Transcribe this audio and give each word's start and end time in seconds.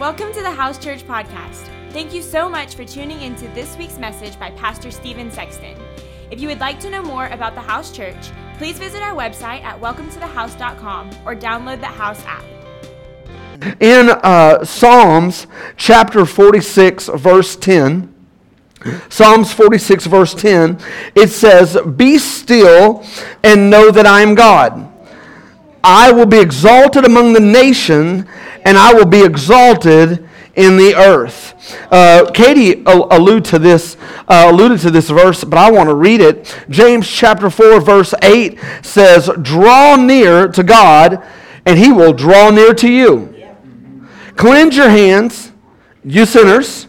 Welcome 0.00 0.32
to 0.32 0.42
the 0.42 0.50
House 0.50 0.76
Church 0.76 1.06
Podcast. 1.06 1.68
Thank 1.90 2.12
you 2.12 2.20
so 2.20 2.48
much 2.48 2.74
for 2.74 2.84
tuning 2.84 3.20
into 3.20 3.46
this 3.54 3.76
week's 3.76 3.96
message 3.96 4.36
by 4.40 4.50
Pastor 4.50 4.90
Stephen 4.90 5.30
Sexton. 5.30 5.78
If 6.32 6.40
you 6.40 6.48
would 6.48 6.58
like 6.58 6.80
to 6.80 6.90
know 6.90 7.00
more 7.00 7.28
about 7.28 7.54
the 7.54 7.60
House 7.60 7.92
Church, 7.92 8.32
please 8.58 8.76
visit 8.76 9.02
our 9.02 9.14
website 9.14 9.62
at 9.62 9.80
welcometothehouse.com 9.80 11.10
or 11.24 11.36
download 11.36 11.78
the 11.78 11.86
House 11.86 12.20
app. 12.24 12.44
In 13.80 14.10
uh, 14.10 14.64
Psalms 14.64 15.46
chapter 15.76 16.26
46, 16.26 17.10
verse 17.14 17.54
10, 17.54 18.12
Psalms 19.08 19.52
46, 19.52 20.06
verse 20.06 20.34
10, 20.34 20.76
it 21.14 21.28
says, 21.28 21.78
Be 21.94 22.18
still 22.18 23.06
and 23.44 23.70
know 23.70 23.92
that 23.92 24.06
I 24.06 24.22
am 24.22 24.34
God. 24.34 24.90
I 25.84 26.10
will 26.12 26.26
be 26.26 26.40
exalted 26.40 27.04
among 27.04 27.34
the 27.34 27.40
nation, 27.40 28.26
and 28.64 28.76
I 28.78 28.94
will 28.94 29.06
be 29.06 29.22
exalted 29.22 30.28
in 30.54 30.76
the 30.76 30.94
earth. 30.94 31.54
Uh, 31.90 32.30
Katie 32.32 32.82
alluded 32.86 33.44
to 33.46 33.58
this, 33.58 33.96
uh, 34.28 34.48
alluded 34.50 34.80
to 34.80 34.90
this 34.90 35.10
verse, 35.10 35.42
but 35.42 35.58
I 35.58 35.70
want 35.70 35.88
to 35.88 35.94
read 35.94 36.20
it. 36.20 36.56
James 36.70 37.08
chapter 37.08 37.50
four, 37.50 37.80
verse 37.80 38.14
eight 38.22 38.58
says, 38.82 39.28
"Draw 39.42 39.96
near 39.96 40.48
to 40.48 40.62
God, 40.62 41.22
and 41.66 41.78
He 41.78 41.90
will 41.90 42.12
draw 42.12 42.50
near 42.50 42.72
to 42.74 42.88
you. 42.88 43.34
Cleanse 44.36 44.76
your 44.76 44.90
hands, 44.90 45.52
you 46.04 46.26
sinners. 46.26 46.86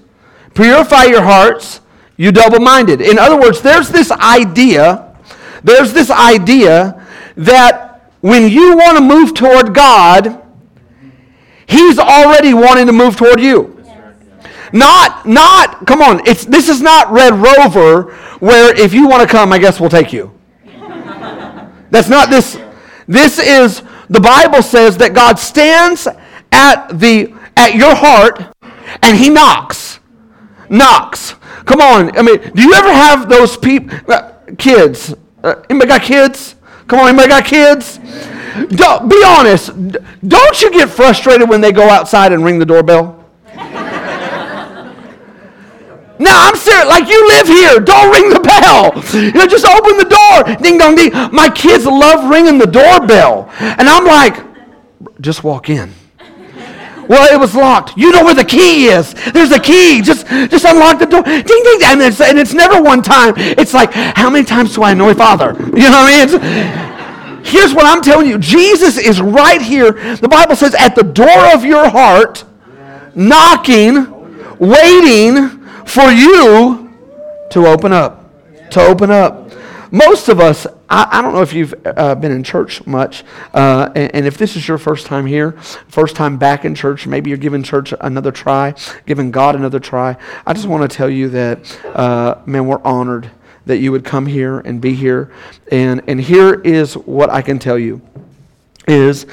Purify 0.54 1.06
your 1.06 1.24
hearts, 1.24 1.82
you 2.18 2.32
double-minded." 2.32 3.02
In 3.02 3.18
other 3.18 3.40
words, 3.40 3.62
there's 3.62 3.90
this 3.90 4.12
idea. 4.12 5.16
There's 5.64 5.94
this 5.94 6.12
idea 6.12 7.02
that 7.36 8.12
when 8.22 8.50
you 8.50 8.78
want 8.78 8.98
to 8.98 9.04
move 9.04 9.34
toward 9.34 9.74
God, 9.74 10.42
He's 11.68 12.00
already 12.00 12.54
wanting 12.54 12.86
to 12.88 12.94
move 12.94 13.16
toward 13.16 13.40
you. 13.40 13.84
Not, 14.74 15.26
not, 15.26 15.86
come 15.88 16.02
on, 16.02 16.26
it's, 16.28 16.46
this 16.46 16.70
is 16.70 16.82
not 16.82 17.12
Red 17.12 17.34
Rover 17.34 18.14
where 18.40 18.78
if 18.78 18.94
you 18.94 19.08
want 19.08 19.22
to 19.22 19.28
come, 19.28 19.54
I 19.54 19.58
guess 19.58 19.80
we'll 19.80 19.90
take 19.90 20.12
you. 20.12 20.32
That's 21.92 22.10
not 22.10 22.30
this. 22.30 22.60
This 23.08 23.40
is, 23.40 23.84
the 24.10 24.20
Bible 24.20 24.62
says 24.62 24.98
that 24.98 25.14
God 25.14 25.40
stands 25.40 26.08
at, 26.52 26.88
the, 27.00 27.34
at 27.56 27.76
your 27.76 27.96
heart 27.96 28.44
and 29.02 29.18
he 29.18 29.30
knocks. 29.30 30.00
Knocks. 30.70 31.36
Come 31.66 31.80
on. 31.80 32.18
I 32.18 32.22
mean, 32.22 32.40
do 32.54 32.62
you 32.62 32.74
ever 32.74 32.92
have 32.92 33.30
those 33.30 33.56
people, 33.56 33.98
uh, 34.12 34.34
kids? 34.58 35.14
Uh, 35.44 35.64
anybody 35.70 35.88
got 35.90 36.02
kids? 36.02 36.56
Come 36.88 37.00
on, 37.00 37.08
anybody 37.08 37.30
got 37.30 37.46
kids? 37.46 38.00
Don't, 38.70 39.10
be 39.10 39.22
honest. 39.26 39.72
Don't 40.28 40.62
you 40.62 40.72
get 40.72 40.90
frustrated 40.90 41.50
when 41.50 41.62
they 41.62 41.72
go 41.72 41.90
outside 41.90 42.32
and 42.32 42.44
ring 42.44 42.60
the 42.60 42.66
doorbell? 42.66 43.24
No, 46.18 46.30
I'm 46.32 46.56
serious. 46.56 46.88
Like 46.88 47.10
you 47.10 47.28
live 47.28 47.46
here. 47.46 47.78
Don't 47.82 48.10
ring 48.10 48.30
the 48.30 48.40
bell. 48.40 48.94
You 49.14 49.34
know, 49.34 49.46
just 49.46 49.66
open 49.66 49.98
the 49.98 50.06
door. 50.06 50.56
Ding 50.64 50.78
dong 50.78 50.96
ding. 50.96 51.12
My 51.34 51.50
kids 51.50 51.86
love 51.86 52.30
ringing 52.30 52.58
the 52.58 52.68
doorbell. 52.68 53.50
And 53.60 53.90
I'm 53.90 54.06
like, 54.06 54.42
just 55.20 55.44
walk 55.44 55.70
in. 55.70 55.92
Well, 57.10 57.32
it 57.34 57.38
was 57.38 57.54
locked. 57.54 57.98
You 57.98 58.14
know 58.14 58.24
where 58.24 58.34
the 58.34 58.46
key 58.46 58.86
is. 58.86 59.14
There's 59.34 59.52
a 59.52 59.60
key. 59.60 60.02
Just, 60.02 60.26
just 60.28 60.64
unlock 60.64 61.00
the 61.00 61.06
door. 61.06 61.22
Ding, 61.22 61.44
ding, 61.44 61.80
and 61.84 62.02
it's, 62.02 62.22
and 62.22 62.40
it's 62.40 62.54
never 62.54 62.82
one 62.82 63.02
time. 63.02 63.34
It's 63.38 63.74
like, 63.74 63.92
how 63.92 64.30
many 64.30 64.46
times 64.46 64.76
do 64.76 64.84
I 64.84 64.94
annoy 64.94 65.14
father? 65.16 65.54
You 65.60 65.90
know 65.90 66.02
what 66.02 66.14
I 66.14 66.26
mean? 66.26 66.36
It's, 66.36 66.95
Here's 67.46 67.76
what 67.76 67.86
I'm 67.86 68.02
telling 68.02 68.28
you 68.28 68.40
Jesus 68.40 68.98
is 68.98 69.22
right 69.22 69.62
here. 69.62 69.92
The 70.16 70.28
Bible 70.28 70.56
says, 70.56 70.74
at 70.74 70.96
the 70.96 71.04
door 71.04 71.54
of 71.54 71.64
your 71.64 71.88
heart, 71.88 72.44
knocking, 73.14 74.12
waiting 74.58 75.50
for 75.86 76.10
you 76.10 76.92
to 77.52 77.68
open 77.68 77.94
up. 77.94 78.32
To 78.72 78.82
open 78.82 79.12
up. 79.12 79.52
Most 79.92 80.28
of 80.28 80.40
us, 80.40 80.66
I, 80.90 81.08
I 81.12 81.22
don't 81.22 81.34
know 81.34 81.44
if 81.44 81.54
you've 81.54 81.74
uh, 81.86 82.16
been 82.16 82.32
in 82.32 82.44
church 82.44 82.86
much, 82.88 83.24
uh, 83.54 83.92
and, 83.96 84.14
and, 84.16 84.26
if 84.26 84.38
this 84.38 84.56
is 84.56 84.68
your 84.68 84.80
first 84.80 85.06
time 85.06 85.28
here, 85.28 85.52
first 85.88 86.16
time 86.16 86.38
back 86.38 86.66
in 86.66 86.74
church, 86.74 87.06
maybe 87.06 87.30
you're 87.30 87.38
giving 87.38 87.62
church 87.64 87.94
another 88.02 88.32
try, 88.32 88.74
giving 89.06 89.30
God 89.32 89.56
another 89.56 89.80
try. 89.80 90.18
I 90.46 90.54
just 90.54 90.68
want 90.68 90.90
to 90.90 90.98
tell 90.98 91.10
you 91.10 91.30
that, 91.30 91.80
uh, 91.86 92.42
man, 92.46 92.66
we're 92.66 92.82
honored 92.84 93.30
that 93.66 93.78
you 93.78 93.92
would 93.92 94.04
come 94.04 94.26
here 94.26 94.60
and 94.60 94.80
be 94.80 94.94
here. 94.94 95.32
And, 95.72 96.02
and 96.08 96.20
here 96.20 96.54
is 96.62 96.96
what 96.96 97.30
I 97.30 97.42
can 97.42 97.60
tell 97.60 97.78
you 97.78 98.02
is 98.88 99.26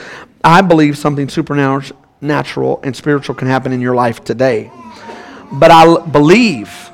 I 0.42 0.62
believe 0.62 0.96
something 0.96 1.28
supernatural 1.28 2.80
and 2.82 2.96
spiritual 2.96 3.34
can 3.34 3.48
happen 3.48 3.72
in 3.72 3.80
your 3.80 3.94
life 3.94 4.24
today. 4.24 4.70
But 5.52 5.70
I 5.70 6.06
believe 6.06 6.90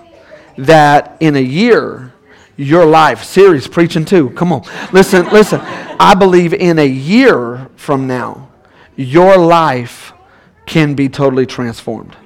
that 0.56 1.16
in 1.20 1.36
a 1.36 1.42
year, 1.42 2.12
your 2.56 2.84
life, 2.84 3.22
series 3.22 3.68
preaching 3.68 4.04
too. 4.04 4.30
Come 4.30 4.52
on. 4.52 4.62
Listen, 4.92 5.28
listen. 5.28 5.60
I 5.60 6.14
believe 6.14 6.52
in 6.52 6.78
a 6.78 6.86
year 6.86 7.70
from 7.76 8.08
now, 8.08 8.48
your 8.96 9.38
life 9.38 10.12
can 10.66 10.94
be 10.94 11.08
totally 11.08 11.46
transformed. 11.46 12.16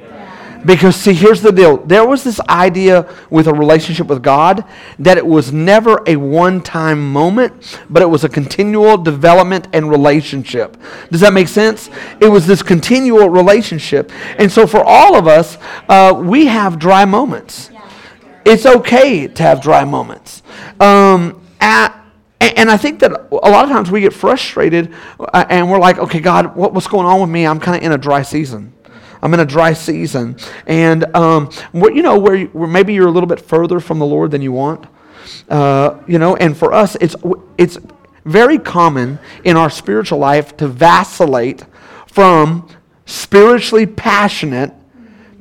Because, 0.65 0.97
see, 0.97 1.13
here's 1.13 1.43
the 1.43 1.53
deal. 1.53 1.79
There 1.79 2.07
was 2.07 2.25
this 2.25 2.41
idea 2.49 3.09
with 3.31 3.47
a 3.47 3.53
relationship 3.55 4.07
with 4.07 4.23
God 4.23 4.65
that 4.99 5.19
it 5.19 5.27
was 5.27 5.53
never 5.53 6.03
a 6.07 6.17
one 6.17 6.61
time 6.61 7.13
moment, 7.13 7.81
but 7.91 8.03
it 8.03 8.07
was 8.07 8.25
a 8.25 8.29
continual 8.29 8.97
development 8.97 9.69
and 9.73 9.91
relationship. 9.91 10.77
Does 11.11 11.21
that 11.21 11.33
make 11.33 11.49
sense? 11.49 11.91
It 12.21 12.29
was 12.29 12.47
this 12.47 12.63
continual 12.63 13.29
relationship. 13.29 14.13
And 14.39 14.51
so, 14.51 14.67
for 14.67 14.83
all 14.85 15.17
of 15.17 15.27
us, 15.27 15.59
uh, 15.89 16.15
we 16.17 16.47
have 16.47 16.79
dry 16.79 17.05
moments. 17.05 17.71
It's 18.45 18.67
okay 18.67 19.29
to 19.29 19.43
have 19.43 19.61
dry 19.61 19.85
moments. 19.85 20.43
Um, 20.81 21.41
at, 21.61 21.97
and 22.41 22.71
I 22.71 22.77
think 22.77 22.99
that 23.01 23.13
a 23.13 23.51
lot 23.51 23.65
of 23.65 23.71
times 23.71 23.91
we 23.91 24.01
get 24.01 24.13
frustrated 24.13 24.95
uh, 25.21 25.45
and 25.49 25.71
we're 25.71 25.79
like, 25.79 25.99
okay, 25.99 26.21
God, 26.21 26.57
what, 26.57 26.73
what's 26.75 26.89
going 26.89 27.07
on 27.07 27.21
with 27.21 27.31
me? 27.31 27.47
I'm 27.47 27.61
kind 27.61 27.77
of 27.77 27.85
in 27.85 27.93
a 27.93 27.99
dry 27.99 28.23
season. 28.23 28.73
I'm 29.23 29.33
in 29.35 29.41
a 29.41 29.47
dry 29.47 29.73
season. 29.73 30.37
And, 30.67 31.05
um, 31.15 31.51
you 31.73 32.03
know, 32.03 32.19
where, 32.19 32.45
where 32.47 32.69
maybe 32.69 32.93
you're 32.93 33.07
a 33.07 33.11
little 33.11 33.29
bit 33.29 33.41
further 33.41 33.79
from 33.79 33.99
the 33.99 34.07
Lord 34.07 34.33
than 34.33 34.43
you 34.43 34.53
want. 34.53 34.87
Uh, 35.49 36.01
you 36.09 36.19
know, 36.19 36.35
and 36.37 36.57
for 36.57 36.73
us, 36.73 36.97
it's, 37.01 37.15
it's 37.57 37.79
very 38.25 38.59
common 38.59 39.19
in 39.45 39.57
our 39.57 39.71
spiritual 39.71 40.19
life 40.19 40.57
to 40.57 40.67
vacillate 40.67 41.65
from 42.07 42.69
spiritually 43.07 43.87
passionate 43.87 44.73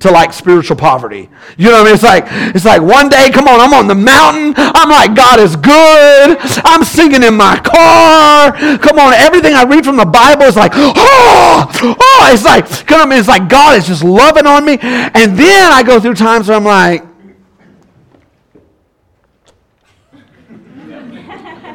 to 0.01 0.11
like 0.11 0.33
spiritual 0.33 0.75
poverty. 0.75 1.29
You 1.57 1.69
know 1.69 1.73
what 1.73 1.81
I 1.81 1.85
mean? 1.85 1.93
It's 1.93 2.03
like 2.03 2.25
it's 2.55 2.65
like 2.65 2.81
one 2.81 3.09
day, 3.09 3.29
come 3.31 3.47
on, 3.47 3.59
I'm 3.59 3.73
on 3.73 3.87
the 3.87 3.95
mountain. 3.95 4.53
I'm 4.57 4.89
like, 4.89 5.15
God 5.15 5.39
is 5.39 5.55
good. 5.55 6.37
I'm 6.65 6.83
singing 6.83 7.23
in 7.23 7.35
my 7.35 7.57
car. 7.57 8.51
Come 8.79 8.99
on, 8.99 9.13
everything 9.13 9.53
I 9.53 9.63
read 9.63 9.85
from 9.85 9.97
the 9.97 10.05
Bible 10.05 10.43
is 10.43 10.55
like, 10.55 10.73
oh, 10.75 11.71
oh, 11.99 12.29
it's 12.31 12.45
like, 12.45 12.67
come 12.87 13.11
on, 13.11 13.17
it's 13.17 13.27
like 13.27 13.47
God 13.47 13.77
is 13.77 13.87
just 13.87 14.03
loving 14.03 14.45
on 14.45 14.65
me. 14.65 14.77
And 14.81 15.37
then 15.37 15.71
I 15.71 15.83
go 15.83 15.99
through 15.99 16.15
times 16.15 16.47
where 16.47 16.57
I'm 16.57 16.65
like, 16.65 17.05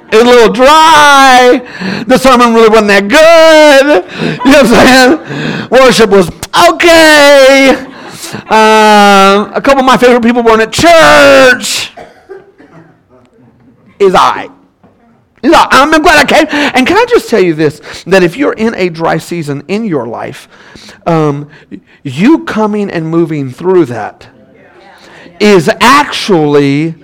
It's 0.08 0.22
a 0.22 0.24
little 0.24 0.52
dry. 0.52 2.04
The 2.06 2.16
sermon 2.16 2.54
really 2.54 2.68
wasn't 2.68 2.88
that 2.88 3.08
good. 3.10 4.04
You 4.46 4.52
know 4.52 4.62
what 4.62 4.70
I'm 4.70 5.18
saying? 5.18 5.70
Worship 5.70 6.10
was 6.10 6.30
okay. 6.70 7.95
Um, 8.34 9.52
a 9.52 9.60
couple 9.62 9.80
of 9.80 9.84
my 9.84 9.96
favorite 9.96 10.22
people 10.22 10.42
weren't 10.42 10.62
at 10.62 10.72
church. 10.72 11.92
Is 13.98 14.14
I. 14.14 14.50
Is 15.42 15.52
I. 15.52 15.68
I'm 15.70 15.90
glad 16.02 16.24
I 16.24 16.24
came. 16.24 16.46
And 16.50 16.86
can 16.86 16.96
I 16.96 17.06
just 17.08 17.28
tell 17.28 17.42
you 17.42 17.54
this 17.54 18.04
that 18.04 18.22
if 18.22 18.36
you're 18.36 18.52
in 18.52 18.74
a 18.74 18.88
dry 18.88 19.18
season 19.18 19.64
in 19.68 19.84
your 19.84 20.06
life, 20.06 20.48
um, 21.06 21.50
you 22.02 22.44
coming 22.44 22.90
and 22.90 23.08
moving 23.08 23.50
through 23.50 23.86
that 23.86 24.28
is 25.40 25.70
actually 25.80 26.94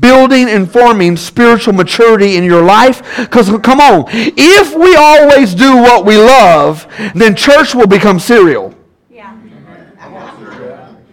building 0.00 0.48
and 0.48 0.70
forming 0.70 1.16
spiritual 1.16 1.72
maturity 1.72 2.36
in 2.36 2.44
your 2.44 2.62
life. 2.62 3.02
Because, 3.18 3.48
come 3.62 3.80
on, 3.80 4.06
if 4.08 4.74
we 4.74 4.96
always 4.96 5.54
do 5.54 5.76
what 5.76 6.04
we 6.04 6.16
love, 6.16 6.86
then 7.14 7.36
church 7.36 7.74
will 7.74 7.86
become 7.86 8.18
cereal. 8.18 8.75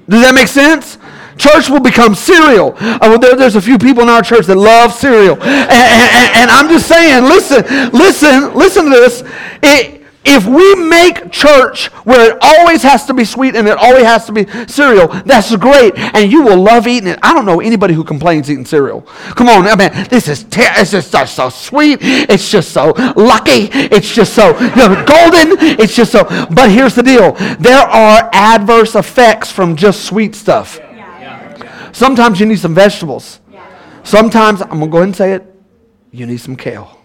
Does 0.07 0.21
that 0.21 0.33
make 0.35 0.47
sense? 0.47 0.97
Church 1.37 1.69
will 1.69 1.79
become 1.79 2.13
cereal. 2.13 2.75
Uh, 2.77 3.17
there, 3.17 3.35
there's 3.35 3.55
a 3.55 3.61
few 3.61 3.77
people 3.77 4.03
in 4.03 4.09
our 4.09 4.21
church 4.21 4.45
that 4.45 4.55
love 4.55 4.93
cereal. 4.93 5.35
And, 5.41 5.43
and, 5.43 6.35
and, 6.35 6.51
I'm 6.51 6.69
just 6.69 6.87
saying, 6.87 7.23
listen, 7.23 7.63
listen, 7.91 8.53
listen 8.53 8.83
to 8.85 8.89
this. 8.91 9.23
It, 9.63 10.02
if 10.25 10.45
we 10.45 10.75
make 10.75 11.31
church 11.31 11.87
where 12.05 12.31
it 12.31 12.37
always 12.41 12.81
has 12.83 13.05
to 13.05 13.13
be 13.13 13.25
sweet 13.25 13.55
and 13.55 13.67
it 13.67 13.77
always 13.77 14.03
has 14.03 14.25
to 14.25 14.31
be 14.31 14.45
cereal, 14.67 15.07
that's 15.07 15.55
great, 15.57 15.97
and 15.97 16.31
you 16.31 16.43
will 16.43 16.61
love 16.61 16.87
eating 16.87 17.09
it. 17.09 17.19
I 17.21 17.33
don't 17.33 17.45
know 17.45 17.59
anybody 17.59 17.93
who 17.93 18.03
complains 18.03 18.49
eating 18.49 18.65
cereal. 18.65 19.01
Come 19.01 19.49
on, 19.49 19.67
I 19.67 19.75
mean, 19.75 20.07
this 20.09 20.27
is 20.27 20.43
ter- 20.43 20.73
it's 20.77 20.91
just 20.91 21.35
so 21.35 21.49
sweet. 21.49 21.99
It's 22.01 22.49
just 22.49 22.71
so 22.71 22.93
lucky. 23.15 23.69
It's 23.73 24.13
just 24.13 24.33
so 24.33 24.57
you 24.59 24.75
know, 24.75 25.05
golden. 25.05 25.57
It's 25.79 25.95
just 25.95 26.11
so. 26.11 26.23
But 26.49 26.71
here's 26.71 26.95
the 26.95 27.03
deal: 27.03 27.33
there 27.59 27.85
are 27.85 28.29
adverse 28.33 28.95
effects 28.95 29.51
from 29.51 29.75
just 29.75 30.05
sweet 30.05 30.35
stuff. 30.35 30.79
Sometimes 31.91 32.39
you 32.39 32.45
need 32.45 32.59
some 32.59 32.73
vegetables. 32.73 33.39
Sometimes 34.03 34.61
I'm 34.61 34.69
gonna 34.79 34.87
go 34.87 34.97
ahead 34.97 35.07
and 35.09 35.15
say 35.15 35.33
it. 35.33 35.55
You 36.11 36.25
need 36.25 36.37
some 36.37 36.55
kale. 36.55 36.99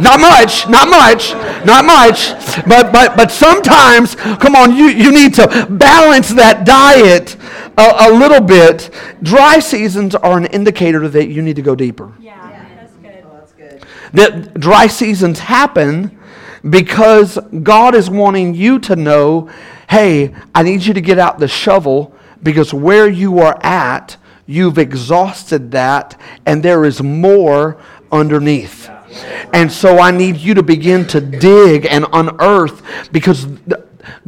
Not 0.00 0.20
much, 0.20 0.68
not 0.68 0.88
much, 0.88 1.32
not 1.64 1.84
much. 1.84 2.30
But 2.66 2.92
but 2.92 3.16
but 3.16 3.30
sometimes, 3.30 4.14
come 4.14 4.54
on, 4.54 4.76
you, 4.76 4.86
you 4.86 5.10
need 5.10 5.34
to 5.34 5.66
balance 5.70 6.30
that 6.30 6.66
diet 6.66 7.36
a, 7.78 8.08
a 8.08 8.12
little 8.12 8.40
bit. 8.40 8.90
Dry 9.22 9.58
seasons 9.58 10.14
are 10.14 10.36
an 10.36 10.46
indicator 10.46 11.08
that 11.08 11.28
you 11.28 11.42
need 11.42 11.56
to 11.56 11.62
go 11.62 11.74
deeper. 11.74 12.12
Yeah, 12.20 12.36
that's 12.76 12.92
good. 12.96 13.24
Oh, 13.24 13.36
that's 13.38 13.52
good. 13.52 13.84
That 14.12 14.54
dry 14.60 14.86
seasons 14.86 15.38
happen 15.38 16.18
because 16.68 17.38
God 17.62 17.94
is 17.94 18.10
wanting 18.10 18.54
you 18.54 18.78
to 18.80 18.96
know, 18.96 19.48
hey, 19.88 20.34
I 20.54 20.62
need 20.62 20.84
you 20.84 20.94
to 20.94 21.00
get 21.00 21.18
out 21.18 21.38
the 21.38 21.48
shovel 21.48 22.14
because 22.42 22.74
where 22.74 23.08
you 23.08 23.38
are 23.38 23.58
at, 23.62 24.16
you've 24.46 24.78
exhausted 24.78 25.70
that 25.72 26.20
and 26.44 26.62
there 26.62 26.84
is 26.84 27.02
more 27.02 27.80
underneath. 28.10 28.90
And 29.52 29.70
so 29.70 29.98
I 29.98 30.10
need 30.10 30.36
you 30.36 30.54
to 30.54 30.62
begin 30.62 31.06
to 31.08 31.20
dig 31.20 31.86
and 31.86 32.06
unearth 32.12 33.10
because 33.12 33.46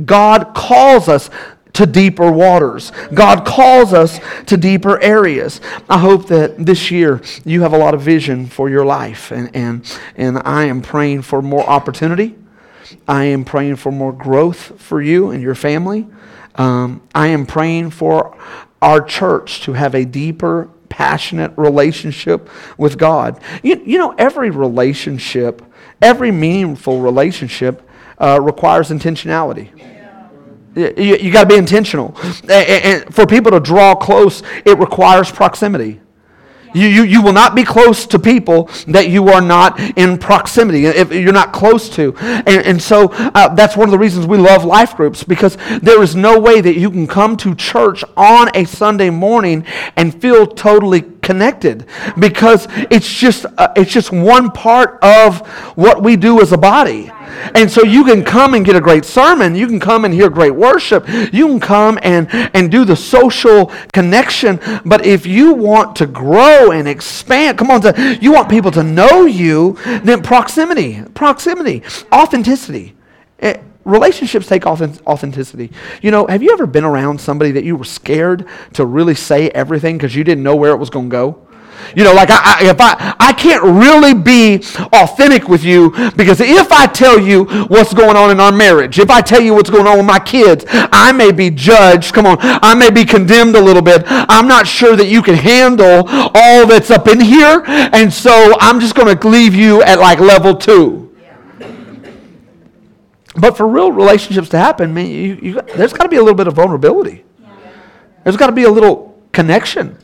God 0.05 0.55
calls 0.55 1.09
us 1.09 1.31
to 1.75 1.87
deeper 1.87 2.33
waters. 2.33 2.91
God 3.15 3.47
calls 3.47 3.93
us 3.93 4.19
to 4.47 4.57
deeper 4.57 5.01
areas. 5.01 5.61
I 5.89 5.99
hope 5.99 6.27
that 6.27 6.59
this 6.59 6.91
year 6.91 7.23
you 7.45 7.63
have 7.63 7.73
a 7.73 7.79
lot 7.79 7.95
of 7.95 8.01
vision 8.01 8.47
for 8.47 8.69
your 8.69 8.85
life, 8.85 9.31
and, 9.31 9.55
and, 9.55 9.99
and 10.17 10.43
I 10.45 10.65
am 10.65 10.83
praying 10.83 11.23
for 11.23 11.41
more 11.41 11.65
opportunity. 11.65 12.35
I 13.07 13.25
am 13.25 13.45
praying 13.45 13.77
for 13.77 13.93
more 13.93 14.13
growth 14.13 14.81
for 14.81 15.01
you 15.01 15.31
and 15.31 15.43
your 15.43 15.55
family. 15.55 16.09
Um, 16.57 17.03
I 17.15 17.29
am 17.29 17.47
praying 17.47 17.91
for 17.91 18.37
our 18.83 19.01
church 19.01 19.61
to 19.63 19.75
have 19.75 19.95
a 19.95 20.05
deeper 20.05 20.71
passionate 20.89 21.53
relationship 21.57 22.49
with 22.77 22.99
God. 22.99 23.41
You, 23.63 23.83
you 23.85 23.99
know, 23.99 24.15
every 24.19 24.51
relationship, 24.51 25.63
every 26.03 26.31
meaningful 26.31 27.01
relationship 27.01 27.89
uh, 28.19 28.41
requires 28.41 28.91
intentionality. 28.91 29.71
You, 30.77 31.17
you 31.17 31.33
got 31.33 31.43
to 31.43 31.49
be 31.49 31.57
intentional. 31.57 32.17
And, 32.43 32.51
and 32.51 33.15
for 33.15 33.27
people 33.27 33.51
to 33.53 33.61
draw 33.61 33.95
close, 33.95 34.43
it 34.65 34.79
requires 34.79 35.31
proximity. 35.31 36.01
You, 36.75 36.87
you, 36.87 37.03
you 37.03 37.23
will 37.23 37.33
not 37.33 37.55
be 37.55 37.65
close 37.65 38.07
to 38.07 38.19
people 38.19 38.71
that 38.89 39.09
you 39.09 39.29
are 39.29 39.41
not 39.41 39.81
in 39.99 40.19
proximity, 40.19 40.87
if 40.87 41.13
you're 41.13 41.33
not 41.33 41.53
close 41.53 41.89
to. 41.91 42.15
And, 42.19 42.67
and 42.67 42.83
so 42.83 43.09
uh, 43.13 43.55
that's 43.55 43.77
one 43.77 43.89
of 43.89 43.93
the 43.93 43.99
reasons 43.99 44.27
we 44.27 44.39
love 44.39 44.65
life 44.65 44.97
groups 44.97 45.25
because 45.25 45.57
there 45.83 46.03
is 46.03 46.15
no 46.15 46.39
way 46.39 46.61
that 46.61 46.77
you 46.77 46.91
can 46.91 47.07
come 47.07 47.37
to 47.39 47.55
church 47.55 48.05
on 48.17 48.51
a 48.55 48.65
Sunday 48.65 49.11
morning 49.11 49.65
and 49.97 50.21
feel 50.21 50.47
totally 50.47 51.03
connected 51.23 51.87
because 52.19 52.67
it's 52.91 53.13
just, 53.13 53.47
uh, 53.57 53.73
it's 53.77 53.93
just 53.93 54.13
one 54.13 54.51
part 54.51 54.99
of 55.03 55.47
what 55.77 56.03
we 56.03 56.17
do 56.17 56.41
as 56.41 56.53
a 56.53 56.59
body. 56.59 57.11
And 57.55 57.71
so 57.71 57.83
you 57.85 58.05
can 58.05 58.25
come 58.25 58.55
and 58.55 58.65
get 58.65 58.77
a 58.77 58.81
great 58.81 59.05
sermon. 59.05 59.55
You 59.55 59.67
can 59.67 59.81
come 59.81 60.05
and 60.05 60.13
hear 60.13 60.31
great 60.31 60.55
worship. 60.55 61.07
You 61.33 61.47
can 61.49 61.61
come 61.61 61.99
and, 62.03 62.29
and 62.55 62.71
do 62.71 62.85
the 62.85 62.97
social 62.97 63.67
connection. 63.93 64.61
But 64.85 65.07
if 65.07 65.27
you 65.27 65.55
want 65.55 65.97
to 65.97 66.07
grow 66.07 66.71
and 66.73 66.89
expand, 66.89 67.59
come 67.59 67.71
on, 67.71 67.81
to, 67.83 68.19
you 68.21 68.33
want 68.33 68.49
people 68.49 68.71
to 68.73 68.83
know 68.83 69.27
you, 69.27 69.79
then 70.03 70.23
proximity, 70.23 71.03
proximity, 71.15 71.83
authenticity. 72.13 72.95
It, 73.39 73.57
eh, 73.57 73.63
relationships 73.85 74.47
take 74.47 74.67
authenticity. 74.67 75.73
You 76.03 76.11
know, 76.11 76.27
have 76.27 76.43
you 76.43 76.53
ever 76.53 76.67
been 76.67 76.85
around 76.85 77.21
somebody 77.21 77.53
that 77.53 77.65
you 77.65 77.75
were 77.75 77.85
scared 77.85 78.47
to 78.75 78.85
really 78.85 79.15
say 79.15 79.49
everything 79.51 79.97
because 79.97 80.15
you 80.15 80.25
didn't 80.25 80.45
know 80.45 80.57
where 80.57 80.73
it 80.73 80.77
was 80.77 80.91
going 80.91 81.09
to 81.09 81.11
go? 81.11 81.48
You 81.97 82.05
know, 82.05 82.13
like 82.13 82.31
I, 82.31 82.41
I, 82.43 82.71
if 82.71 82.77
I, 82.81 83.17
I 83.19 83.33
can't 83.33 83.63
really 83.63 84.15
be 84.15 84.57
authentic 84.93 85.49
with 85.49 85.65
you 85.65 85.91
because 86.17 86.41
if 86.41 86.71
I 86.71 86.87
tell 86.87 87.19
you 87.19 87.45
what's 87.67 87.95
going 87.95 88.17
on 88.17 88.31
in 88.31 88.41
our 88.41 88.53
marriage, 88.53 88.99
if 88.99 89.11
I 89.11 89.21
tell 89.21 89.41
you 89.41 89.55
what's 89.55 89.71
going 89.71 89.87
on 89.87 89.97
with 89.97 90.07
my 90.07 90.19
kids, 90.19 90.65
I 90.69 91.13
may 91.13 91.33
be 91.33 91.51
judged. 91.51 92.13
Come 92.15 92.27
on, 92.27 92.39
I 92.41 92.75
may 92.75 92.91
be 92.91 93.05
condemned 93.05 93.57
a 93.57 93.61
little 93.61 93.83
bit. 93.83 94.03
I'm 94.07 94.49
not 94.49 94.67
sure 94.67 94.97
that 94.97 95.09
you 95.09 95.23
can 95.23 95.35
handle 95.35 96.05
all 96.09 96.67
that's 96.67 96.91
up 96.91 97.09
in 97.09 97.21
here, 97.21 97.63
and 97.67 98.13
so 98.13 98.55
I'm 98.61 98.81
just 98.81 98.95
going 98.95 99.17
to 99.17 99.29
leave 99.29 99.55
you 99.55 99.83
at 99.83 99.99
like 99.99 100.21
level 100.21 100.55
two. 100.55 101.09
But 103.37 103.57
for 103.57 103.67
real 103.69 103.93
relationships 103.93 104.49
to 104.51 104.59
happen, 104.59 104.93
man, 104.93 105.07
you, 105.07 105.39
you, 105.41 105.61
there's 105.77 105.93
got 105.93 106.03
to 106.05 106.09
be 106.09 106.17
a 106.17 106.21
little 106.21 106.35
bit 106.35 106.49
of 106.49 106.55
vulnerability. 106.55 107.25
There's 108.25 108.37
got 108.37 108.47
to 108.49 108.53
be 108.53 108.65
a 108.65 108.71
little 108.71 109.23
connection. 109.33 109.97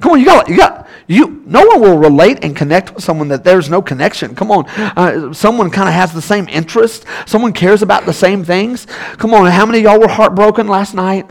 Come 0.00 0.12
on, 0.12 0.20
you 0.20 0.26
got, 0.26 0.48
it. 0.48 0.52
you 0.52 0.58
got, 0.58 0.88
you. 1.08 1.42
No 1.44 1.66
one 1.66 1.80
will 1.80 1.98
relate 1.98 2.44
and 2.44 2.54
connect 2.54 2.94
with 2.94 3.02
someone 3.02 3.28
that 3.28 3.42
there's 3.42 3.68
no 3.68 3.82
connection. 3.82 4.36
Come 4.36 4.52
on, 4.52 4.68
uh, 4.68 5.32
someone 5.32 5.70
kind 5.70 5.88
of 5.88 5.94
has 5.94 6.12
the 6.12 6.22
same 6.22 6.48
interest. 6.48 7.04
Someone 7.26 7.52
cares 7.52 7.82
about 7.82 8.06
the 8.06 8.12
same 8.12 8.44
things. 8.44 8.86
Come 9.16 9.34
on, 9.34 9.50
how 9.50 9.66
many 9.66 9.78
of 9.78 9.84
y'all 9.84 10.00
were 10.00 10.08
heartbroken 10.08 10.68
last 10.68 10.94
night? 10.94 11.28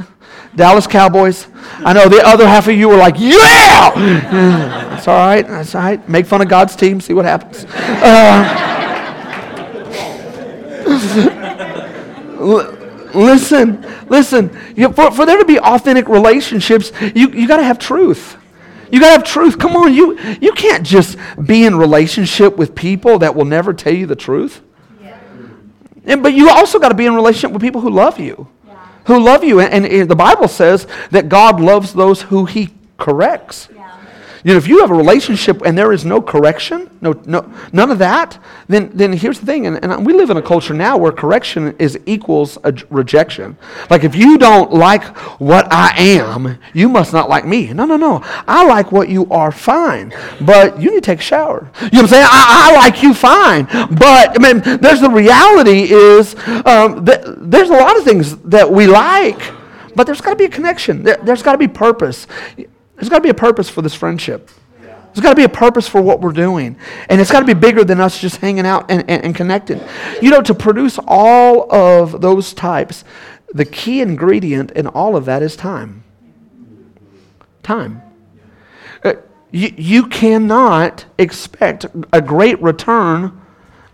Dallas 0.56 0.88
Cowboys. 0.88 1.48
I 1.80 1.94
know 1.94 2.10
the 2.10 2.25
other 2.25 2.48
half 2.48 2.68
of 2.68 2.75
you 2.75 2.90
were 2.90 2.98
like, 2.98 3.16
yeah. 3.18 3.92
That's 4.90 5.08
all 5.08 5.16
right. 5.16 5.48
That's 5.48 5.75
all 5.75 5.81
right. 5.81 6.10
Make 6.10 6.25
fun 6.25 6.42
of 6.42 6.50
God's 6.50 6.75
team. 6.75 7.00
See 7.00 7.14
what 7.14 7.25
happens. 7.25 7.66
Uh, 7.66 8.74
listen, 13.14 13.86
listen. 14.10 14.58
You, 14.75 14.92
for, 14.92 15.12
for 15.12 15.25
there 15.25 15.38
to 15.38 15.46
be 15.46 15.60
authentic 15.60 16.10
relationships, 16.10 16.92
you, 17.14 17.30
you 17.30 17.48
got 17.48 17.58
to 17.58 17.64
have 17.64 17.78
truth. 17.78 18.38
You 18.92 19.00
got 19.00 19.07
to 19.07 19.12
have 19.13 19.24
truth. 19.24 19.60
Come 19.60 19.75
on, 19.75 19.94
you, 19.94 20.18
you 20.42 20.51
can't 20.54 20.86
just 20.86 21.18
be 21.45 21.66
in 21.66 21.75
relationship 21.75 22.57
with 22.57 22.75
people 22.75 23.19
that 23.19 23.36
will 23.36 23.45
never 23.45 23.74
tell 23.74 23.94
you 23.94 24.06
the 24.06 24.16
truth. 24.16 24.62
Yeah. 25.01 25.19
And, 26.06 26.24
but 26.24 26.34
you 26.34 26.50
also 26.50 26.80
got 26.80 26.89
to 26.89 26.95
be 26.95 27.06
in 27.06 27.16
relationship 27.16 27.51
with 27.51 27.62
people 27.62 27.81
who 27.81 27.89
love 27.89 28.19
you. 28.19 28.48
Yeah. 28.66 28.88
Who 29.06 29.19
love 29.19 29.44
you. 29.44 29.60
And, 29.60 29.86
and, 29.86 30.10
the 30.10 30.16
Bible 30.16 30.48
says 30.48 30.88
that 31.12 31.30
God 31.30 31.60
loves 31.60 31.94
those 31.94 32.22
who 32.24 32.45
he 32.45 32.69
corrects. 32.98 33.69
You 34.47 34.53
know, 34.53 34.59
if 34.59 34.67
you 34.69 34.79
have 34.79 34.91
a 34.91 34.95
relationship 34.95 35.61
and 35.65 35.77
there 35.77 35.91
is 35.91 36.05
no 36.05 36.21
correction, 36.21 36.89
no, 37.01 37.11
no, 37.25 37.53
none 37.73 37.91
of 37.91 37.99
that, 37.99 38.41
then, 38.69 38.89
then 38.94 39.11
here's 39.11 39.41
the 39.41 39.45
thing, 39.45 39.67
and, 39.67 39.83
and 39.83 40.05
we 40.05 40.13
live 40.13 40.29
in 40.29 40.38
a 40.38 40.41
culture 40.41 40.73
now 40.73 40.97
where 40.97 41.11
correction 41.11 41.75
is 41.79 41.99
equals 42.05 42.57
a 42.63 42.73
rejection. 42.89 43.57
Like 43.89 44.06
if 44.06 44.16
you 44.16 44.37
don't 44.37 44.71
like 44.71 45.04
what 45.42 45.68
I 45.69 45.92
am, 45.97 46.59
you 46.73 46.87
must 46.87 47.11
not 47.11 47.27
like 47.27 47.45
me. 47.45 47.73
No, 47.73 47.83
no, 47.83 47.97
no. 47.97 48.21
I 48.47 48.66
like 48.66 48.94
what 48.94 49.09
you 49.09 49.25
are 49.31 49.51
fine, 49.51 50.13
but 50.39 50.81
you 50.81 50.92
need 50.92 51.04
to 51.04 51.11
take 51.11 51.19
a 51.19 51.21
shower. 51.21 51.69
You 51.81 51.89
know 51.89 51.89
what 51.89 52.01
I'm 52.04 52.07
saying? 52.07 52.27
I, 52.30 52.71
I 52.71 52.75
like 52.77 53.04
you 53.04 53.13
fine, 53.13 53.66
but 53.66 54.33
I 54.33 54.37
mean, 54.39 54.80
there's 54.80 55.01
the 55.01 55.09
reality 55.09 55.92
is 55.92 56.35
um, 56.66 57.04
there's 57.04 57.69
a 57.69 57.73
lot 57.73 57.97
of 57.97 58.06
things 58.06 58.37
that 58.44 58.71
we 58.71 58.87
like, 58.87 59.42
but 59.94 60.06
there's 60.06 60.21
got 60.21 60.30
to 60.30 60.35
be 60.37 60.45
a 60.45 60.49
connection. 60.49 61.04
There, 61.04 61.18
there's 61.18 61.44
got 61.44 61.51
to 61.51 61.57
be 61.57 61.68
purpose. 61.68 62.27
There's 62.97 63.09
got 63.09 63.18
to 63.18 63.23
be 63.23 63.30
a 63.30 63.33
purpose 63.33 63.69
for 63.69 63.81
this 63.81 63.94
friendship. 63.94 64.49
There's 64.81 65.23
got 65.23 65.30
to 65.30 65.35
be 65.35 65.44
a 65.44 65.49
purpose 65.49 65.87
for 65.87 66.01
what 66.01 66.19
we're 66.19 66.31
doing. 66.31 66.77
And 67.09 67.21
it's 67.21 67.31
got 67.31 67.39
to 67.39 67.45
be 67.45 67.54
bigger 67.54 67.83
than 67.83 67.99
us 67.99 68.19
just 68.19 68.37
hanging 68.37 68.68
out 68.68 68.92
and, 68.92 69.09
and, 69.09 69.23
and 69.23 69.35
connected. 69.35 69.81
You 70.21 70.30
know, 70.30 70.42
to 70.42 70.54
produce 70.54 70.99
all 71.07 71.73
of 71.73 72.21
those 72.21 72.54
types, 72.54 73.04
the 73.54 73.66
key 73.66 74.01
ingredient 74.01 74.71
in 74.71 74.87
all 74.87 75.16
of 75.16 75.25
that 75.25 75.42
is 75.42 75.56
time. 75.56 76.04
Time. 77.63 78.01
Uh, 79.04 79.13
you, 79.51 79.73
you 79.77 80.07
cannot 80.07 81.06
expect 81.18 81.85
a 82.13 82.21
great 82.21 82.61
return 82.61 83.42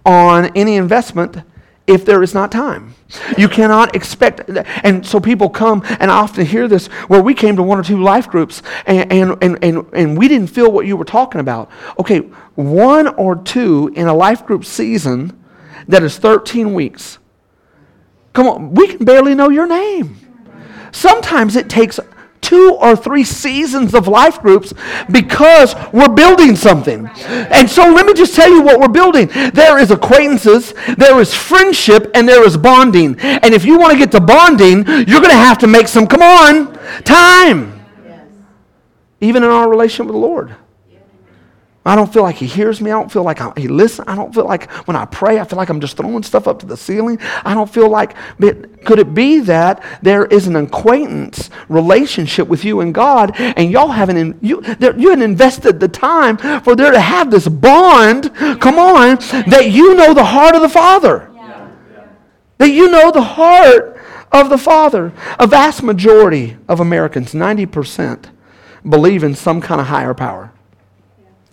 on 0.06 0.46
any 0.58 0.76
investment 0.76 1.38
if 1.86 2.06
there 2.06 2.24
is 2.24 2.34
not 2.34 2.52
time. 2.52 2.96
You 3.38 3.50
cannot 3.50 3.96
expect, 3.96 4.50
and 4.84 5.06
so 5.06 5.20
people 5.20 5.50
come, 5.50 5.84
and 6.00 6.10
I 6.10 6.16
often 6.16 6.46
hear 6.46 6.68
this 6.68 6.88
where 7.08 7.22
we 7.22 7.34
came 7.34 7.56
to 7.58 7.64
one 7.64 7.78
or 7.78 7.84
two 7.84 8.02
life 8.02 8.28
groups 8.28 8.64
and, 8.86 9.12
and, 9.12 9.44
and, 9.44 9.64
and, 9.64 9.86
and 9.94 10.18
we 10.18 10.28
didn't 10.28 10.48
feel 10.48 10.72
what 10.72 10.86
you 10.86 10.96
were 10.96 11.06
talking 11.06 11.42
about. 11.42 11.70
Okay, 12.00 12.20
one 12.56 13.08
or 13.08 13.36
two 13.36 13.92
in 13.96 14.08
a 14.08 14.14
life 14.14 14.46
group 14.46 14.66
season 14.66 15.44
that 15.88 16.04
is 16.04 16.18
13 16.18 16.74
weeks. 16.74 17.20
Come 18.32 18.48
on, 18.48 18.74
we 18.74 18.88
can 18.88 19.06
barely 19.06 19.36
know 19.36 19.50
your 19.50 19.68
name. 19.68 20.18
Sometimes 20.92 21.56
it 21.56 21.70
takes 21.70 22.00
two 22.54 22.76
or 22.76 22.96
three 22.96 23.24
seasons 23.24 23.96
of 23.96 24.08
life 24.08 24.40
groups 24.40 24.74
because 25.12 25.74
we're 25.92 26.14
building 26.14 26.56
something. 26.56 27.08
And 27.26 27.68
so 27.68 27.82
let 27.90 28.06
me 28.06 28.14
just 28.14 28.36
tell 28.36 28.50
you 28.50 28.62
what 28.62 28.80
we're 28.80 28.90
building. 28.90 29.28
There 29.54 29.80
is 29.80 29.90
acquaintances, 29.90 30.74
there 30.98 31.20
is 31.20 31.34
friendship, 31.34 32.12
and 32.14 32.30
there 32.30 32.46
is 32.46 32.56
bonding. 32.56 33.20
And 33.20 33.56
if 33.56 33.66
you 33.66 33.80
want 33.80 33.94
to 33.94 33.98
get 33.98 34.12
to 34.12 34.20
bonding, 34.20 34.86
you're 34.86 35.22
going 35.22 35.30
to 35.30 35.46
have 35.50 35.58
to 35.60 35.68
make 35.68 35.88
some, 35.88 36.06
come 36.06 36.22
on, 36.22 36.78
time. 37.04 37.84
Even 39.20 39.44
in 39.44 39.50
our 39.50 39.68
relationship 39.68 40.08
with 40.08 40.14
the 40.14 40.20
Lord. 40.20 40.56
I 41.86 41.96
don't 41.98 42.12
feel 42.12 42.24
like 42.24 42.38
he 42.38 42.46
hears 42.46 42.80
me. 42.80 42.92
I 42.92 42.94
don't 42.94 43.12
feel 43.12 43.24
like 43.24 43.42
I, 43.42 43.52
he 43.58 43.68
listens. 43.68 44.08
I 44.08 44.16
don't 44.16 44.34
feel 44.34 44.46
like 44.46 44.72
when 44.88 44.96
I 44.96 45.04
pray, 45.04 45.40
I 45.40 45.44
feel 45.44 45.58
like 45.58 45.68
I'm 45.68 45.82
just 45.82 45.98
throwing 45.98 46.24
stuff 46.24 46.48
up 46.48 46.60
to 46.60 46.66
the 46.66 46.78
ceiling. 46.78 47.20
I 47.44 47.54
don't 47.54 47.70
feel 47.70 47.90
like, 47.90 48.16
could 48.86 49.00
it 49.00 49.14
be 49.14 49.40
that 49.42 49.84
there 50.02 50.26
is 50.26 50.48
an 50.48 50.56
acquaintance 50.56 51.50
relationship 51.68 52.48
with 52.48 52.64
you 52.64 52.80
and 52.80 52.94
God, 52.94 53.36
and 53.38 53.70
y'all 53.70 53.90
haven't, 53.90 54.42
you, 54.42 54.64
you 54.80 55.10
haven't 55.10 55.24
invested 55.24 55.82
the 55.82 55.90
time 55.90 56.38
for 56.38 56.74
there 56.74 56.92
to 56.92 57.00
have 57.02 57.30
this 57.30 57.50
bond, 57.50 58.34
come 58.34 58.80
on, 58.80 59.18
that 59.50 59.70
you 59.72 59.94
know 59.96 60.14
the 60.14 60.24
heart 60.24 60.56
of 60.56 60.62
the 60.62 60.70
Father. 60.70 61.30
Yeah. 61.36 61.70
That 62.60 62.70
you 62.70 62.90
know 62.90 63.12
the 63.12 63.22
heart 63.22 64.00
of 64.32 64.50
the 64.50 64.58
Father. 64.58 65.12
A 65.38 65.48
vast 65.48 65.84
majority 65.84 66.56
of 66.70 66.80
Americans, 66.80 67.34
90%, 67.34 68.30
believe 68.88 69.22
in 69.22 69.36
some 69.36 69.60
kind 69.60 69.82
of 69.82 69.88
higher 69.88 70.14
power. 70.14 70.54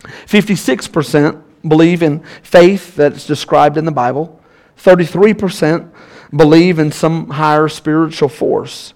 56% 0.03 1.43
believe 1.67 2.01
in 2.01 2.23
faith 2.43 2.95
that's 2.95 3.25
described 3.25 3.77
in 3.77 3.85
the 3.85 3.91
Bible. 3.91 4.39
33% 4.77 5.91
believe 6.35 6.79
in 6.79 6.91
some 6.91 7.29
higher 7.29 7.67
spiritual 7.67 8.29
force. 8.29 8.93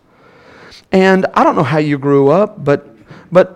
And 0.91 1.25
I 1.33 1.43
don't 1.43 1.55
know 1.55 1.63
how 1.63 1.77
you 1.77 1.97
grew 1.97 2.29
up, 2.29 2.63
but, 2.63 2.87
but 3.31 3.55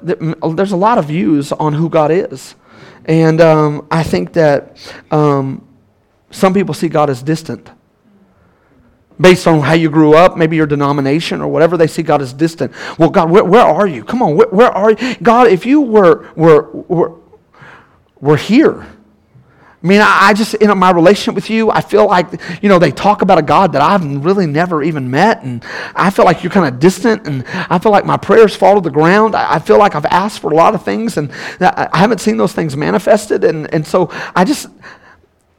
there's 0.55 0.71
a 0.71 0.77
lot 0.77 0.97
of 0.97 1.05
views 1.05 1.51
on 1.51 1.73
who 1.73 1.89
God 1.89 2.11
is. 2.11 2.55
And 3.05 3.41
um, 3.41 3.87
I 3.89 4.03
think 4.03 4.33
that 4.33 4.77
um, 5.09 5.67
some 6.31 6.53
people 6.53 6.73
see 6.73 6.89
God 6.89 7.09
as 7.09 7.23
distant. 7.23 7.71
Based 9.19 9.47
on 9.47 9.59
how 9.61 9.73
you 9.73 9.89
grew 9.89 10.13
up, 10.13 10.37
maybe 10.37 10.55
your 10.55 10.65
denomination 10.65 11.41
or 11.41 11.49
whatever, 11.49 11.75
they 11.75 11.87
see 11.87 12.03
God 12.03 12.21
as 12.21 12.31
distant. 12.31 12.71
Well, 12.97 13.09
God, 13.09 13.29
where, 13.29 13.43
where 13.43 13.65
are 13.65 13.87
you? 13.87 14.03
Come 14.03 14.21
on, 14.21 14.35
where, 14.35 14.47
where 14.47 14.71
are 14.71 14.91
you? 14.91 15.15
God, 15.21 15.47
if 15.47 15.65
you 15.65 15.81
were, 15.81 16.31
were, 16.35 16.71
were 16.71 17.18
we're 18.21 18.37
here. 18.37 18.85
I 19.81 19.87
mean, 19.87 20.01
I, 20.03 20.33
just, 20.33 20.55
in 20.55 20.77
my 20.77 20.91
relationship 20.91 21.35
with 21.35 21.49
you, 21.49 21.71
I 21.71 21.79
feel 21.79 22.05
like, 22.05 22.27
you 22.61 22.67
know, 22.67 22.79
they 22.79 22.91
talk 22.91 23.21
about 23.21 23.37
a 23.37 23.41
God 23.41 23.71
that 23.71 23.81
I've 23.81 24.25
really 24.25 24.45
never 24.45 24.83
even 24.83 25.09
met, 25.09 25.41
and 25.43 25.63
I 25.95 26.09
feel 26.09 26.25
like 26.25 26.43
you're 26.43 26.51
kind 26.51 26.73
of 26.73 26.81
distant, 26.81 27.25
and 27.25 27.45
I 27.47 27.79
feel 27.79 27.93
like 27.93 28.05
my 28.05 28.17
prayers 28.17 28.53
fall 28.53 28.75
to 28.75 28.81
the 28.81 28.89
ground. 28.89 29.37
I, 29.37 29.57
feel 29.59 29.79
like 29.79 29.95
I've 29.95 30.05
asked 30.07 30.39
for 30.39 30.51
a 30.51 30.55
lot 30.55 30.75
of 30.75 30.83
things, 30.83 31.15
and 31.15 31.31
I 31.61 31.97
haven't 31.97 32.19
seen 32.19 32.35
those 32.35 32.51
things 32.51 32.75
manifested, 32.75 33.45
and, 33.45 33.73
and 33.73 33.87
so 33.87 34.09
I 34.35 34.43
just, 34.43 34.67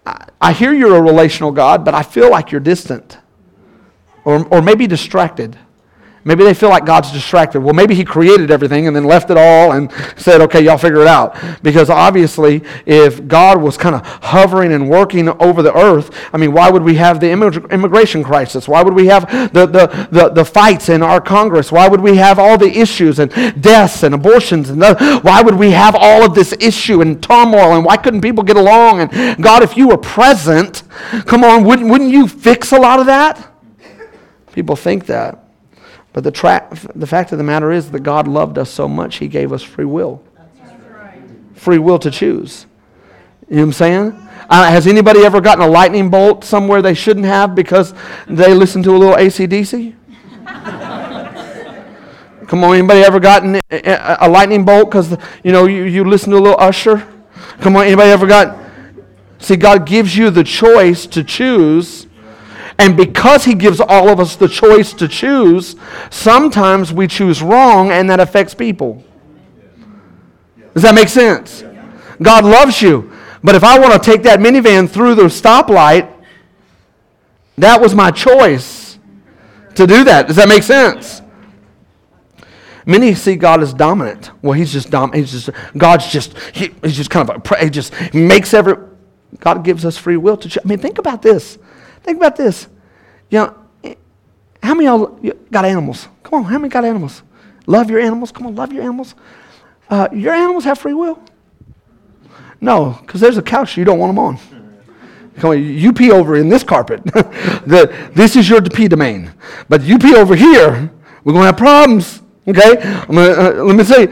I, 0.05 0.27
I 0.39 0.53
hear 0.53 0.75
you're 0.75 0.97
a 0.97 1.03
relational 1.03 1.51
God, 1.51 1.83
but 1.83 1.95
I 1.95 2.03
feel 2.03 2.31
like 2.31 2.53
you're 2.53 2.61
distant, 2.61 3.17
or, 4.27 4.47
or 4.49 4.61
maybe 4.61 4.87
distracted. 4.87 5.59
Maybe 6.23 6.45
they 6.45 6.53
feel 6.53 6.69
like 6.69 6.85
God's 6.85 7.11
distracted. 7.13 7.61
Well, 7.61 7.73
maybe 7.73 7.95
He 7.95 8.05
created 8.05 8.51
everything 8.51 8.87
and 8.87 8.95
then 8.95 9.05
left 9.05 9.31
it 9.31 9.39
all 9.39 9.73
and 9.73 9.91
said, 10.17 10.43
okay, 10.43 10.63
y'all 10.63 10.77
figure 10.77 11.01
it 11.01 11.07
out. 11.07 11.37
Because 11.63 11.89
obviously, 11.89 12.63
if 12.85 13.27
God 13.27 13.61
was 13.61 13.77
kind 13.77 13.95
of 13.95 14.03
hovering 14.05 14.73
and 14.73 14.91
working 14.91 15.29
over 15.41 15.63
the 15.63 15.75
earth, 15.75 16.15
I 16.33 16.37
mean, 16.37 16.53
why 16.53 16.71
would 16.71 16.83
we 16.83 16.97
have 16.97 17.21
the 17.21 17.31
immigration 17.31 18.23
crisis? 18.23 18.69
Why 18.69 18.83
would 18.83 18.95
we 18.95 19.07
have 19.07 19.31
the, 19.53 19.67
the, 19.67 20.09
the, 20.11 20.29
the 20.29 20.45
fights 20.45 20.91
in 20.91 21.03
our 21.03 21.21
Congress? 21.21 21.73
Why 21.73 21.89
would 21.89 22.01
we 22.01 22.17
have 22.17 22.39
all 22.39 22.59
the 22.59 22.71
issues 22.71 23.19
and 23.19 23.31
deaths 23.63 24.03
and 24.03 24.15
abortions? 24.15 24.69
And 24.69 24.83
the, 24.83 25.21
why 25.23 25.41
would 25.41 25.55
we 25.55 25.71
have 25.71 25.97
all 25.99 26.25
of 26.25 26.35
this 26.35 26.53
issue 26.61 27.01
and 27.01 27.23
turmoil? 27.23 27.75
And 27.77 27.85
why 27.85 27.97
couldn't 27.97 28.21
people 28.21 28.45
get 28.45 28.57
along? 28.57 29.01
And 29.01 29.43
God, 29.43 29.63
if 29.63 29.77
you 29.77 29.89
were 29.89 29.99
present, 29.99 30.83
come 31.25 31.45
on, 31.45 31.65
wouldn't, 31.65 31.89
wouldn't 31.91 32.11
you 32.11 32.29
fix 32.29 32.73
a 32.73 32.79
lot 32.79 33.01
of 33.01 33.07
that? 33.07 33.51
People 34.53 34.77
think 34.77 35.07
that. 35.07 35.50
But 36.13 36.25
the, 36.25 36.31
tra- 36.31 36.69
the 36.95 37.07
fact 37.07 37.33
of 37.33 37.39
the 37.39 37.45
matter 37.45 37.71
is 37.71 37.91
that 37.93 38.01
God 38.01 38.27
loved 38.27 38.59
us 38.59 38.71
so 38.71 38.89
much, 38.89 39.17
He 39.17 39.29
gave 39.29 39.53
us 39.53 39.63
free 39.63 39.85
will. 39.85 40.23
Free 41.55 41.79
will 41.79 41.99
to 42.01 42.11
choose. 42.11 42.67
You 43.49 43.57
know 43.57 43.63
what 43.63 43.67
I'm 43.67 43.73
saying? 43.73 44.29
Uh, 44.49 44.71
has 44.71 44.87
anybody 44.87 45.25
ever 45.25 45.41
gotten 45.41 45.63
a 45.63 45.69
lightning 45.69 46.11
bolt 46.11 46.45
somewhere 46.45 46.83
they 46.83 46.95
shouldn't 46.95 47.27
have 47.27 47.55
because 47.55 47.95
they 48.27 48.55
listened 48.55 48.85
to 48.85 48.91
a 48.91 48.99
little 48.99 49.17
ACDC? 49.17 49.95
Come 52.49 52.65
on, 52.65 52.75
anybody 52.75 53.03
ever 53.03 53.21
gotten 53.21 53.61
a, 53.71 54.17
a 54.21 54.29
lightning 54.29 54.65
bolt 54.65 54.91
because 54.91 55.17
you 55.45 55.53
know 55.53 55.67
you, 55.67 55.85
you 55.85 56.03
listen 56.03 56.33
to 56.33 56.39
a 56.39 56.41
little 56.41 56.59
Usher? 56.59 57.07
Come 57.61 57.77
on, 57.77 57.87
anybody 57.87 58.11
ever 58.11 58.27
got? 58.27 58.59
See, 59.39 59.57
God 59.57 59.87
gives 59.87 60.17
you 60.17 60.31
the 60.31 60.43
choice 60.43 61.07
to 61.07 61.23
choose 61.23 62.09
and 62.81 62.97
because 62.97 63.45
He 63.45 63.55
gives 63.55 63.79
all 63.79 64.09
of 64.09 64.19
us 64.19 64.37
the 64.37 64.49
choice 64.49 64.95
to 64.95 65.07
choose, 65.07 65.77
sometimes 66.09 66.93
we 66.93 67.07
choose 67.07 67.43
wrong 67.43 67.91
and 67.91 68.09
that 68.09 68.21
affects 68.21 68.55
people. 68.55 69.05
Does 70.73 70.83
that 70.83 70.95
make 70.95 71.09
sense? 71.09 71.63
God 72.23 72.45
loves 72.45 72.81
you. 72.81 73.13
But 73.45 73.55
if 73.55 73.65
I 73.65 73.79
want 73.79 73.93
to 73.93 73.99
take 73.99 74.23
that 74.23 74.41
minivan 74.41 74.89
through 74.89 75.15
the 75.15 75.25
stoplight, 75.25 76.11
that 77.59 77.81
was 77.81 77.95
my 77.95 78.11
choice 78.11 78.99
to 79.75 79.87
do 79.87 80.05
that. 80.05 80.27
Does 80.27 80.37
that 80.37 80.49
make 80.49 80.63
sense? 80.63 81.21
Many 82.87 83.15
see 83.15 83.37
God 83.37 83.63
as 83.63 83.75
dominant. 83.75 84.31
Well, 84.43 84.55
he's 84.55 84.73
just 84.73 84.91
dominant. 84.91 85.27
He's 85.27 85.45
just 85.45 85.51
God's 85.77 86.11
just 86.11 86.37
he, 86.55 86.71
he's 86.83 86.97
just 86.97 87.11
kind 87.11 87.29
of 87.29 87.43
a, 87.51 87.57
he 87.59 87.71
just 87.71 87.93
makes 88.15 88.55
every. 88.55 88.77
God 89.39 89.65
gives 89.65 89.85
us 89.85 89.97
free 89.97 90.17
will 90.17 90.37
to. 90.39 90.49
Ch- 90.49 90.59
I 90.65 90.67
mean, 90.67 90.79
think 90.79 90.99
about 90.99 91.23
this. 91.23 91.59
Think 92.03 92.19
about 92.19 92.37
this. 92.37 92.69
You 93.31 93.39
know, 93.39 93.97
how 94.63 94.75
many 94.75 94.87
y'all 94.87 95.19
got 95.51 95.65
animals? 95.65 96.09
Come 96.23 96.45
on, 96.45 96.51
how 96.51 96.59
many 96.59 96.69
got 96.69 96.85
animals? 96.85 97.23
Love 97.67 97.91
your 97.91 98.01
animals? 98.01 98.33
Come 98.33 98.47
on, 98.47 98.55
love 98.55 98.73
your 98.73 98.83
animals. 98.83 99.15
Uh, 99.89 100.09
your 100.13 100.35
animals 100.35 100.65
have 100.65 100.79
free 100.79 100.95
will? 100.95 101.23
No, 102.61 102.99
because 103.01 103.21
there's 103.21 103.39
a 103.39 103.43
couch 103.43 103.77
you 103.77 103.85
don't 103.85 103.99
want 103.99 104.11
them 104.11 104.19
on. 104.19 104.39
Come 105.39 105.51
on, 105.51 105.65
you 105.65 105.93
pee 105.93 106.11
over 106.11 106.37
in 106.37 106.49
this 106.49 106.63
carpet. 106.63 107.03
the, 107.05 108.11
this 108.15 108.37
is 108.37 108.49
your 108.49 108.61
pee 108.61 108.89
domain. 108.89 109.33
But 109.69 109.83
you 109.83 109.99
pee 109.99 110.15
over 110.15 110.35
here, 110.35 110.91
we're 111.25 111.33
going 111.33 111.43
to 111.43 111.47
have 111.47 111.57
problems. 111.57 112.21
Okay? 112.47 112.75
Gonna, 113.07 113.21
uh, 113.21 113.65
let 113.65 113.77
me 113.77 113.85
say, 113.85 114.07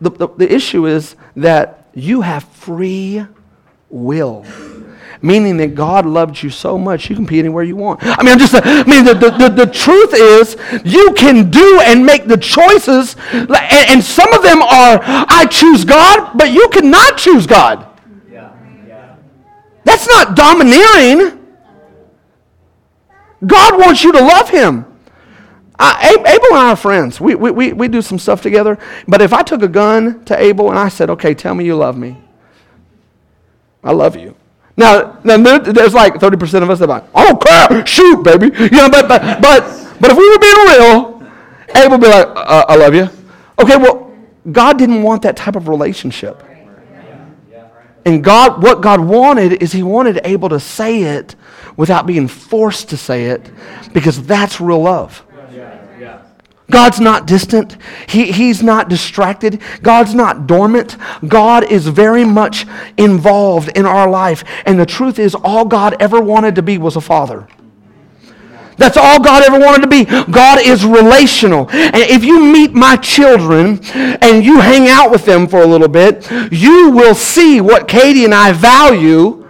the, 0.00 0.10
the, 0.10 0.28
the 0.36 0.52
issue 0.52 0.86
is 0.86 1.16
that 1.36 1.88
you 1.94 2.20
have 2.20 2.44
free 2.44 3.24
will 3.88 4.44
meaning 5.22 5.56
that 5.58 5.74
God 5.74 6.06
loved 6.06 6.42
you 6.42 6.50
so 6.50 6.78
much 6.78 7.10
you 7.10 7.16
can 7.16 7.26
pee 7.26 7.38
anywhere 7.38 7.62
you 7.62 7.76
want. 7.76 8.00
I 8.02 8.22
mean, 8.22 8.32
I'm 8.32 8.38
just, 8.38 8.54
I 8.54 8.84
mean, 8.84 9.04
the, 9.04 9.14
the, 9.14 9.30
the, 9.30 9.64
the 9.64 9.72
truth 9.72 10.14
is 10.14 10.56
you 10.84 11.12
can 11.14 11.50
do 11.50 11.80
and 11.84 12.04
make 12.04 12.26
the 12.26 12.36
choices, 12.36 13.16
and, 13.32 13.50
and, 13.50 14.02
some 14.02 14.32
of 14.32 14.42
them 14.42 14.62
are, 14.62 15.00
I 15.02 15.46
choose 15.50 15.84
God, 15.84 16.36
but 16.36 16.50
you 16.50 16.68
cannot 16.72 17.18
choose 17.18 17.46
God. 17.46 17.86
Yeah. 18.30 18.52
Yeah. 18.86 19.16
That's 19.84 20.08
not 20.08 20.36
domineering. 20.36 21.38
God 23.46 23.78
wants 23.78 24.02
you 24.02 24.12
to 24.12 24.20
love 24.20 24.48
Him. 24.48 24.86
I, 25.78 26.10
Abel 26.10 26.48
and 26.48 26.56
I 26.56 26.70
are 26.70 26.76
friends. 26.76 27.20
We, 27.20 27.34
we, 27.34 27.50
we, 27.50 27.72
we 27.72 27.88
do 27.88 28.02
some 28.02 28.18
stuff 28.18 28.42
together. 28.42 28.78
But 29.08 29.22
if 29.22 29.32
I 29.32 29.42
took 29.42 29.62
a 29.62 29.68
gun 29.68 30.24
to 30.26 30.38
Abel 30.38 30.68
and 30.68 30.78
I 30.78 30.88
said, 30.88 31.08
okay, 31.08 31.32
tell 31.32 31.54
me 31.54 31.64
you 31.64 31.74
love 31.74 31.96
me, 31.96 32.18
I 33.82 33.92
love 33.92 34.14
you. 34.14 34.36
Now, 34.76 35.18
now 35.24 35.58
there's 35.58 35.94
like 35.94 36.14
30% 36.14 36.62
of 36.62 36.70
us 36.70 36.78
that 36.78 36.84
are 36.84 37.00
like, 37.00 37.04
I 37.14 37.26
don't 37.26 37.44
care, 37.44 37.86
shoot, 37.86 38.22
baby. 38.22 38.46
You 38.46 38.70
know, 38.70 38.88
but, 38.90 39.08
but, 39.08 39.42
but, 39.42 39.96
but 40.00 40.10
if 40.10 40.16
we 40.16 40.30
were 40.30 40.38
being 40.38 40.56
real, 40.68 41.20
Abel 41.76 41.90
would 41.90 42.00
be 42.00 42.08
like, 42.08 42.26
uh, 42.28 42.64
I 42.68 42.76
love 42.76 42.94
you. 42.94 43.08
Okay, 43.58 43.76
well, 43.76 44.16
God 44.50 44.78
didn't 44.78 45.02
want 45.02 45.22
that 45.22 45.36
type 45.36 45.56
of 45.56 45.68
relationship. 45.68 46.42
And 48.04 48.24
God, 48.24 48.62
what 48.62 48.80
God 48.80 49.00
wanted 49.00 49.62
is 49.62 49.72
He 49.72 49.82
wanted 49.82 50.20
Abel 50.24 50.48
to 50.48 50.60
say 50.60 51.02
it 51.02 51.36
without 51.76 52.06
being 52.06 52.28
forced 52.28 52.88
to 52.90 52.96
say 52.96 53.26
it 53.26 53.50
because 53.92 54.24
that's 54.26 54.60
real 54.60 54.82
love. 54.82 55.22
God's 56.70 57.00
not 57.00 57.26
distant. 57.26 57.76
He, 58.08 58.32
he's 58.32 58.62
not 58.62 58.88
distracted. 58.88 59.60
God's 59.82 60.14
not 60.14 60.46
dormant. 60.46 60.96
God 61.26 61.64
is 61.64 61.86
very 61.88 62.24
much 62.24 62.66
involved 62.96 63.76
in 63.76 63.86
our 63.86 64.08
life. 64.08 64.44
And 64.64 64.78
the 64.78 64.86
truth 64.86 65.18
is, 65.18 65.34
all 65.34 65.64
God 65.64 65.96
ever 66.00 66.20
wanted 66.20 66.54
to 66.54 66.62
be 66.62 66.78
was 66.78 66.96
a 66.96 67.00
father. 67.00 67.46
That's 68.80 68.96
all 68.96 69.20
God 69.22 69.44
ever 69.44 69.58
wanted 69.58 69.82
to 69.82 69.88
be. 69.88 70.06
God 70.32 70.58
is 70.66 70.86
relational. 70.86 71.68
And 71.70 71.96
if 71.96 72.24
you 72.24 72.42
meet 72.42 72.72
my 72.72 72.96
children 72.96 73.78
and 73.94 74.42
you 74.42 74.58
hang 74.58 74.88
out 74.88 75.10
with 75.10 75.26
them 75.26 75.46
for 75.46 75.60
a 75.60 75.66
little 75.66 75.88
bit, 75.88 76.30
you 76.50 76.90
will 76.90 77.14
see 77.14 77.60
what 77.60 77.86
Katie 77.86 78.24
and 78.24 78.34
I 78.34 78.52
value 78.52 79.46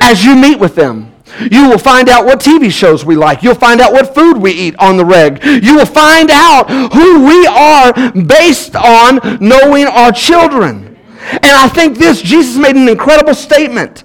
as 0.00 0.24
you 0.24 0.36
meet 0.36 0.60
with 0.60 0.76
them. 0.76 1.12
You 1.50 1.68
will 1.68 1.78
find 1.78 2.08
out 2.08 2.24
what 2.24 2.40
TV 2.40 2.70
shows 2.70 3.04
we 3.04 3.16
like. 3.16 3.42
You'll 3.42 3.54
find 3.54 3.80
out 3.80 3.92
what 3.92 4.14
food 4.14 4.36
we 4.36 4.52
eat 4.52 4.76
on 4.78 4.96
the 4.96 5.04
reg. 5.04 5.42
You 5.44 5.76
will 5.76 5.86
find 5.86 6.30
out 6.30 6.70
who 6.92 7.24
we 7.24 7.46
are 7.46 8.12
based 8.22 8.76
on 8.76 9.20
knowing 9.40 9.86
our 9.86 10.12
children. 10.12 10.98
And 11.32 11.44
I 11.46 11.68
think 11.68 11.98
this, 11.98 12.22
Jesus 12.22 12.56
made 12.56 12.76
an 12.76 12.88
incredible 12.88 13.34
statement 13.34 14.04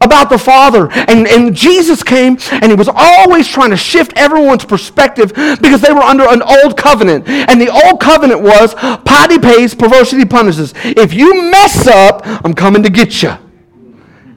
about 0.00 0.30
the 0.30 0.38
Father. 0.38 0.90
And, 0.90 1.26
and 1.26 1.54
Jesus 1.54 2.02
came 2.02 2.38
and 2.50 2.66
he 2.66 2.74
was 2.74 2.88
always 2.92 3.48
trying 3.48 3.70
to 3.70 3.76
shift 3.76 4.12
everyone's 4.16 4.64
perspective 4.64 5.32
because 5.60 5.80
they 5.80 5.92
were 5.92 6.02
under 6.02 6.28
an 6.28 6.42
old 6.42 6.76
covenant. 6.76 7.28
And 7.28 7.60
the 7.60 7.68
old 7.68 8.00
covenant 8.00 8.42
was 8.42 8.74
potty 8.74 9.38
pays, 9.38 9.74
perversity 9.74 10.24
punishes. 10.24 10.72
If 10.84 11.12
you 11.12 11.50
mess 11.50 11.86
up, 11.86 12.22
I'm 12.24 12.54
coming 12.54 12.82
to 12.84 12.90
get 12.90 13.22
you. 13.22 13.36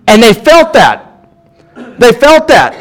And 0.07 0.21
they 0.21 0.33
felt 0.33 0.73
that. 0.73 1.10
They 2.01 2.11
felt 2.11 2.47
that. 2.47 2.75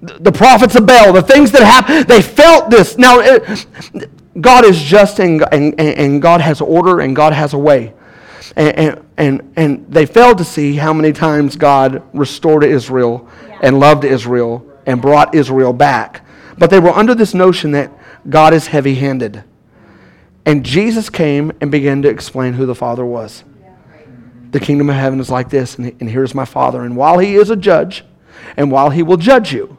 The 0.00 0.32
prophets 0.32 0.74
of 0.74 0.84
Baal, 0.84 1.12
the 1.12 1.22
things 1.22 1.52
that 1.52 1.62
happened, 1.62 2.08
they 2.08 2.20
felt 2.20 2.68
this. 2.68 2.98
Now, 2.98 3.20
it, 3.20 3.68
God 4.40 4.64
is 4.64 4.82
just 4.82 5.20
and, 5.20 5.42
and, 5.52 5.78
and 5.78 6.20
God 6.20 6.40
has 6.40 6.60
order 6.60 7.00
and 7.00 7.14
God 7.14 7.32
has 7.32 7.54
a 7.54 7.58
way. 7.58 7.94
And, 8.56 8.76
and, 8.76 9.06
and, 9.16 9.52
and 9.54 9.86
they 9.92 10.06
failed 10.06 10.38
to 10.38 10.44
see 10.44 10.74
how 10.74 10.92
many 10.92 11.12
times 11.12 11.54
God 11.54 12.02
restored 12.12 12.64
Israel 12.64 13.28
and 13.62 13.78
loved 13.78 14.04
Israel 14.04 14.66
and 14.86 15.00
brought 15.00 15.32
Israel 15.32 15.72
back. 15.72 16.26
But 16.58 16.70
they 16.70 16.80
were 16.80 16.90
under 16.90 17.14
this 17.14 17.32
notion 17.32 17.70
that 17.72 17.92
God 18.28 18.52
is 18.54 18.66
heavy 18.66 18.96
handed. 18.96 19.44
And 20.44 20.64
Jesus 20.64 21.10
came 21.10 21.52
and 21.60 21.70
began 21.70 22.02
to 22.02 22.08
explain 22.08 22.54
who 22.54 22.66
the 22.66 22.74
Father 22.74 23.04
was. 23.04 23.44
The 24.50 24.60
kingdom 24.60 24.90
of 24.90 24.96
heaven 24.96 25.20
is 25.20 25.30
like 25.30 25.50
this, 25.50 25.76
and, 25.76 25.94
and 26.00 26.10
here's 26.10 26.34
my 26.34 26.44
Father. 26.44 26.82
And 26.82 26.96
while 26.96 27.18
he 27.18 27.36
is 27.36 27.50
a 27.50 27.56
judge, 27.56 28.04
and 28.56 28.70
while 28.70 28.90
he 28.90 29.02
will 29.02 29.16
judge 29.16 29.52
you, 29.52 29.78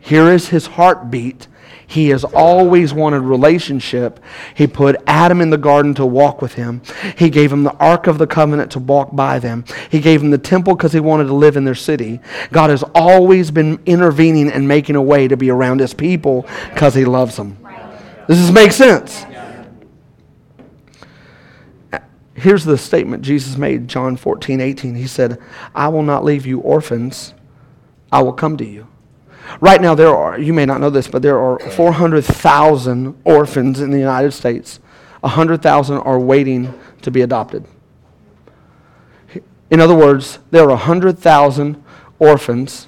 here 0.00 0.30
is 0.30 0.48
his 0.48 0.66
heartbeat 0.66 1.48
he 1.88 2.10
has 2.10 2.22
always 2.22 2.92
wanted 2.92 3.20
relationship. 3.20 4.20
He 4.54 4.66
put 4.66 4.96
Adam 5.06 5.40
in 5.40 5.48
the 5.48 5.56
garden 5.56 5.94
to 5.94 6.04
walk 6.04 6.42
with 6.42 6.52
him. 6.52 6.82
He 7.16 7.30
gave 7.30 7.50
him 7.50 7.64
the 7.64 7.74
Ark 7.76 8.06
of 8.06 8.18
the 8.18 8.26
Covenant 8.26 8.72
to 8.72 8.78
walk 8.78 9.16
by 9.16 9.38
them. 9.38 9.64
He 9.90 10.00
gave 10.00 10.22
him 10.22 10.30
the 10.30 10.36
temple 10.36 10.76
because 10.76 10.92
he 10.92 11.00
wanted 11.00 11.24
to 11.24 11.34
live 11.34 11.56
in 11.56 11.64
their 11.64 11.74
city. 11.74 12.20
God 12.52 12.68
has 12.68 12.84
always 12.94 13.50
been 13.50 13.80
intervening 13.86 14.52
and 14.52 14.68
making 14.68 14.96
a 14.96 15.02
way 15.02 15.28
to 15.28 15.36
be 15.38 15.50
around 15.50 15.80
his 15.80 15.94
people 15.94 16.46
because 16.74 16.94
he 16.94 17.06
loves 17.06 17.36
them. 17.36 17.56
Does 18.28 18.38
this 18.38 18.52
make 18.52 18.72
sense? 18.72 19.24
Here's 22.38 22.64
the 22.64 22.78
statement 22.78 23.24
Jesus 23.24 23.56
made, 23.56 23.88
John 23.88 24.16
14, 24.16 24.60
18. 24.60 24.94
He 24.94 25.08
said, 25.08 25.42
I 25.74 25.88
will 25.88 26.04
not 26.04 26.24
leave 26.24 26.46
you 26.46 26.60
orphans, 26.60 27.34
I 28.12 28.22
will 28.22 28.32
come 28.32 28.56
to 28.58 28.64
you. 28.64 28.86
Right 29.60 29.80
now, 29.80 29.94
there 29.94 30.14
are, 30.14 30.38
you 30.38 30.52
may 30.52 30.64
not 30.64 30.80
know 30.80 30.90
this, 30.90 31.08
but 31.08 31.22
there 31.22 31.38
are 31.38 31.58
400,000 31.58 33.20
orphans 33.24 33.80
in 33.80 33.90
the 33.90 33.98
United 33.98 34.32
States. 34.32 34.78
100,000 35.20 35.98
are 35.98 36.18
waiting 36.20 36.78
to 37.02 37.10
be 37.10 37.22
adopted. 37.22 37.64
In 39.70 39.80
other 39.80 39.96
words, 39.96 40.38
there 40.52 40.62
are 40.62 40.68
100,000 40.68 41.82
orphans 42.20 42.86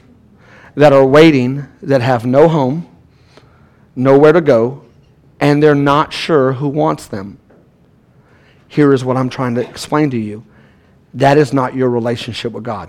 that 0.76 0.92
are 0.92 1.04
waiting 1.04 1.66
that 1.83 2.02
have 2.02 2.25
no 2.25 2.47
home, 2.47 2.88
nowhere 3.97 4.33
to 4.33 4.40
go, 4.40 4.85
and 5.40 5.61
they're 5.61 5.75
not 5.75 6.12
sure 6.12 6.52
who 6.52 6.69
wants 6.69 7.07
them. 7.07 7.39
Here 8.70 8.92
is 8.92 9.04
what 9.04 9.16
I'm 9.16 9.28
trying 9.28 9.56
to 9.56 9.68
explain 9.68 10.10
to 10.10 10.16
you 10.16 10.44
that 11.14 11.36
is 11.36 11.52
not 11.52 11.74
your 11.74 11.90
relationship 11.90 12.52
with 12.52 12.62
God. 12.62 12.88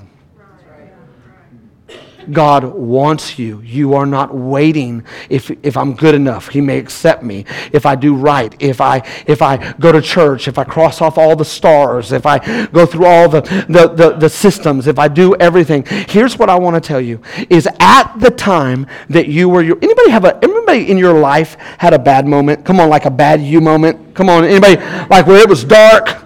God 2.31 2.63
wants 2.63 3.39
you. 3.39 3.61
You 3.61 3.93
are 3.95 4.05
not 4.05 4.33
waiting 4.33 5.03
if, 5.29 5.51
if 5.63 5.77
I'm 5.77 5.95
good 5.95 6.15
enough. 6.15 6.49
He 6.49 6.61
may 6.61 6.77
accept 6.77 7.23
me. 7.23 7.45
If 7.71 7.85
I 7.85 7.95
do 7.95 8.15
right, 8.15 8.55
if 8.59 8.81
I, 8.81 8.97
if 9.25 9.41
I 9.41 9.73
go 9.73 9.91
to 9.91 10.01
church, 10.01 10.47
if 10.47 10.57
I 10.57 10.63
cross 10.63 11.01
off 11.01 11.17
all 11.17 11.35
the 11.35 11.45
stars, 11.45 12.11
if 12.11 12.25
I 12.25 12.65
go 12.67 12.85
through 12.85 13.05
all 13.05 13.29
the, 13.29 13.41
the, 13.67 13.87
the, 13.87 14.17
the 14.17 14.29
systems, 14.29 14.87
if 14.87 14.99
I 14.99 15.07
do 15.07 15.35
everything. 15.35 15.85
Here's 15.85 16.37
what 16.37 16.49
I 16.49 16.55
want 16.55 16.81
to 16.81 16.85
tell 16.85 17.01
you 17.01 17.21
is 17.49 17.67
at 17.79 18.13
the 18.19 18.29
time 18.29 18.87
that 19.09 19.27
you 19.27 19.49
were 19.49 19.61
your, 19.61 19.77
anybody 19.81 20.09
have 20.09 20.25
a, 20.25 20.37
anybody 20.43 20.89
in 20.89 20.97
your 20.97 21.19
life 21.19 21.55
had 21.77 21.93
a 21.93 21.99
bad 21.99 22.27
moment? 22.27 22.65
Come 22.65 22.79
on, 22.79 22.89
like 22.89 23.05
a 23.05 23.11
bad 23.11 23.41
you 23.41 23.61
moment? 23.61 24.15
Come 24.15 24.29
on, 24.29 24.43
anybody 24.43 24.75
like 25.09 25.27
where 25.27 25.39
it 25.39 25.49
was 25.49 25.63
dark? 25.63 26.17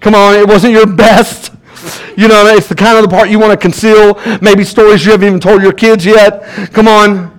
Come 0.00 0.14
on, 0.14 0.34
it 0.34 0.48
wasn't 0.48 0.72
your 0.72 0.86
best. 0.86 1.51
You 2.16 2.28
know, 2.28 2.46
it's 2.46 2.68
the 2.68 2.74
kind 2.74 2.96
of 2.96 3.02
the 3.02 3.08
part 3.08 3.30
you 3.30 3.38
want 3.38 3.52
to 3.52 3.56
conceal. 3.56 4.20
Maybe 4.40 4.64
stories 4.64 5.04
you 5.04 5.12
haven't 5.12 5.26
even 5.26 5.40
told 5.40 5.62
your 5.62 5.72
kids 5.72 6.04
yet. 6.04 6.44
Come 6.72 6.88
on. 6.88 7.30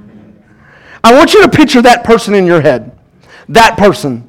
I 1.03 1.13
want 1.13 1.33
you 1.33 1.41
to 1.43 1.49
picture 1.49 1.81
that 1.81 2.03
person 2.03 2.33
in 2.33 2.45
your 2.45 2.61
head. 2.61 2.97
That 3.49 3.77
person. 3.77 4.27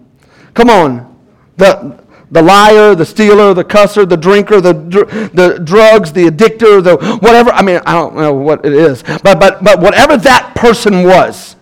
Come 0.54 0.70
on. 0.70 1.16
The, 1.56 2.02
the 2.30 2.42
liar, 2.42 2.94
the 2.94 3.04
stealer, 3.04 3.54
the 3.54 3.64
cusser, 3.64 4.08
the 4.08 4.16
drinker, 4.16 4.60
the, 4.60 4.72
the 4.72 5.60
drugs, 5.62 6.12
the 6.12 6.26
addictor, 6.26 6.82
the 6.82 6.96
whatever. 7.18 7.50
I 7.52 7.62
mean, 7.62 7.80
I 7.86 7.92
don't 7.92 8.16
know 8.16 8.32
what 8.32 8.64
it 8.64 8.72
is. 8.72 9.02
But, 9.02 9.38
but, 9.38 9.62
but 9.62 9.80
whatever 9.80 10.16
that 10.16 10.54
person 10.54 11.04
was, 11.04 11.56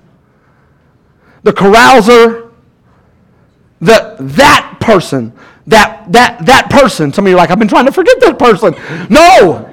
the 1.43 1.53
carouser, 1.53 2.51
the, 3.81 4.17
that 4.19 4.79
person 4.81 5.33
that, 5.67 6.11
that, 6.13 6.45
that 6.47 6.71
person. 6.71 7.13
Some 7.13 7.27
of 7.27 7.31
you 7.31 7.37
are 7.37 7.39
like, 7.39 7.51
I've 7.51 7.59
been 7.59 7.69
trying 7.69 7.87
to 7.87 7.93
forget 7.93 8.21
that 8.21 8.39
person. 8.39 8.75
No, 9.09 9.69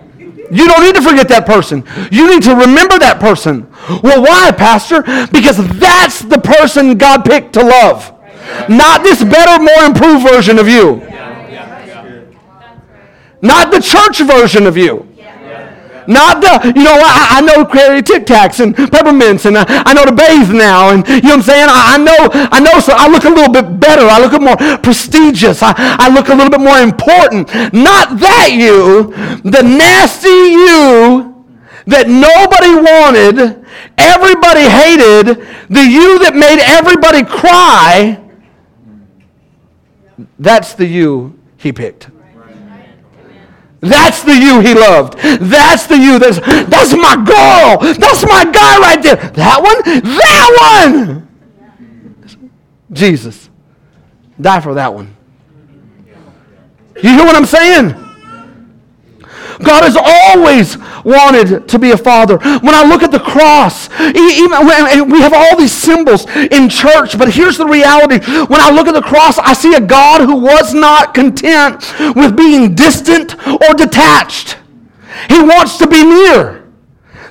you 0.52 0.68
don't 0.68 0.84
need 0.84 0.96
to 0.96 1.02
forget 1.02 1.28
that 1.30 1.46
person. 1.46 1.84
You 2.12 2.30
need 2.30 2.44
to 2.44 2.56
remember 2.56 2.98
that 3.00 3.20
person. 3.20 3.70
Well, 4.04 4.22
why, 4.22 4.52
Pastor? 4.52 5.02
Because 5.32 5.58
that's 5.80 6.22
the 6.22 6.40
person 6.40 6.98
God 6.98 7.24
picked 7.26 7.54
to 7.54 7.64
love. 7.64 8.14
Not 8.68 9.04
this 9.04 9.24
better, 9.24 9.62
more 9.62 9.84
improved 9.84 10.28
version 10.28 10.58
of 10.60 10.68
you. 10.68 10.98
Not 13.42 13.72
the 13.72 13.80
church 13.80 14.20
version 14.20 14.68
of 14.68 14.76
you. 14.76 15.09
Not 16.10 16.42
the, 16.42 16.74
you 16.76 16.84
know, 16.84 16.98
I, 16.98 17.38
I 17.38 17.42
know 17.42 17.64
carry 17.64 18.02
Tic 18.02 18.26
Tacs 18.26 18.60
and 18.60 18.76
peppermints 18.76 19.46
and 19.46 19.56
I, 19.56 19.64
I, 19.86 19.94
know 19.94 20.06
to 20.06 20.12
bathe 20.12 20.50
now. 20.50 20.90
And 20.90 21.08
you 21.08 21.22
know 21.22 21.30
what 21.30 21.34
I'm 21.36 21.42
saying? 21.44 21.68
I, 21.70 21.94
I 21.94 21.98
know, 22.02 22.50
I 22.52 22.60
know, 22.60 22.80
so 22.80 22.94
I 22.98 23.08
look 23.08 23.26
a 23.26 23.30
little 23.30 23.54
bit 23.54 23.80
better. 23.80 24.02
I 24.10 24.18
look 24.18 24.34
more 24.42 24.58
prestigious. 24.80 25.62
I, 25.62 25.72
I 25.78 26.10
look 26.10 26.30
a 26.30 26.34
little 26.34 26.50
bit 26.50 26.62
more 26.62 26.80
important. 26.80 27.54
Not 27.74 28.18
that 28.20 28.50
you, 28.58 29.14
the 29.44 29.62
nasty 29.62 30.30
you 30.30 31.46
that 31.86 32.10
nobody 32.10 32.74
wanted, 32.74 33.64
everybody 34.00 34.66
hated, 34.66 35.46
the 35.70 35.86
you 35.86 36.18
that 36.26 36.34
made 36.34 36.58
everybody 36.60 37.24
cry, 37.24 38.20
that's 40.40 40.74
the 40.74 40.88
you 40.88 41.38
he 41.58 41.72
picked. 41.72 42.10
That's 43.82 44.24
the 44.24 44.34
you 44.34 44.60
he 44.60 44.74
loved. 44.74 45.18
That's 45.20 45.88
the 45.88 45.98
you. 45.98 46.20
That's, 46.20 46.40
that's 46.40 46.94
my 46.94 47.16
girl. 47.16 47.94
That's 47.94 48.24
my 48.26 48.44
guy 48.52 48.78
right 48.80 49.02
there. 49.02 49.16
That 49.16 49.62
one? 49.62 49.82
That 50.04 51.02
one! 51.02 51.28
Jesus. 52.92 53.50
Die 54.40 54.60
for 54.62 54.74
that 54.74 54.94
one. 54.94 55.16
You 57.02 57.10
hear 57.10 57.26
what 57.26 57.36
I'm 57.36 57.46
saying? 57.46 58.09
God 59.64 59.84
has 59.84 59.98
always 59.98 60.78
wanted 61.04 61.68
to 61.68 61.80
be 61.80 61.92
a 61.92 61.98
father. 61.98 62.38
When 62.38 62.74
I 62.74 62.84
look 62.84 63.04
at 63.04 63.12
the 63.12 63.20
cross, 63.20 63.90
even 64.00 65.12
we 65.12 65.22
have 65.22 65.34
all 65.34 65.58
these 65.58 65.72
symbols 65.72 66.26
in 66.36 66.70
church, 66.70 67.18
but 67.18 67.34
here's 67.34 67.58
the 67.58 67.66
reality. 67.66 68.20
When 68.46 68.62
I 68.62 68.70
look 68.72 68.88
at 68.88 68.94
the 68.94 69.02
cross, 69.02 69.38
I 69.38 69.54
see 69.54 69.74
a 69.76 69.82
God 69.82 70.22
who 70.22 70.36
was 70.38 70.74
not 70.74 71.14
content 71.14 71.84
with 72.16 72.36
being 72.38 72.76
distant 72.76 73.36
or 73.48 73.74
detached. 73.76 74.58
He 75.28 75.42
wants 75.42 75.78
to 75.78 75.88
be 75.88 76.04
near. 76.04 76.68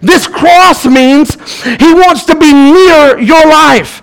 This 0.01 0.27
cross 0.27 0.87
means 0.87 1.35
he 1.65 1.93
wants 1.93 2.25
to 2.27 2.37
be 2.37 2.53
near 2.53 3.19
your 3.19 3.45
life. 3.47 4.03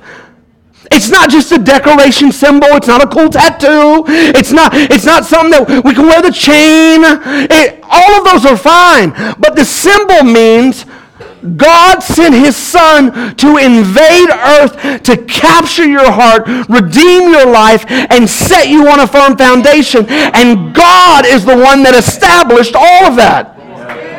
It's 0.92 1.10
not 1.10 1.30
just 1.30 1.52
a 1.52 1.58
decoration 1.58 2.32
symbol. 2.32 2.68
It's 2.72 2.88
not 2.88 3.04
a 3.04 3.08
cool 3.08 3.30
tattoo. 3.30 4.04
It's 4.08 4.52
not, 4.52 4.72
it's 4.74 5.06
not 5.06 5.26
something 5.26 5.52
that 5.52 5.84
we 5.84 5.94
can 5.94 6.06
wear 6.06 6.22
the 6.22 6.32
chain. 6.32 7.02
It, 7.50 7.80
all 7.84 8.20
of 8.20 8.26
those 8.26 8.46
are 8.46 8.58
fine. 8.58 9.12
But 9.40 9.56
the 9.56 9.66
symbol 9.66 10.24
means 10.24 10.86
God 11.58 12.00
sent 12.00 12.34
his 12.34 12.56
son 12.56 13.36
to 13.36 13.58
invade 13.58 14.30
earth 14.30 15.04
to 15.04 15.18
capture 15.26 15.88
your 15.88 16.12
heart, 16.12 16.48
redeem 16.68 17.30
your 17.30 17.46
life, 17.46 17.86
and 17.90 18.30
set 18.30 18.68
you 18.68 18.88
on 18.88 19.00
a 19.00 19.08
firm 19.08 19.38
foundation. 19.38 20.06
And 20.10 20.74
God 20.74 21.26
is 21.26 21.46
the 21.46 21.56
one 21.56 21.84
that 21.84 21.94
established 21.94 22.76
all 22.76 23.06
of 23.06 23.16
that. 23.18 23.56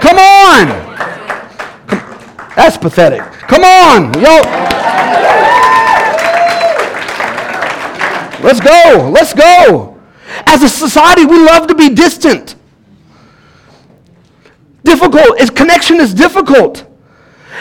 Come 0.01 0.19
on. 0.19 0.87
That's 2.55 2.79
pathetic. 2.79 3.21
Come 3.49 3.65
on. 3.65 4.15
Yo. 4.21 4.76
Let's 8.47 8.61
go. 8.61 9.11
Let's 9.13 9.35
go. 9.35 9.99
As 10.47 10.63
a 10.63 10.69
society, 10.69 11.25
we 11.25 11.45
love 11.45 11.67
to 11.67 11.75
be 11.75 11.89
distant. 11.89 12.55
difficult. 14.85 15.41
Is 15.41 15.51
connection 15.51 16.01
is 16.01 16.15
difficult. 16.15 16.87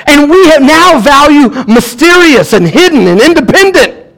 And 0.06 0.30
we 0.30 0.48
have 0.50 0.62
now 0.62 1.00
value 1.00 1.50
mysterious 1.66 2.54
and 2.54 2.68
hidden 2.68 3.08
and 3.08 3.20
independent. 3.20 4.14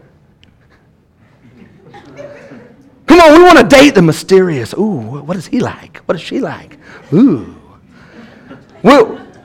Come 3.05 3.21
on, 3.21 3.39
we 3.39 3.43
want 3.45 3.59
to 3.59 3.63
date 3.63 3.95
the 3.95 4.01
mysterious. 4.01 4.73
Ooh, 4.73 5.21
what 5.27 5.37
is 5.37 5.47
he 5.47 5.61
like? 5.61 5.99
What 5.99 6.15
is 6.15 6.21
she 6.21 6.41
like? 6.41 6.77
Ooh. 7.13 7.55
We, 8.83 8.91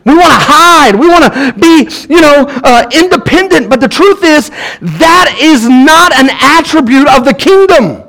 we 0.04 0.14
want 0.14 0.32
to 0.32 0.42
hide. 0.42 0.94
We 0.94 1.08
want 1.08 1.32
to 1.32 1.54
be, 1.58 1.88
you 2.12 2.20
know, 2.20 2.46
uh, 2.64 2.88
independent. 2.92 3.70
But 3.70 3.80
the 3.80 3.88
truth 3.88 4.22
is, 4.24 4.50
that 4.80 5.36
is 5.40 5.68
not 5.68 6.12
an 6.14 6.30
attribute 6.40 7.08
of 7.08 7.24
the 7.24 7.34
kingdom. 7.34 8.02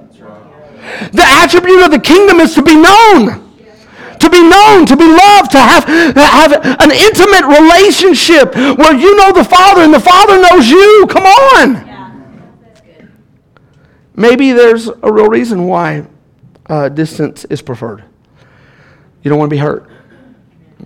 The 1.12 1.24
attribute 1.24 1.84
of 1.84 1.92
the 1.92 2.00
kingdom 2.00 2.40
is 2.40 2.54
to 2.56 2.62
be 2.62 2.76
known 2.76 3.44
to 4.24 4.30
be 4.30 4.42
known, 4.42 4.86
to 4.86 4.96
be 4.96 5.06
loved, 5.06 5.52
to 5.52 5.60
have, 5.60 5.84
have 5.86 6.54
an 6.54 6.92
intimate 6.92 7.44
relationship 7.46 8.56
where 8.56 8.96
you 8.96 9.16
know 9.18 9.34
the 9.34 9.44
Father 9.44 9.82
and 9.82 9.94
the 9.94 10.00
Father 10.00 10.42
knows 10.42 10.70
you. 10.70 11.06
Come 11.10 11.24
on. 11.24 11.94
Maybe 14.16 14.54
there's 14.54 14.88
a 14.88 15.12
real 15.12 15.28
reason 15.28 15.68
why 15.68 16.06
uh, 16.68 16.88
distance 16.90 17.46
is 17.46 17.62
preferred. 17.62 18.04
You 19.24 19.30
don't 19.30 19.40
want 19.40 19.50
to 19.50 19.56
be 19.56 19.60
hurt. 19.60 19.90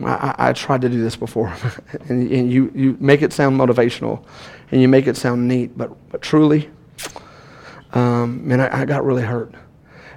I, 0.03 0.35
I, 0.37 0.53
tried 0.53 0.81
to 0.81 0.89
do 0.89 1.01
this 1.01 1.15
before, 1.15 1.55
and, 2.09 2.31
and, 2.31 2.51
you, 2.51 2.71
you 2.75 2.97
make 2.99 3.21
it 3.21 3.33
sound 3.33 3.59
motivational, 3.59 4.23
and 4.71 4.81
you 4.81 4.87
make 4.87 5.07
it 5.07 5.17
sound 5.17 5.47
neat, 5.47 5.77
but, 5.77 5.91
but 6.09 6.21
truly, 6.21 6.69
um, 7.93 8.47
man, 8.47 8.61
I, 8.61 8.81
I 8.81 8.85
got 8.85 9.03
really 9.03 9.23
hurt. 9.23 9.53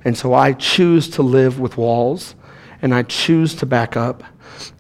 And 0.04 0.16
so 0.16 0.34
I 0.34 0.52
choose 0.52 1.08
to 1.10 1.22
live 1.22 1.60
with 1.60 1.76
walls, 1.76 2.34
and 2.82 2.94
I 2.94 3.02
choose 3.02 3.54
to 3.56 3.66
back 3.66 3.96
up. 3.96 4.22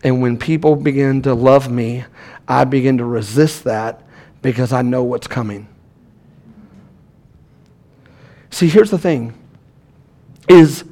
And 0.02 0.20
when 0.20 0.38
people 0.38 0.76
begin 0.76 1.22
to 1.22 1.34
love 1.34 1.70
me, 1.70 2.04
I 2.48 2.64
begin 2.64 2.98
to 2.98 3.04
resist 3.04 3.64
that 3.64 4.02
because 4.42 4.72
I 4.72 4.82
know 4.82 5.04
what's 5.04 5.26
coming. 5.26 5.68
See, 8.50 8.68
here's 8.68 8.90
the 8.90 8.98
thing 8.98 9.34
is 10.48 10.84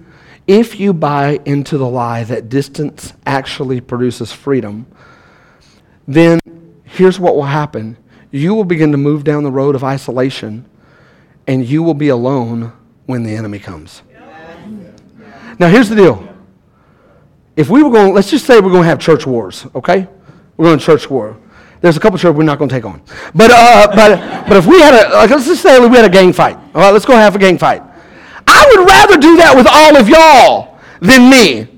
if 0.48 0.80
you 0.80 0.94
buy 0.94 1.38
into 1.44 1.76
the 1.76 1.86
lie 1.86 2.24
that 2.24 2.48
distance 2.48 3.12
actually 3.26 3.80
produces 3.82 4.32
freedom, 4.32 4.86
then 6.08 6.40
here's 6.84 7.20
what 7.20 7.36
will 7.36 7.44
happen. 7.44 7.98
You 8.30 8.54
will 8.54 8.64
begin 8.64 8.90
to 8.92 8.98
move 8.98 9.24
down 9.24 9.44
the 9.44 9.50
road 9.50 9.74
of 9.74 9.84
isolation 9.84 10.64
and 11.46 11.66
you 11.66 11.82
will 11.82 11.94
be 11.94 12.08
alone 12.08 12.72
when 13.04 13.22
the 13.22 13.36
enemy 13.36 13.58
comes. 13.58 14.02
Now, 15.58 15.68
here's 15.68 15.88
the 15.88 15.96
deal. 15.96 16.26
If 17.56 17.68
we 17.68 17.82
were 17.82 17.90
going, 17.90 18.14
let's 18.14 18.30
just 18.30 18.46
say 18.46 18.60
we're 18.60 18.70
going 18.70 18.84
to 18.84 18.88
have 18.88 19.00
church 19.00 19.26
wars, 19.26 19.66
okay? 19.74 20.08
We're 20.56 20.66
going 20.66 20.78
to 20.78 20.84
church 20.84 21.10
war. 21.10 21.36
There's 21.80 21.96
a 21.96 22.00
couple 22.00 22.18
churches 22.18 22.36
we're 22.36 22.44
not 22.44 22.58
going 22.58 22.68
to 22.68 22.74
take 22.74 22.84
on. 22.84 23.02
But, 23.34 23.50
uh, 23.52 23.88
but, 23.88 24.48
but 24.48 24.56
if 24.56 24.66
we 24.66 24.80
had 24.80 24.94
a, 24.94 25.14
like, 25.14 25.30
let's 25.30 25.46
just 25.46 25.62
say 25.62 25.78
we 25.78 25.94
had 25.94 26.04
a 26.04 26.08
gang 26.08 26.32
fight. 26.32 26.56
All 26.74 26.80
right, 26.80 26.90
let's 26.90 27.04
go 27.04 27.14
have 27.14 27.34
a 27.34 27.38
gang 27.38 27.58
fight. 27.58 27.82
I 28.48 28.64
would 28.72 28.88
rather 28.88 29.20
do 29.20 29.36
that 29.36 29.52
with 29.54 29.68
all 29.68 29.92
of 29.96 30.08
y'all 30.08 30.78
than 31.00 31.28
me. 31.28 31.68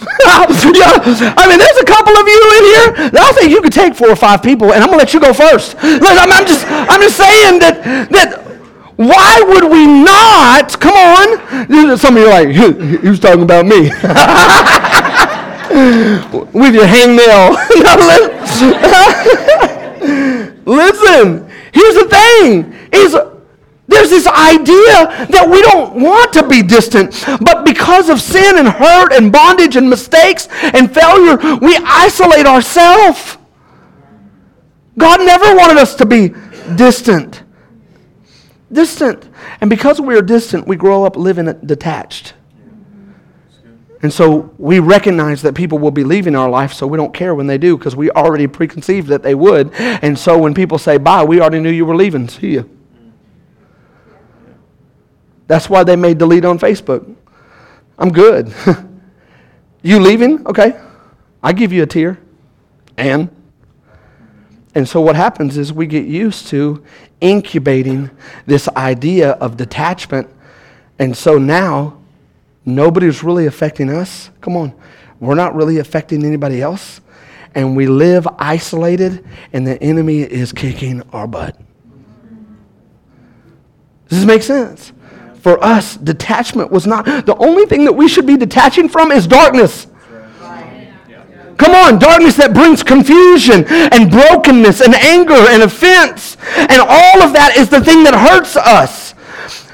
I 0.24 0.48
mean, 1.44 1.60
there's 1.60 1.76
a 1.76 1.84
couple 1.84 2.16
of 2.16 2.24
you 2.24 2.40
in 2.56 2.64
here 2.72 3.12
I 3.20 3.32
think 3.36 3.50
you 3.50 3.60
could 3.60 3.72
take 3.72 3.94
four 3.94 4.08
or 4.08 4.16
five 4.16 4.42
people, 4.42 4.72
and 4.72 4.82
I'm 4.82 4.88
gonna 4.88 4.96
let 4.96 5.12
you 5.12 5.20
go 5.20 5.34
first. 5.34 5.76
I'm, 5.82 6.32
I'm 6.32 6.46
just, 6.46 6.64
I'm 6.66 7.00
just 7.00 7.16
saying 7.16 7.60
that 7.60 8.08
that 8.10 8.40
why 8.96 9.40
would 9.40 9.70
we 9.70 9.86
not? 9.86 10.80
Come 10.80 10.92
on. 10.92 11.38
Some 11.96 12.16
of 12.16 12.22
you 12.22 12.28
are 12.28 12.44
like, 12.44 12.54
was 13.02 13.20
talking 13.20 13.42
about 13.42 13.64
me. 13.64 13.90
with 16.52 16.74
your 16.74 16.84
hangnail. 16.84 17.56
Listen, 20.66 21.48
here's 21.72 21.94
the 21.94 22.08
thing 22.10 22.74
is 22.92 23.16
there's 23.90 24.08
this 24.08 24.26
idea 24.26 25.26
that 25.30 25.48
we 25.50 25.60
don't 25.62 26.00
want 26.00 26.32
to 26.34 26.46
be 26.46 26.62
distant, 26.62 27.24
but 27.40 27.64
because 27.64 28.08
of 28.08 28.20
sin 28.20 28.56
and 28.56 28.68
hurt 28.68 29.12
and 29.12 29.32
bondage 29.32 29.74
and 29.74 29.90
mistakes 29.90 30.46
and 30.62 30.94
failure, 30.94 31.36
we 31.58 31.76
isolate 31.82 32.46
ourselves. 32.46 33.36
God 34.96 35.20
never 35.20 35.56
wanted 35.56 35.76
us 35.76 35.96
to 35.96 36.06
be 36.06 36.32
distant. 36.76 37.42
Distant. 38.70 39.28
And 39.60 39.68
because 39.68 40.00
we 40.00 40.14
are 40.14 40.22
distant, 40.22 40.68
we 40.68 40.76
grow 40.76 41.04
up 41.04 41.16
living 41.16 41.52
detached. 41.66 42.34
And 44.02 44.12
so 44.12 44.54
we 44.56 44.78
recognize 44.78 45.42
that 45.42 45.54
people 45.54 45.78
will 45.78 45.90
be 45.90 46.04
leaving 46.04 46.36
our 46.36 46.48
life, 46.48 46.72
so 46.72 46.86
we 46.86 46.96
don't 46.96 47.12
care 47.12 47.34
when 47.34 47.48
they 47.48 47.58
do 47.58 47.76
because 47.76 47.96
we 47.96 48.10
already 48.12 48.46
preconceived 48.46 49.08
that 49.08 49.22
they 49.24 49.34
would. 49.34 49.72
And 49.74 50.16
so 50.18 50.38
when 50.38 50.54
people 50.54 50.78
say 50.78 50.96
bye, 50.96 51.24
we 51.24 51.40
already 51.40 51.60
knew 51.60 51.70
you 51.70 51.84
were 51.84 51.96
leaving. 51.96 52.28
See 52.28 52.52
you. 52.52 52.79
That's 55.50 55.68
why 55.68 55.82
they 55.82 55.96
made 55.96 56.18
delete 56.18 56.44
on 56.44 56.60
Facebook. 56.60 57.12
I'm 57.98 58.12
good. 58.12 58.54
you 59.82 59.98
leaving? 59.98 60.46
Okay. 60.46 60.80
I 61.42 61.52
give 61.52 61.72
you 61.72 61.82
a 61.82 61.86
tear. 61.86 62.20
And? 62.96 63.28
And 64.76 64.88
so 64.88 65.00
what 65.00 65.16
happens 65.16 65.56
is 65.56 65.72
we 65.72 65.88
get 65.88 66.06
used 66.06 66.46
to 66.50 66.84
incubating 67.20 68.12
this 68.46 68.68
idea 68.76 69.32
of 69.32 69.56
detachment. 69.56 70.30
And 71.00 71.16
so 71.16 71.36
now 71.36 72.00
nobody's 72.64 73.24
really 73.24 73.46
affecting 73.46 73.90
us. 73.90 74.30
Come 74.40 74.56
on. 74.56 74.72
We're 75.18 75.34
not 75.34 75.56
really 75.56 75.78
affecting 75.78 76.24
anybody 76.24 76.62
else. 76.62 77.00
And 77.56 77.74
we 77.74 77.88
live 77.88 78.28
isolated, 78.38 79.26
and 79.52 79.66
the 79.66 79.82
enemy 79.82 80.20
is 80.20 80.52
kicking 80.52 81.02
our 81.12 81.26
butt. 81.26 81.60
Does 84.06 84.20
this 84.20 84.24
make 84.24 84.44
sense? 84.44 84.92
For 85.40 85.62
us, 85.64 85.96
detachment 85.96 86.70
was 86.70 86.86
not 86.86 87.04
the 87.04 87.36
only 87.36 87.64
thing 87.64 87.84
that 87.86 87.92
we 87.92 88.08
should 88.08 88.26
be 88.26 88.36
detaching 88.36 88.88
from 88.88 89.10
is 89.10 89.26
darkness. 89.26 89.86
Come 91.56 91.74
on, 91.74 91.98
darkness 91.98 92.36
that 92.36 92.54
brings 92.54 92.82
confusion 92.82 93.64
and 93.68 94.10
brokenness 94.10 94.80
and 94.80 94.94
anger 94.94 95.34
and 95.34 95.62
offense. 95.62 96.36
And 96.56 96.80
all 96.80 97.22
of 97.22 97.32
that 97.34 97.54
is 97.56 97.68
the 97.68 97.82
thing 97.84 98.02
that 98.04 98.14
hurts 98.14 98.56
us. 98.56 99.14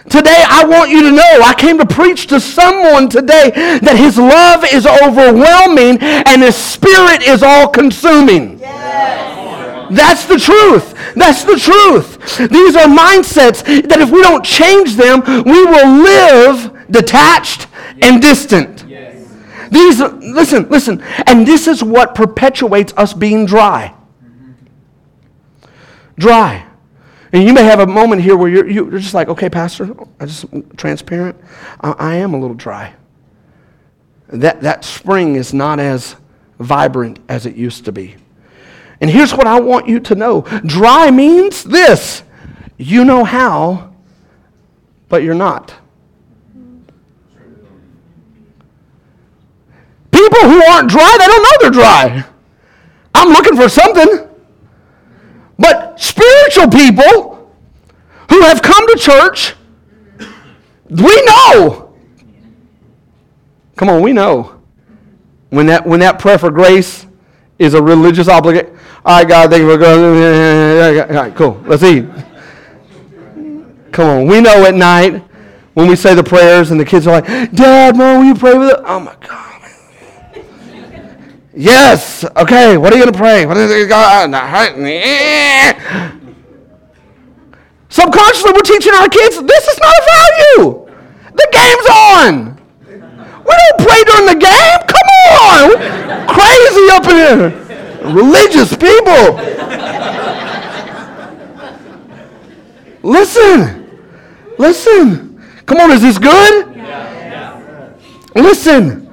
Today, 0.09 0.43
I 0.49 0.65
want 0.65 0.91
you 0.91 1.03
to 1.03 1.11
know, 1.11 1.43
I 1.43 1.55
came 1.57 1.79
to 1.79 1.87
preach 1.87 2.29
to 2.29 2.41
someone 2.41 3.09
today 3.09 3.51
that 3.83 3.97
his 3.97 4.19
love 4.19 4.65
is 4.73 4.87
overwhelming 4.87 5.99
and 6.01 6.43
his 6.43 6.55
spirit 6.55 7.23
is 7.23 7.43
all 7.43 7.69
consuming. 7.69 8.61
Yes. 8.61 9.36
That's 9.91 10.25
the 10.27 10.39
truth. 10.39 10.95
That's 11.15 11.45
the 11.45 11.57
truth. 11.57 12.39
These 12.39 12.77
are 12.77 12.87
mindsets 12.87 13.63
that 13.89 14.01
if 14.01 14.11
we 14.11 14.23
don't 14.23 14.45
change 14.45 14.97
them, 14.97 15.23
we 15.45 15.65
will 15.65 16.03
live 16.03 16.87
detached 16.91 17.69
and 18.03 18.21
distant. 18.21 18.87
These, 19.71 20.01
listen, 20.01 20.69
listen, 20.69 21.03
and 21.27 21.47
this 21.47 21.67
is 21.67 21.83
what 21.83 22.15
perpetuates 22.15 22.93
us 22.97 23.13
being 23.13 23.47
dry. 23.47 23.95
Dry. 26.19 26.67
And 27.33 27.43
you 27.43 27.53
may 27.53 27.65
have 27.65 27.81
a 27.81 27.87
moment 27.87 28.23
here 28.23 28.37
where 28.37 28.49
you're, 28.49 28.69
you're 28.69 28.99
just 28.99 29.15
like, 29.15 29.29
okay, 29.29 29.51
Pastor, 29.51 29.95
I 30.21 30.27
just 30.27 30.47
transparent. 30.77 31.37
I, 31.81 31.91
I 31.93 32.15
am 32.17 32.35
a 32.35 32.39
little 32.39 32.57
dry. 32.57 32.95
That, 34.29 34.63
that 34.63 34.85
spring 34.85 35.35
is 35.35 35.53
not 35.53 35.79
as 35.79 36.17
vibrant 36.59 37.19
as 37.29 37.45
it 37.47 37.57
used 37.57 37.85
to 37.85 37.93
be. 37.93 38.17
And 39.01 39.11
here's 39.11 39.33
what 39.33 39.47
I 39.47 39.61
want 39.61 39.89
you 39.89 40.01
to 40.01 40.15
know 40.15 40.43
dry 40.65 41.11
means 41.11 41.65
this 41.65 42.23
you 42.79 43.05
know 43.05 43.25
how, 43.25 43.93
but 45.09 45.23
you're 45.23 45.35
not. 45.35 45.75
People 50.11 50.41
who 50.41 50.63
aren't 50.65 50.89
dry, 50.91 51.17
they 51.19 51.27
don't 51.27 51.43
know 51.43 51.51
they're 51.61 51.71
dry. 51.71 52.25
I'm 53.15 53.29
looking 53.29 53.57
for 53.57 53.69
something. 53.69 54.29
But 55.59 56.01
spiritual 56.01 56.69
people 56.69 57.51
who 58.31 58.41
have 58.43 58.61
come 58.61 58.87
to 58.89 58.99
church, 58.99 59.55
we 60.89 61.23
know. 61.25 61.95
Come 63.77 63.89
on, 63.89 64.03
we 64.03 64.13
know. 64.13 64.61
When 65.51 65.67
that, 65.67 65.87
when 65.87 66.01
that 66.01 66.19
prayer 66.19 66.39
for 66.39 66.51
grace 66.51 67.06
is 67.59 67.75
a 67.75 67.83
religious 67.83 68.29
obligation. 68.29 68.79
All 69.05 69.19
right, 69.19 69.29
God, 69.29 69.51
thank 69.51 69.63
you 69.63 69.71
for 69.71 69.79
going. 69.79 71.11
All 71.17 71.23
right, 71.23 71.35
cool. 71.35 71.63
Let's 71.67 71.83
eat. 71.83 72.07
Come 73.93 74.09
on. 74.09 74.27
We 74.27 74.41
know 74.41 74.65
at 74.67 74.75
night 74.75 75.23
when 75.75 75.89
we 75.89 75.97
say 75.97 76.15
the 76.15 76.25
prayers 76.25 76.71
and 76.71 76.79
the 76.79 76.85
kids 76.85 77.07
are 77.07 77.21
like, 77.21 77.53
Dad, 77.53 77.97
Mom, 77.97 78.19
will 78.19 78.27
you 78.27 78.35
pray 78.35 78.59
with 78.59 78.71
us? 78.71 78.81
Oh, 78.85 79.01
my 79.01 79.15
God. 79.21 79.53
Yes. 81.55 82.25
Okay. 82.37 82.77
What 82.77 82.93
are 82.93 82.97
you 82.97 83.03
going 83.03 83.13
to 83.13 83.19
pray? 83.19 83.47
What 83.47 83.57
is 83.57 83.71
it? 83.71 83.89
God. 83.89 84.31
Subconsciously, 87.89 88.53
we're 88.53 88.61
teaching 88.61 88.93
our 88.93 89.09
kids 89.09 89.41
this 89.43 89.67
is 89.69 89.79
not 89.79 89.95
a 89.95 90.05
value. 90.13 90.87
The 91.33 91.49
game's 91.53 91.87
on. 91.91 92.57
We 92.89 93.55
don't 93.55 93.79
play 93.79 94.05
during 94.05 94.27
the 94.27 94.35
game. 94.45 94.96
Come 95.47 95.71
on, 95.71 96.27
crazy 96.27 96.87
up 96.91 97.05
in 97.05 97.17
here. 97.17 98.13
Religious 98.13 98.77
people. 98.77 99.39
Listen, 103.03 103.89
listen. 104.59 105.41
Come 105.65 105.79
on, 105.79 105.93
is 105.93 106.03
this 106.03 106.19
good? 106.19 106.67
Listen. 108.35 109.06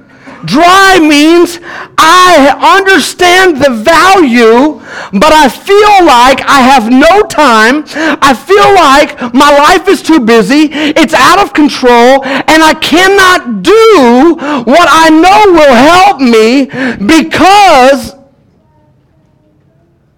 Dry 0.45 0.99
means 0.99 1.59
I 1.97 2.77
understand 2.77 3.57
the 3.63 3.69
value, 3.69 4.79
but 5.13 5.31
I 5.31 5.47
feel 5.47 6.05
like 6.05 6.41
I 6.41 6.59
have 6.59 6.89
no 6.91 7.23
time. 7.27 7.85
I 8.21 8.33
feel 8.33 8.73
like 8.75 9.33
my 9.33 9.49
life 9.57 9.87
is 9.87 10.01
too 10.01 10.19
busy. 10.19 10.69
It's 10.71 11.13
out 11.13 11.39
of 11.39 11.53
control, 11.53 12.23
and 12.25 12.61
I 12.61 12.73
cannot 12.73 13.63
do 13.63 14.35
what 14.69 14.87
I 14.91 15.09
know 15.09 15.53
will 15.53 15.73
help 15.73 16.19
me 16.19 16.65
because 17.05 18.15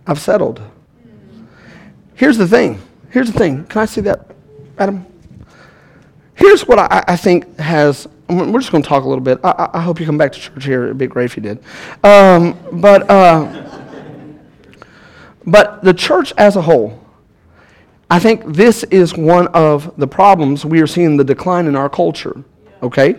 I've 0.08 0.20
settled. 0.20 0.62
Here's 2.16 2.38
the 2.38 2.48
thing. 2.48 2.82
Here's 3.10 3.32
the 3.32 3.38
thing. 3.38 3.66
Can 3.66 3.82
I 3.82 3.86
see 3.86 4.02
that, 4.02 4.32
Adam? 4.78 5.06
Here's 6.34 6.68
what 6.68 6.80
I, 6.80 7.04
I 7.08 7.16
think 7.16 7.58
has 7.60 8.08
we're 8.28 8.60
just 8.60 8.72
going 8.72 8.82
to 8.82 8.90
talk 8.90 9.04
a 9.04 9.08
little 9.08 9.24
bit. 9.24 9.40
I, 9.44 9.70
I, 9.74 9.82
hope 9.82 10.00
you 10.00 10.06
come 10.06 10.18
back 10.18 10.32
to 10.32 10.40
church 10.40 10.66
here. 10.66 10.86
It'd 10.86 10.98
be 10.98 11.08
great 11.08 11.26
if 11.26 11.38
you 11.38 11.44
did. 11.44 11.60
Um, 12.04 12.58
but, 12.72 13.10
uh, 13.10 13.64
but 15.46 15.84
the 15.84 15.94
church 15.94 16.34
as 16.38 16.56
a 16.56 16.62
whole, 16.62 17.00
I 18.10 18.20
think 18.20 18.46
this 18.46 18.84
is 18.86 19.16
one 19.16 19.48
of 19.48 19.96
the 19.98 20.08
problems 20.08 20.66
we 20.66 20.82
are 20.82 20.88
seeing 20.88 21.18
the 21.18 21.24
decline 21.24 21.68
in 21.68 21.76
our 21.76 21.90
culture. 21.90 22.44
Okay? 22.82 23.16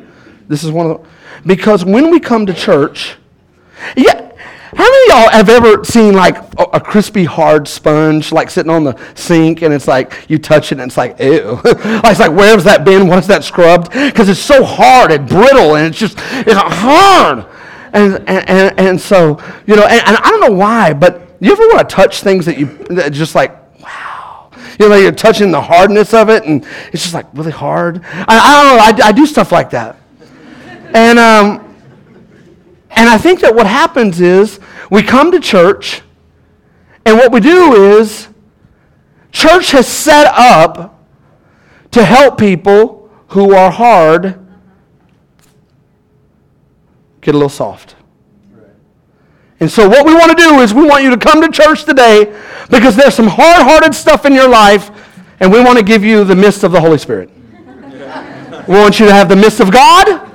This 0.48 0.64
is 0.64 0.70
one 0.70 0.90
of 0.90 1.02
the. 1.02 1.08
Because 1.46 1.84
when 1.84 2.10
we 2.10 2.20
come 2.20 2.46
to 2.46 2.54
church, 2.54 3.16
yeah, 3.96 4.25
how 4.74 4.84
many 4.84 5.08
y'all 5.10 5.30
have 5.30 5.48
ever 5.48 5.84
seen 5.84 6.14
like 6.14 6.36
a, 6.58 6.80
crispy 6.80 7.24
hard 7.24 7.68
sponge 7.68 8.32
like 8.32 8.50
sitting 8.50 8.70
on 8.70 8.82
the 8.82 8.98
sink 9.14 9.62
and 9.62 9.72
it's 9.72 9.86
like 9.86 10.28
you 10.28 10.38
touch 10.38 10.72
it 10.72 10.80
and 10.80 10.88
it's 10.88 10.96
like 10.96 11.18
ew. 11.20 11.60
it's 11.64 12.18
like 12.20 12.32
where's 12.32 12.64
that 12.64 12.84
been? 12.84 13.06
What's 13.06 13.28
that 13.28 13.44
scrubbed? 13.44 13.92
Because 13.92 14.28
it's 14.28 14.40
so 14.40 14.64
hard 14.64 15.12
and 15.12 15.28
brittle 15.28 15.76
and 15.76 15.86
it's 15.86 15.98
just 15.98 16.16
it's 16.18 16.54
hard. 16.54 17.46
And 17.92 18.14
and, 18.28 18.48
and, 18.48 18.80
and 18.80 19.00
so 19.00 19.40
you 19.66 19.76
know 19.76 19.84
and, 19.84 20.02
and, 20.06 20.16
I 20.16 20.30
don't 20.30 20.40
know 20.40 20.56
why, 20.56 20.92
but 20.92 21.22
you 21.40 21.52
ever 21.52 21.62
want 21.68 21.88
to 21.88 21.94
touch 21.94 22.22
things 22.22 22.46
that 22.46 22.58
you 22.58 22.66
that 22.90 23.12
just 23.12 23.34
like 23.34 23.56
wow. 23.80 24.50
You 24.80 24.88
know, 24.88 24.96
you're 24.96 25.12
touching 25.12 25.50
the 25.52 25.60
hardness 25.60 26.12
of 26.12 26.28
it, 26.28 26.44
and 26.44 26.62
it's 26.92 27.02
just 27.02 27.14
like 27.14 27.26
really 27.32 27.52
hard. 27.52 28.02
I, 28.04 28.24
I 28.28 28.62
don't 28.62 28.98
know. 29.00 29.04
I, 29.04 29.08
I 29.08 29.12
do 29.12 29.24
stuff 29.24 29.50
like 29.50 29.70
that, 29.70 29.96
and 30.92 31.18
um, 31.18 31.65
and 32.96 33.10
I 33.10 33.18
think 33.18 33.40
that 33.40 33.54
what 33.54 33.66
happens 33.66 34.20
is 34.22 34.58
we 34.90 35.02
come 35.02 35.30
to 35.32 35.38
church, 35.38 36.00
and 37.04 37.18
what 37.18 37.30
we 37.30 37.40
do 37.40 37.98
is 37.98 38.28
church 39.30 39.70
has 39.72 39.86
set 39.86 40.26
up 40.34 40.98
to 41.90 42.04
help 42.04 42.38
people 42.38 43.10
who 43.28 43.54
are 43.54 43.70
hard 43.70 44.38
get 47.20 47.34
a 47.34 47.38
little 47.38 47.50
soft. 47.50 47.96
And 49.60 49.70
so, 49.70 49.88
what 49.88 50.06
we 50.06 50.14
want 50.14 50.36
to 50.36 50.42
do 50.42 50.60
is 50.60 50.72
we 50.72 50.86
want 50.86 51.04
you 51.04 51.10
to 51.10 51.18
come 51.18 51.42
to 51.42 51.48
church 51.48 51.84
today 51.84 52.34
because 52.70 52.96
there's 52.96 53.14
some 53.14 53.26
hard 53.26 53.62
hearted 53.62 53.94
stuff 53.94 54.24
in 54.24 54.32
your 54.32 54.48
life, 54.48 54.90
and 55.40 55.52
we 55.52 55.62
want 55.62 55.78
to 55.78 55.84
give 55.84 56.02
you 56.02 56.24
the 56.24 56.36
mist 56.36 56.64
of 56.64 56.72
the 56.72 56.80
Holy 56.80 56.98
Spirit. 56.98 57.30
we 58.66 58.74
want 58.74 58.98
you 58.98 59.06
to 59.06 59.12
have 59.12 59.28
the 59.28 59.36
mist 59.36 59.60
of 59.60 59.70
God 59.70 60.25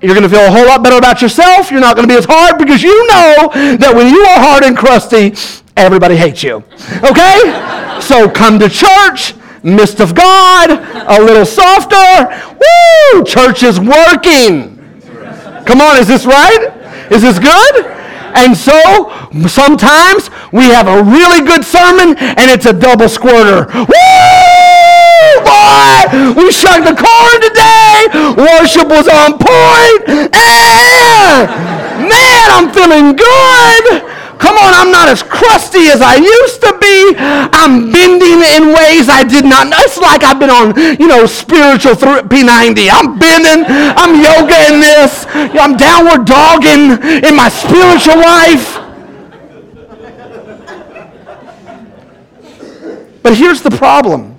you're 0.00 0.14
going 0.14 0.22
to 0.22 0.28
feel 0.28 0.46
a 0.46 0.50
whole 0.50 0.66
lot 0.66 0.82
better 0.82 0.96
about 0.96 1.20
yourself. 1.20 1.70
You're 1.70 1.80
not 1.80 1.96
going 1.96 2.08
to 2.08 2.12
be 2.12 2.18
as 2.18 2.24
hard 2.24 2.58
because 2.58 2.82
you 2.82 2.94
know 3.08 3.50
that 3.76 3.92
when 3.94 4.12
you 4.12 4.20
are 4.22 4.38
hard 4.38 4.62
and 4.64 4.76
crusty, 4.76 5.34
everybody 5.76 6.16
hates 6.16 6.42
you. 6.42 6.62
Okay? 7.02 7.98
so 8.00 8.28
come 8.28 8.58
to 8.58 8.68
church, 8.68 9.34
mist 9.62 10.00
of 10.00 10.14
God, 10.14 10.70
a 10.70 11.22
little 11.22 11.44
softer. 11.44 12.28
Woo! 12.54 13.24
Church 13.24 13.62
is 13.62 13.80
working. 13.80 14.78
Come 15.66 15.80
on, 15.80 15.98
is 15.98 16.08
this 16.08 16.24
right? 16.24 16.72
Is 17.10 17.22
this 17.22 17.38
good? 17.38 17.86
And 18.34 18.56
so 18.56 19.10
sometimes 19.48 20.30
we 20.52 20.64
have 20.66 20.86
a 20.86 21.02
really 21.02 21.44
good 21.44 21.64
sermon 21.64 22.16
and 22.18 22.50
it's 22.50 22.66
a 22.66 22.72
double 22.72 23.08
squirter. 23.08 23.66
Woo! 23.74 24.57
We 26.36 26.50
shut 26.52 26.84
the 26.84 26.94
car 26.94 27.28
today. 27.42 28.08
Worship 28.36 28.88
was 28.88 29.08
on 29.08 29.38
point. 29.38 30.08
And 30.32 31.48
man, 32.08 32.46
I'm 32.50 32.72
feeling 32.72 33.16
good. 33.16 34.04
Come 34.38 34.56
on, 34.56 34.72
I'm 34.72 34.92
not 34.92 35.08
as 35.08 35.22
crusty 35.22 35.90
as 35.90 36.00
I 36.00 36.14
used 36.14 36.60
to 36.62 36.78
be. 36.80 37.14
I'm 37.18 37.90
bending 37.90 38.38
in 38.38 38.72
ways 38.72 39.08
I 39.08 39.24
did 39.26 39.44
not 39.44 39.66
know. 39.66 39.76
It's 39.80 39.98
like 39.98 40.22
I've 40.22 40.38
been 40.38 40.50
on, 40.50 40.78
you 41.00 41.08
know, 41.08 41.26
spiritual 41.26 41.94
P90. 41.94 42.88
I'm 42.90 43.18
bending. 43.18 43.66
I'm 43.66 44.14
yoga 44.22 44.72
in 44.72 44.80
this. 44.80 45.26
I'm 45.34 45.76
downward 45.76 46.24
dogging 46.24 47.02
in 47.24 47.34
my 47.34 47.48
spiritual 47.48 48.16
life. 48.16 48.78
But 53.22 53.36
here's 53.36 53.60
the 53.60 53.70
problem. 53.70 54.37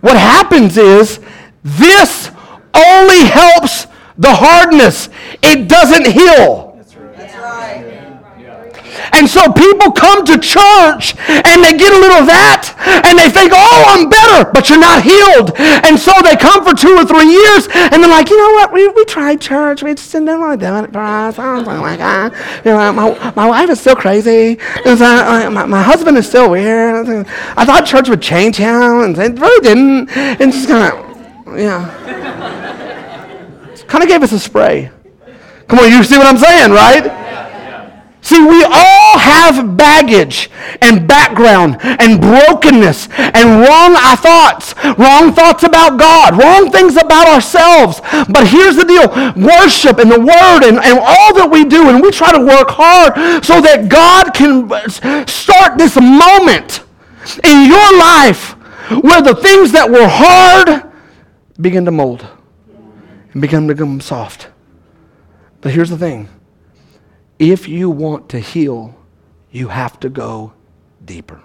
What 0.00 0.16
happens 0.16 0.76
is 0.76 1.20
this 1.62 2.30
only 2.74 3.24
helps 3.24 3.86
the 4.16 4.34
hardness. 4.34 5.08
It 5.42 5.68
doesn't 5.68 6.06
heal. 6.06 6.74
That's 6.76 6.94
right. 6.96 7.16
That's 7.16 7.34
right. 7.34 7.84
And 9.12 9.28
so 9.28 9.50
people 9.52 9.92
come 9.92 10.24
to 10.26 10.38
church 10.38 11.16
and 11.28 11.64
they 11.64 11.76
get 11.76 11.92
a 11.92 12.00
little 12.00 12.18
of 12.18 12.26
that 12.26 12.74
and 13.06 13.18
they 13.18 13.30
think, 13.30 13.52
oh, 13.54 13.84
I'm 13.88 14.08
better, 14.08 14.50
but 14.50 14.68
you're 14.68 14.80
not 14.80 15.02
healed. 15.02 15.52
And 15.58 15.98
so 15.98 16.12
they 16.22 16.36
come 16.36 16.64
for 16.64 16.74
two 16.74 16.94
or 16.96 17.04
three 17.04 17.30
years 17.30 17.68
and 17.72 18.02
they're 18.02 18.10
like, 18.10 18.28
you 18.30 18.36
know 18.36 18.52
what, 18.54 18.72
we, 18.72 18.88
we 18.88 19.04
tried 19.04 19.40
church, 19.40 19.82
we 19.82 19.94
just 19.94 20.10
didn't 20.12 20.40
want 20.40 20.60
to 20.60 20.66
do 20.66 20.74
it 20.84 20.92
for 20.92 21.00
us. 21.00 21.38
Was 21.38 21.66
like, 21.66 22.00
ah. 22.00 22.30
you 22.64 22.72
know, 22.72 22.92
my, 22.92 23.32
my 23.36 23.48
wife 23.48 23.70
is 23.70 23.80
still 23.80 23.96
crazy. 23.96 24.58
And 24.84 24.98
so, 24.98 25.04
uh, 25.04 25.50
my, 25.50 25.64
my 25.66 25.82
husband 25.82 26.16
is 26.18 26.28
still 26.28 26.50
weird. 26.50 27.08
I 27.56 27.64
thought 27.64 27.86
church 27.86 28.08
would 28.08 28.22
change 28.22 28.56
him 28.56 29.02
and 29.02 29.16
it 29.16 29.38
really 29.38 29.62
didn't. 29.62 30.10
And 30.16 30.52
just 30.52 30.68
kind 30.68 30.92
of, 30.92 31.58
yeah. 31.58 31.86
kind 33.86 34.02
of 34.02 34.08
gave 34.08 34.22
us 34.22 34.32
a 34.32 34.38
spray. 34.38 34.90
Come 35.68 35.80
on, 35.80 35.90
you 35.90 36.02
see 36.02 36.16
what 36.16 36.26
I'm 36.26 36.38
saying, 36.38 36.70
right? 36.70 37.27
See, 38.28 38.44
we 38.44 38.62
all 38.62 39.18
have 39.18 39.78
baggage 39.78 40.50
and 40.82 41.08
background 41.08 41.78
and 41.80 42.20
brokenness 42.20 43.08
and 43.16 43.62
wrong 43.62 43.96
uh, 43.96 44.16
thoughts, 44.16 44.74
wrong 44.98 45.32
thoughts 45.32 45.62
about 45.62 45.98
God, 45.98 46.36
wrong 46.36 46.70
things 46.70 46.98
about 46.98 47.26
ourselves. 47.26 48.02
But 48.28 48.46
here's 48.46 48.76
the 48.76 48.84
deal 48.84 49.08
worship 49.34 49.98
and 49.98 50.12
the 50.12 50.20
Word 50.20 50.68
and, 50.68 50.76
and 50.76 50.98
all 50.98 51.32
that 51.36 51.48
we 51.50 51.64
do, 51.64 51.88
and 51.88 52.02
we 52.02 52.10
try 52.10 52.30
to 52.30 52.44
work 52.44 52.68
hard 52.68 53.42
so 53.42 53.62
that 53.62 53.88
God 53.88 54.34
can 54.34 54.70
uh, 54.70 55.24
start 55.24 55.78
this 55.78 55.96
moment 55.96 56.84
in 57.42 57.66
your 57.66 57.96
life 57.96 58.50
where 59.00 59.22
the 59.22 59.36
things 59.36 59.72
that 59.72 59.88
were 59.88 60.06
hard 60.06 60.92
begin 61.58 61.86
to 61.86 61.90
mold 61.90 62.26
and 63.32 63.40
begin 63.40 63.66
to 63.66 63.74
become 63.74 64.02
soft. 64.02 64.48
But 65.62 65.72
here's 65.72 65.88
the 65.88 65.96
thing 65.96 66.28
if 67.38 67.68
you 67.68 67.88
want 67.90 68.28
to 68.30 68.40
heal, 68.40 68.94
you 69.50 69.68
have 69.68 69.98
to 70.00 70.08
go 70.08 70.52
deeper. 71.04 71.40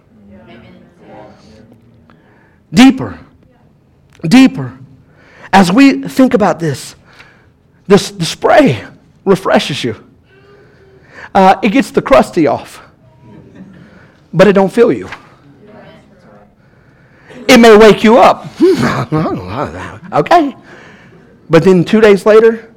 Deeper. 2.73 3.19
Deeper. 4.23 4.79
As 5.51 5.71
we 5.71 6.01
think 6.03 6.33
about 6.33 6.59
this, 6.59 6.95
this 7.87 8.09
the 8.09 8.25
spray 8.25 8.83
refreshes 9.23 9.83
you. 9.83 9.95
Uh, 11.35 11.59
it 11.61 11.69
gets 11.69 11.91
the 11.91 12.01
crusty 12.01 12.47
off, 12.47 12.81
but 14.33 14.47
it 14.47 14.53
don't 14.53 14.71
fill 14.71 14.91
you. 14.91 15.09
It 17.47 17.57
may 17.59 17.75
wake 17.77 18.03
you 18.03 18.17
up. 18.17 18.47
okay. 20.13 20.55
But 21.49 21.63
then 21.63 21.83
two 21.83 22.01
days 22.01 22.25
later, 22.25 22.73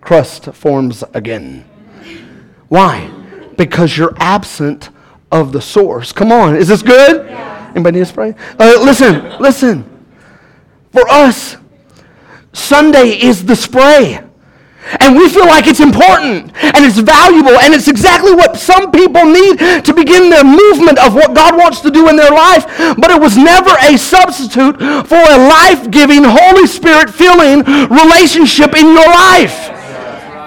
crust 0.00 0.46
forms 0.54 1.02
again. 1.12 1.64
Why? 2.74 3.08
Because 3.56 3.96
you're 3.96 4.14
absent 4.18 4.90
of 5.30 5.52
the 5.52 5.60
source. 5.60 6.10
Come 6.12 6.32
on, 6.32 6.56
is 6.56 6.66
this 6.66 6.82
good? 6.82 7.24
Yeah. 7.24 7.70
Anybody 7.72 7.98
need 7.98 8.02
a 8.02 8.06
spray? 8.06 8.34
Uh, 8.58 8.80
listen, 8.82 9.38
listen. 9.38 9.84
For 10.90 11.08
us, 11.08 11.56
Sunday 12.52 13.10
is 13.10 13.46
the 13.46 13.54
spray. 13.54 14.18
And 14.98 15.14
we 15.14 15.28
feel 15.28 15.46
like 15.46 15.68
it's 15.68 15.78
important 15.78 16.50
and 16.64 16.84
it's 16.84 16.98
valuable 16.98 17.56
and 17.60 17.72
it's 17.72 17.86
exactly 17.86 18.34
what 18.34 18.56
some 18.56 18.90
people 18.90 19.24
need 19.24 19.58
to 19.84 19.94
begin 19.94 20.28
their 20.28 20.42
movement 20.42 20.98
of 20.98 21.14
what 21.14 21.32
God 21.32 21.56
wants 21.56 21.80
to 21.82 21.92
do 21.92 22.08
in 22.08 22.16
their 22.16 22.32
life. 22.32 22.66
But 22.98 23.12
it 23.12 23.20
was 23.20 23.36
never 23.36 23.70
a 23.86 23.96
substitute 23.96 24.80
for 25.06 25.22
a 25.22 25.38
life 25.46 25.92
giving, 25.92 26.24
Holy 26.24 26.66
Spirit 26.66 27.08
filling 27.08 27.62
relationship 27.86 28.74
in 28.74 28.86
your 28.86 29.06
life. 29.06 29.70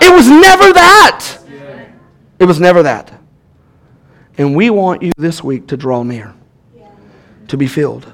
It 0.04 0.12
was 0.12 0.28
never 0.28 0.74
that. 0.74 1.37
It 2.40 2.46
was 2.46 2.60
never 2.60 2.84
that. 2.84 3.20
And 4.38 4.56
we 4.56 4.70
want 4.70 5.02
you 5.02 5.12
this 5.18 5.44
week 5.44 5.68
to 5.68 5.78
draw 5.78 6.04
near, 6.04 6.36
to 7.48 7.58
be 7.58 7.68
filled. 7.68 8.12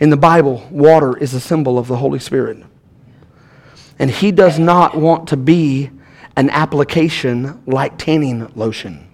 In 0.00 0.10
the 0.10 0.16
Bible, 0.16 0.66
water 0.70 1.16
is 1.16 1.34
a 1.34 1.40
symbol 1.40 1.78
of 1.78 1.86
the 1.86 1.96
Holy 1.96 2.18
Spirit. 2.18 2.64
And 3.98 4.10
He 4.10 4.32
does 4.32 4.58
not 4.58 4.96
want 4.96 5.28
to 5.28 5.36
be 5.36 5.90
an 6.36 6.50
application 6.50 7.62
like 7.66 7.98
tanning 7.98 8.50
lotion. 8.54 9.06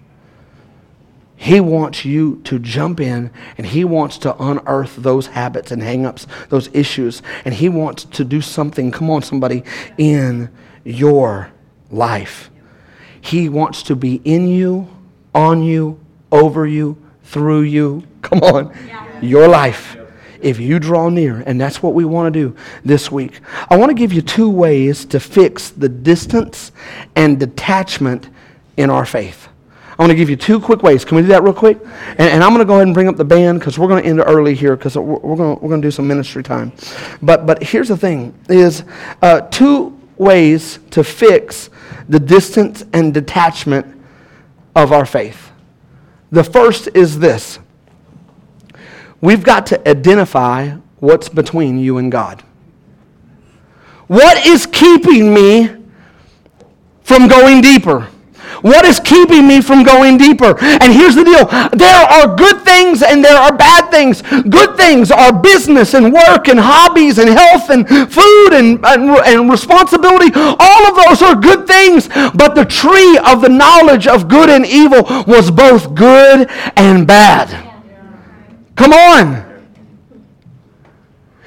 He 1.35 1.59
wants 1.59 2.03
you 2.03 2.41
to 2.45 2.57
jump 2.57 2.99
in 2.99 3.29
and 3.59 3.67
he 3.67 3.83
wants 3.83 4.17
to 4.19 4.35
unearth 4.41 4.95
those 4.95 5.27
habits 5.27 5.71
and 5.71 5.83
hangups, 5.83 6.25
those 6.49 6.67
issues, 6.73 7.21
and 7.45 7.53
he 7.53 7.69
wants 7.69 8.05
to 8.05 8.25
do 8.25 8.41
something, 8.41 8.91
come 8.91 9.11
on, 9.11 9.21
somebody, 9.21 9.63
in 9.99 10.49
your 10.83 11.51
life. 11.91 12.49
He 13.27 13.49
wants 13.49 13.83
to 13.83 13.95
be 13.95 14.21
in 14.23 14.47
you, 14.47 14.87
on 15.35 15.61
you, 15.61 15.99
over 16.31 16.65
you, 16.65 16.97
through 17.23 17.61
you. 17.61 18.03
Come 18.21 18.39
on, 18.39 18.73
your 19.21 19.47
life. 19.47 19.97
If 20.39 20.59
you 20.59 20.79
draw 20.79 21.09
near, 21.09 21.43
and 21.45 21.59
that's 21.59 21.81
what 21.81 21.93
we 21.93 22.05
want 22.05 22.33
to 22.33 22.39
do 22.39 22.55
this 22.85 23.11
week. 23.11 23.39
I 23.69 23.75
want 23.75 23.89
to 23.89 23.95
give 23.95 24.13
you 24.13 24.21
two 24.21 24.49
ways 24.49 25.03
to 25.05 25.19
fix 25.19 25.71
the 25.71 25.89
distance 25.89 26.71
and 27.15 27.39
detachment 27.39 28.29
in 28.77 28.89
our 28.89 29.05
faith. 29.05 29.47
I 29.97 30.03
want 30.03 30.11
to 30.11 30.15
give 30.15 30.29
you 30.29 30.35
two 30.35 30.59
quick 30.59 30.83
ways. 30.83 31.03
Can 31.03 31.15
we 31.15 31.23
do 31.23 31.29
that 31.29 31.41
real 31.41 31.53
quick? 31.53 31.79
And, 32.11 32.19
and 32.19 32.43
I'm 32.43 32.51
going 32.51 32.59
to 32.59 32.65
go 32.65 32.75
ahead 32.75 32.85
and 32.87 32.93
bring 32.93 33.07
up 33.07 33.17
the 33.17 33.25
band 33.25 33.59
because 33.59 33.79
we're 33.79 33.87
going 33.87 34.03
to 34.03 34.07
end 34.07 34.21
early 34.25 34.53
here 34.53 34.75
because 34.75 34.95
we're, 34.95 35.17
we're 35.17 35.35
going 35.35 35.81
to 35.81 35.87
do 35.87 35.91
some 35.91 36.07
ministry 36.07 36.43
time. 36.43 36.71
But 37.21 37.47
but 37.47 37.63
here's 37.63 37.87
the 37.87 37.97
thing: 37.97 38.37
is 38.47 38.83
uh, 39.23 39.41
two 39.41 39.96
ways 40.17 40.79
to 40.91 41.03
fix 41.03 41.69
the 42.09 42.19
distance 42.19 42.83
and 42.93 43.13
detachment 43.13 43.85
of 44.75 44.91
our 44.91 45.05
faith. 45.05 45.51
The 46.31 46.43
first 46.43 46.89
is 46.93 47.19
this: 47.19 47.59
we've 49.21 49.43
got 49.43 49.65
to 49.67 49.89
identify 49.89 50.75
what's 50.99 51.29
between 51.29 51.77
you 51.77 51.97
and 51.97 52.11
God. 52.11 52.43
What 54.07 54.45
is 54.45 54.65
keeping 54.65 55.33
me 55.33 55.69
from 57.03 57.27
going 57.27 57.61
deeper? 57.61 58.07
What 58.61 58.85
is 58.85 58.99
keeping 58.99 59.47
me 59.47 59.61
from 59.61 59.83
going 59.83 60.17
deeper? 60.17 60.57
And 60.59 60.93
here's 60.93 61.15
the 61.15 61.23
deal 61.23 61.45
there 61.77 62.05
are 62.05 62.35
good 62.35 62.61
things 62.63 63.03
and 63.03 63.23
there 63.23 63.37
are 63.37 63.55
bad 63.55 63.91
things. 63.91 64.21
Good 64.21 64.75
things 64.77 65.11
are 65.11 65.33
business 65.33 65.93
and 65.93 66.13
work 66.13 66.47
and 66.47 66.59
hobbies 66.59 67.17
and 67.17 67.29
health 67.29 67.69
and 67.69 67.87
food 67.87 68.53
and, 68.53 68.83
and, 68.85 69.09
and 69.09 69.49
responsibility. 69.49 70.31
All 70.35 70.87
of 70.87 70.95
those 71.05 71.21
are 71.21 71.35
good 71.35 71.67
things. 71.67 72.07
But 72.07 72.55
the 72.55 72.65
tree 72.65 73.17
of 73.25 73.41
the 73.41 73.49
knowledge 73.49 74.07
of 74.07 74.27
good 74.27 74.49
and 74.49 74.65
evil 74.65 75.03
was 75.27 75.51
both 75.51 75.93
good 75.93 76.49
and 76.75 77.07
bad. 77.07 77.65
Come 78.75 78.93
on. 78.93 79.47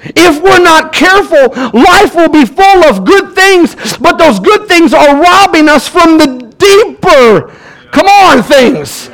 If 0.03 0.43
we're 0.43 0.63
not 0.63 0.93
careful, 0.93 1.53
life 1.79 2.15
will 2.15 2.31
be 2.31 2.47
full 2.47 2.85
of 2.85 3.05
good 3.05 3.35
things, 3.35 3.99
but 3.99 4.17
those 4.17 4.41
good 4.41 4.67
things 4.67 4.95
are 4.95 5.21
robbing 5.21 5.69
us 5.69 5.87
from 5.87 6.17
the 6.17 6.50
deeper, 6.61 7.57
come 7.91 8.07
on, 8.07 8.43
things. 8.43 9.11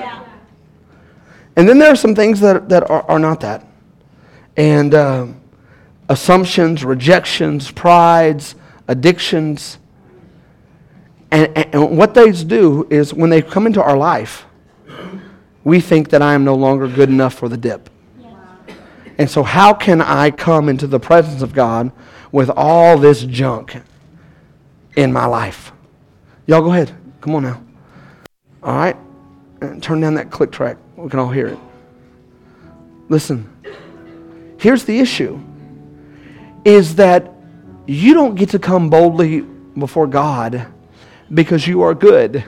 And 1.56 1.66
then 1.66 1.78
there 1.78 1.90
are 1.90 1.96
some 1.96 2.14
things 2.14 2.40
that, 2.40 2.68
that 2.68 2.90
are, 2.90 3.02
are 3.10 3.18
not 3.18 3.40
that. 3.40 3.66
And 4.56 4.94
uh, 4.94 5.26
assumptions, 6.08 6.84
rejections, 6.84 7.70
prides, 7.70 8.54
addictions. 8.88 9.78
And, 11.30 11.56
and 11.56 11.96
what 11.96 12.14
these 12.14 12.44
do 12.44 12.86
is 12.90 13.14
when 13.14 13.30
they 13.30 13.40
come 13.40 13.66
into 13.66 13.82
our 13.82 13.96
life, 13.96 14.44
we 15.64 15.80
think 15.80 16.10
that 16.10 16.22
I 16.22 16.34
am 16.34 16.44
no 16.44 16.54
longer 16.54 16.86
good 16.86 17.08
enough 17.08 17.34
for 17.34 17.48
the 17.48 17.56
dip. 17.56 17.90
And 19.18 19.30
so, 19.30 19.42
how 19.42 19.72
can 19.72 20.02
I 20.02 20.30
come 20.30 20.68
into 20.68 20.86
the 20.86 21.00
presence 21.00 21.40
of 21.40 21.54
God 21.54 21.90
with 22.32 22.50
all 22.54 22.98
this 22.98 23.24
junk 23.24 23.80
in 24.94 25.10
my 25.10 25.24
life? 25.24 25.72
Y'all 26.46 26.60
go 26.60 26.70
ahead. 26.72 26.94
Come 27.26 27.34
on 27.34 27.42
now. 27.42 27.60
All 28.62 28.76
right? 28.76 28.96
Turn 29.82 30.00
down 30.00 30.14
that 30.14 30.30
click 30.30 30.52
track. 30.52 30.76
We 30.94 31.10
can 31.10 31.18
all 31.18 31.28
hear 31.28 31.48
it. 31.48 31.58
Listen. 33.08 33.52
Here's 34.58 34.84
the 34.84 35.00
issue 35.00 35.40
is 36.64 36.94
that 36.94 37.28
you 37.88 38.14
don't 38.14 38.36
get 38.36 38.50
to 38.50 38.60
come 38.60 38.90
boldly 38.90 39.40
before 39.40 40.06
God 40.06 40.68
because 41.34 41.66
you 41.66 41.82
are 41.82 41.96
good. 41.96 42.44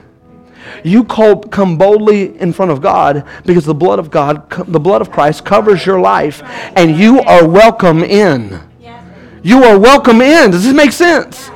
You 0.85 1.03
come 1.03 1.77
boldly 1.77 2.39
in 2.39 2.53
front 2.53 2.71
of 2.71 2.79
God 2.79 3.27
because 3.45 3.65
the 3.65 3.75
blood 3.75 3.99
of 3.99 4.09
God, 4.09 4.49
the 4.65 4.79
blood 4.79 5.01
of 5.01 5.11
Christ 5.11 5.43
covers 5.43 5.85
your 5.85 5.99
life 5.99 6.41
and 6.77 6.97
you 6.97 7.19
are 7.19 7.45
welcome 7.45 8.01
in. 8.01 8.61
You 9.43 9.61
are 9.65 9.77
welcome 9.77 10.21
in. 10.21 10.51
Does 10.51 10.63
this 10.63 10.73
make 10.73 10.93
sense? 10.93 11.49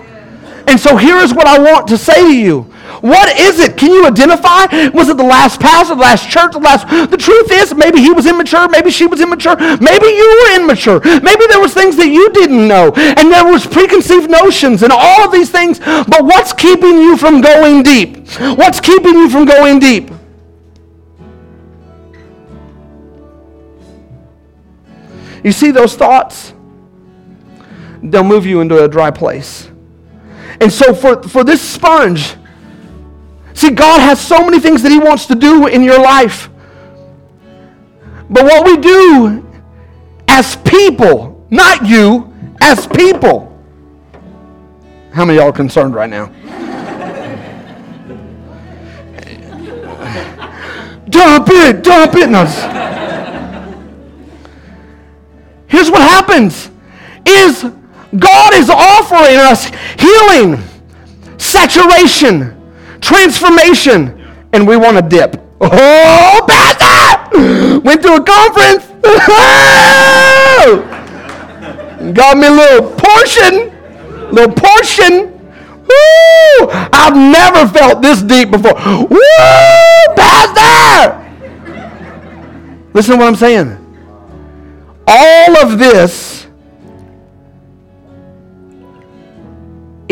And 0.67 0.77
so 0.77 0.97
here 0.97 1.19
is 1.19 1.33
what 1.33 1.47
I 1.47 1.57
want 1.57 1.87
to 1.87 1.97
say 1.97 2.21
to 2.21 2.37
you. 2.37 2.72
What 3.01 3.37
is 3.39 3.59
it? 3.59 3.77
Can 3.77 3.91
you 3.91 4.05
identify? 4.05 4.65
Was 4.89 5.09
it 5.09 5.17
the 5.17 5.23
last 5.23 5.59
pastor, 5.59 5.95
the 5.95 6.01
last 6.01 6.29
church, 6.29 6.53
the 6.53 6.59
last? 6.59 6.87
The 7.09 7.17
truth 7.17 7.51
is, 7.51 7.73
maybe 7.73 7.99
he 7.99 8.11
was 8.11 8.25
immature, 8.25 8.67
maybe 8.69 8.91
she 8.91 9.07
was 9.07 9.21
immature, 9.21 9.55
maybe 9.57 10.07
you 10.07 10.47
were 10.51 10.61
immature, 10.61 10.99
maybe 11.21 11.45
there 11.47 11.59
was 11.59 11.73
things 11.73 11.95
that 11.97 12.07
you 12.07 12.31
didn't 12.31 12.67
know, 12.67 12.91
and 12.95 13.31
there 13.31 13.45
was 13.45 13.65
preconceived 13.65 14.29
notions 14.29 14.83
and 14.83 14.91
all 14.91 15.25
of 15.25 15.31
these 15.31 15.49
things. 15.49 15.79
But 15.79 16.23
what's 16.25 16.53
keeping 16.53 16.97
you 16.97 17.17
from 17.17 17.41
going 17.41 17.83
deep? 17.83 18.27
What's 18.57 18.79
keeping 18.79 19.13
you 19.13 19.29
from 19.29 19.45
going 19.45 19.79
deep? 19.79 20.11
You 25.43 25.51
see 25.51 25.71
those 25.71 25.95
thoughts? 25.95 26.53
They'll 28.01 28.23
move 28.23 28.45
you 28.45 28.61
into 28.61 28.83
a 28.83 28.87
dry 28.87 29.11
place. 29.11 29.69
And 30.61 30.71
so 30.71 30.93
for, 30.93 31.21
for 31.23 31.43
this 31.43 31.61
sponge, 31.61 32.35
See, 33.63 33.69
God 33.69 34.01
has 34.01 34.19
so 34.19 34.43
many 34.43 34.59
things 34.59 34.83
that 34.83 34.91
He 34.91 34.99
wants 34.99 35.25
to 35.27 35.35
do 35.35 35.67
in 35.67 35.83
your 35.83 35.97
life. 35.97 36.49
But 38.29 38.43
what 38.43 38.65
we 38.65 38.75
do 38.75 39.49
as 40.27 40.57
people, 40.57 41.47
not 41.49 41.85
you, 41.85 42.33
as 42.59 42.85
people. 42.85 43.57
How 45.13 45.23
many 45.23 45.39
y'all 45.39 45.47
are 45.47 45.53
concerned 45.53 45.95
right 45.95 46.09
now? 46.09 46.25
dump 51.09 51.47
it, 51.49 51.83
dump 51.85 52.15
it. 52.15 52.29
No. 52.29 52.43
Here's 55.67 55.89
what 55.89 56.01
happens 56.01 56.69
is 57.25 57.63
God 58.19 58.53
is 58.55 58.69
offering 58.69 59.37
us 59.37 59.71
healing, 59.97 60.61
saturation, 61.37 62.59
transformation, 63.03 64.19
and 64.53 64.67
we 64.67 64.77
want 64.77 64.97
to 64.97 65.03
dip. 65.03 65.35
Oh, 65.61 66.45
Pastor! 66.47 67.79
Went 67.81 68.01
to 68.01 68.15
a 68.15 68.23
conference. 68.23 68.87
Got 72.17 72.37
me 72.37 72.47
a 72.47 72.51
little 72.51 72.91
portion, 72.91 73.71
little 74.31 74.53
portion. 74.53 75.31
Woo! 75.83 76.69
I've 76.71 77.15
never 77.15 77.67
felt 77.67 78.01
this 78.01 78.21
deep 78.21 78.51
before. 78.51 78.73
Woo! 78.75 79.19
Pastor! 80.15 81.19
Listen 82.93 83.13
to 83.13 83.17
what 83.17 83.27
I'm 83.27 83.35
saying. 83.35 83.77
All 85.07 85.57
of 85.57 85.77
this 85.77 86.42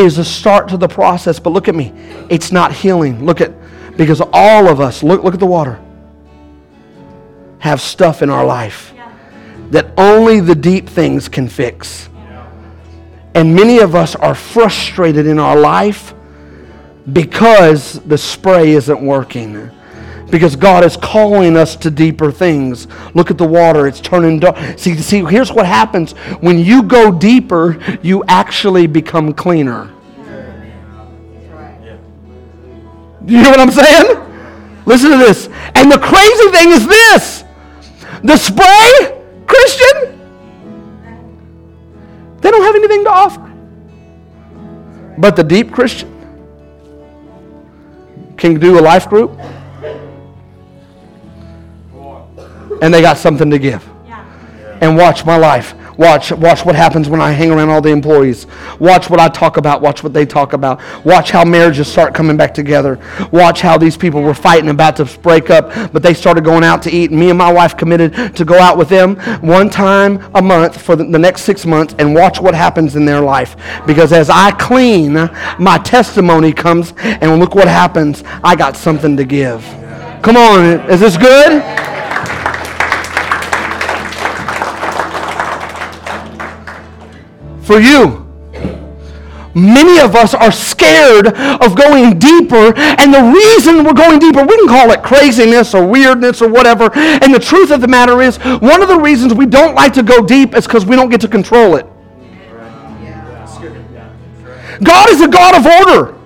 is 0.01 0.17
a 0.17 0.25
start 0.25 0.67
to 0.69 0.77
the 0.77 0.87
process. 0.87 1.39
But 1.39 1.51
look 1.51 1.67
at 1.67 1.75
me. 1.75 1.93
It's 2.29 2.51
not 2.51 2.71
healing. 2.71 3.25
Look 3.25 3.41
at, 3.41 3.53
because 3.97 4.21
all 4.33 4.67
of 4.67 4.79
us, 4.79 5.03
look, 5.03 5.23
look 5.23 5.33
at 5.33 5.39
the 5.39 5.45
water, 5.45 5.79
have 7.59 7.79
stuff 7.79 8.21
in 8.21 8.29
our 8.29 8.45
life 8.45 8.93
that 9.71 9.93
only 9.97 10.41
the 10.41 10.55
deep 10.55 10.89
things 10.89 11.29
can 11.29 11.47
fix. 11.47 12.09
And 13.33 13.55
many 13.55 13.79
of 13.79 13.95
us 13.95 14.15
are 14.15 14.35
frustrated 14.35 15.25
in 15.25 15.39
our 15.39 15.57
life 15.57 16.13
because 17.13 17.93
the 18.01 18.17
spray 18.17 18.71
isn't 18.71 19.01
working 19.01 19.71
because 20.31 20.55
God 20.55 20.83
is 20.83 20.97
calling 20.97 21.57
us 21.57 21.75
to 21.75 21.91
deeper 21.91 22.31
things. 22.31 22.87
Look 23.13 23.29
at 23.29 23.37
the 23.37 23.45
water, 23.45 23.87
it's 23.87 23.99
turning 23.99 24.39
dark. 24.39 24.57
See, 24.79 24.95
see, 24.95 25.23
here's 25.25 25.51
what 25.51 25.65
happens. 25.65 26.13
When 26.39 26.57
you 26.57 26.83
go 26.83 27.11
deeper, 27.11 27.77
you 28.01 28.23
actually 28.27 28.87
become 28.87 29.33
cleaner. 29.33 29.91
Do 33.25 33.35
you 33.35 33.43
know 33.43 33.51
what 33.51 33.59
I'm 33.59 33.71
saying? 33.71 34.17
Listen 34.85 35.11
to 35.11 35.17
this. 35.17 35.47
And 35.75 35.91
the 35.91 35.99
crazy 35.99 36.49
thing 36.49 36.69
is 36.69 36.87
this 36.87 37.43
the 38.23 38.37
spray 38.37 39.21
Christian, 39.45 40.19
they 42.39 42.51
don't 42.51 42.63
have 42.63 42.75
anything 42.75 43.03
to 43.03 43.09
offer. 43.11 43.47
But 45.17 45.35
the 45.35 45.43
deep 45.43 45.71
Christian, 45.71 46.09
can 48.37 48.59
do 48.59 48.79
a 48.79 48.81
life 48.81 49.07
group. 49.07 49.39
And 52.81 52.93
they 52.93 53.01
got 53.01 53.17
something 53.17 53.49
to 53.51 53.59
give. 53.59 53.87
And 54.81 54.97
watch 54.97 55.25
my 55.25 55.37
life. 55.37 55.75
Watch, 55.97 56.31
watch 56.31 56.65
what 56.65 56.75
happens 56.75 57.07
when 57.07 57.21
I 57.21 57.31
hang 57.31 57.51
around 57.51 57.69
all 57.69 57.81
the 57.81 57.91
employees. 57.91 58.47
Watch 58.79 59.09
what 59.09 59.19
I 59.19 59.27
talk 59.27 59.57
about. 59.57 59.81
Watch 59.81 60.03
what 60.03 60.13
they 60.13 60.25
talk 60.25 60.53
about. 60.53 60.81
Watch 61.05 61.29
how 61.29 61.45
marriages 61.45 61.87
start 61.87 62.15
coming 62.15 62.35
back 62.37 62.55
together. 62.55 62.99
Watch 63.31 63.61
how 63.61 63.77
these 63.77 63.95
people 63.95 64.23
were 64.23 64.33
fighting 64.33 64.69
about 64.69 64.95
to 64.95 65.05
break 65.19 65.51
up, 65.51 65.93
but 65.93 66.01
they 66.01 66.15
started 66.15 66.43
going 66.43 66.63
out 66.63 66.81
to 66.83 66.91
eat. 66.91 67.11
Me 67.11 67.29
and 67.29 67.37
my 67.37 67.53
wife 67.53 67.77
committed 67.77 68.35
to 68.35 68.43
go 68.43 68.57
out 68.57 68.79
with 68.79 68.89
them 68.89 69.17
one 69.41 69.69
time 69.69 70.27
a 70.33 70.41
month 70.41 70.81
for 70.81 70.95
the 70.95 71.05
next 71.05 71.43
six 71.43 71.67
months 71.67 71.93
and 71.99 72.15
watch 72.15 72.41
what 72.41 72.55
happens 72.55 72.95
in 72.95 73.05
their 73.05 73.21
life. 73.21 73.55
Because 73.85 74.11
as 74.13 74.31
I 74.31 74.49
clean, 74.51 75.13
my 75.59 75.77
testimony 75.83 76.51
comes, 76.51 76.93
and 76.97 77.39
look 77.39 77.53
what 77.53 77.67
happens. 77.67 78.23
I 78.43 78.55
got 78.55 78.75
something 78.75 79.15
to 79.17 79.23
give. 79.23 79.63
Come 80.23 80.37
on, 80.37 80.89
is 80.89 80.99
this 80.99 81.15
good? 81.15 81.61
For 87.71 87.79
you. 87.79 88.27
Many 89.53 89.99
of 89.99 90.15
us 90.15 90.33
are 90.33 90.51
scared 90.51 91.27
of 91.27 91.75
going 91.75 92.19
deeper, 92.19 92.73
and 92.75 93.13
the 93.13 93.31
reason 93.33 93.83
we're 93.83 93.93
going 93.93 94.19
deeper, 94.19 94.43
we 94.43 94.57
can 94.57 94.67
call 94.67 94.91
it 94.91 95.03
craziness 95.03 95.73
or 95.73 95.85
weirdness 95.85 96.41
or 96.41 96.49
whatever. 96.49 96.89
And 96.93 97.33
the 97.33 97.39
truth 97.39 97.71
of 97.71 97.81
the 97.81 97.87
matter 97.87 98.21
is, 98.21 98.37
one 98.37 98.81
of 98.81 98.87
the 98.87 98.99
reasons 98.99 99.33
we 99.33 99.45
don't 99.45 99.75
like 99.75 99.93
to 99.93 100.03
go 100.03 100.25
deep 100.25 100.55
is 100.55 100.65
because 100.65 100.85
we 100.85 100.95
don't 100.95 101.09
get 101.09 101.21
to 101.21 101.27
control 101.27 101.75
it. 101.75 101.85
God 104.83 105.09
is 105.09 105.21
a 105.21 105.27
God 105.27 105.55
of 105.55 105.65
order. 105.65 106.20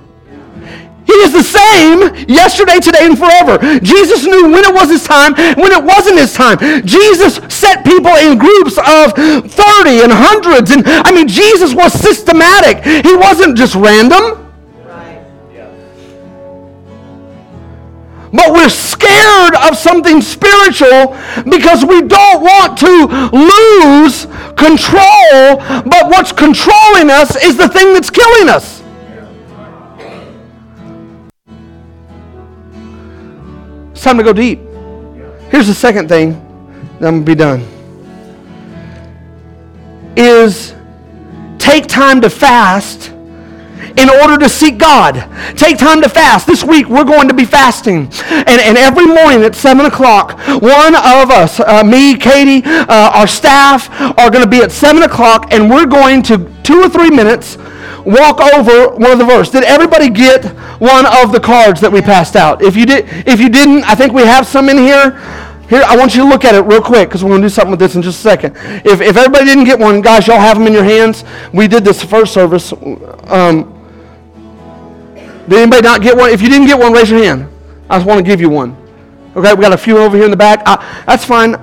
He 1.05 1.13
is 1.21 1.33
the 1.33 1.43
same 1.43 2.27
yesterday, 2.27 2.79
today, 2.79 3.05
and 3.05 3.17
forever. 3.17 3.57
Jesus 3.79 4.25
knew 4.25 4.51
when 4.51 4.63
it 4.65 4.73
was 4.73 4.89
his 4.89 5.03
time, 5.03 5.33
when 5.55 5.71
it 5.71 5.83
wasn't 5.83 6.17
his 6.17 6.33
time. 6.33 6.57
Jesus 6.85 7.35
set 7.49 7.85
people 7.85 8.15
in 8.15 8.37
groups 8.37 8.77
of 8.77 9.13
30 9.13 10.01
and 10.01 10.11
hundreds. 10.11 10.71
And 10.71 10.83
I 10.85 11.11
mean, 11.11 11.27
Jesus 11.27 11.73
was 11.73 11.93
systematic. 11.93 12.83
He 13.05 13.15
wasn't 13.15 13.57
just 13.57 13.75
random. 13.75 14.41
But 18.33 18.51
we're 18.51 18.69
scared 18.69 19.55
of 19.55 19.77
something 19.77 20.21
spiritual 20.21 21.15
because 21.49 21.85
we 21.85 22.01
don't 22.01 22.41
want 22.41 22.77
to 22.79 23.07
lose 23.31 24.25
control. 24.57 25.55
But 25.85 26.09
what's 26.09 26.33
controlling 26.33 27.09
us 27.09 27.41
is 27.41 27.55
the 27.55 27.69
thing 27.69 27.93
that's 27.93 28.09
killing 28.09 28.49
us. 28.49 28.81
Time 34.05 34.17
to 34.19 34.23
go 34.23 34.33
deep. 34.33 34.59
Here's 35.49 35.65
the 35.65 35.73
second 35.73 36.09
thing, 36.09 36.33
I'm 36.33 36.99
going 36.99 37.19
to 37.21 37.25
be 37.25 37.33
done. 37.33 37.61
Is 40.15 40.75
take 41.57 41.87
time 41.87 42.21
to 42.21 42.29
fast 42.29 43.09
in 43.97 44.09
order 44.09 44.37
to 44.37 44.47
seek 44.47 44.77
God. 44.77 45.15
Take 45.57 45.79
time 45.79 46.03
to 46.03 46.09
fast. 46.09 46.45
This 46.45 46.63
week 46.63 46.87
we're 46.87 47.03
going 47.03 47.27
to 47.29 47.33
be 47.33 47.45
fasting. 47.45 48.07
And, 48.29 48.61
and 48.61 48.77
every 48.77 49.07
morning 49.07 49.41
at 49.41 49.55
7 49.55 49.87
o'clock, 49.87 50.37
one 50.61 50.93
of 50.93 51.31
us, 51.31 51.59
uh, 51.59 51.83
me, 51.83 52.15
Katie, 52.15 52.61
uh, 52.63 53.11
our 53.15 53.27
staff, 53.27 53.89
are 54.19 54.29
going 54.29 54.43
to 54.43 54.49
be 54.49 54.59
at 54.59 54.71
7 54.71 55.01
o'clock 55.01 55.51
and 55.51 55.67
we're 55.67 55.87
going 55.87 56.21
to, 56.23 56.47
two 56.61 56.79
or 56.79 56.89
three 56.89 57.09
minutes, 57.09 57.57
walk 58.05 58.39
over 58.39 58.95
one 58.95 59.11
of 59.11 59.17
the 59.17 59.25
verses. 59.25 59.51
Did 59.51 59.63
everybody 59.63 60.09
get 60.09 60.45
one 60.79 61.05
of 61.05 61.31
the 61.31 61.39
cards 61.39 61.81
that 61.81 61.91
we 61.91 62.01
passed 62.01 62.35
out? 62.35 62.61
If 62.61 62.75
you 62.75 62.85
did, 62.85 63.05
if 63.27 63.39
you 63.39 63.49
didn't, 63.49 63.83
I 63.83 63.95
think 63.95 64.13
we 64.13 64.21
have 64.21 64.47
some 64.47 64.69
in 64.69 64.77
here. 64.77 65.19
Here, 65.67 65.81
I 65.83 65.97
want 65.97 66.13
you 66.13 66.21
to 66.21 66.29
look 66.29 66.45
at 66.45 66.53
it 66.53 66.61
real 66.61 66.81
quick 66.81 67.09
because 67.09 67.23
we're 67.23 67.31
going 67.31 67.41
to 67.41 67.47
do 67.47 67.53
something 67.53 67.71
with 67.71 67.79
this 67.79 67.95
in 67.95 68.03
just 68.03 68.19
a 68.19 68.21
second. 68.21 68.55
If, 68.85 69.01
if 69.01 69.17
everybody 69.17 69.45
didn't 69.45 69.63
get 69.63 69.79
one, 69.79 69.99
guys, 69.99 70.27
y'all 70.27 70.39
have 70.39 70.59
them 70.59 70.67
in 70.67 70.73
your 70.73 70.83
hands. 70.83 71.23
We 71.53 71.67
did 71.67 71.83
this 71.83 72.03
first 72.03 72.33
service. 72.33 72.71
Um, 72.71 73.71
did 75.49 75.59
anybody 75.59 75.81
not 75.81 76.03
get 76.03 76.15
one? 76.15 76.29
If 76.29 76.43
you 76.43 76.49
didn't 76.49 76.67
get 76.67 76.77
one, 76.77 76.93
raise 76.93 77.09
your 77.09 77.23
hand. 77.23 77.49
I 77.89 77.97
just 77.97 78.07
want 78.07 78.19
to 78.19 78.23
give 78.23 78.39
you 78.39 78.49
one. 78.49 78.77
Okay, 79.35 79.53
we 79.55 79.61
got 79.61 79.73
a 79.73 79.77
few 79.77 79.97
over 79.97 80.15
here 80.15 80.25
in 80.25 80.31
the 80.31 80.37
back. 80.37 80.61
Uh, 80.67 80.77
that's 81.07 81.25
fine. 81.25 81.53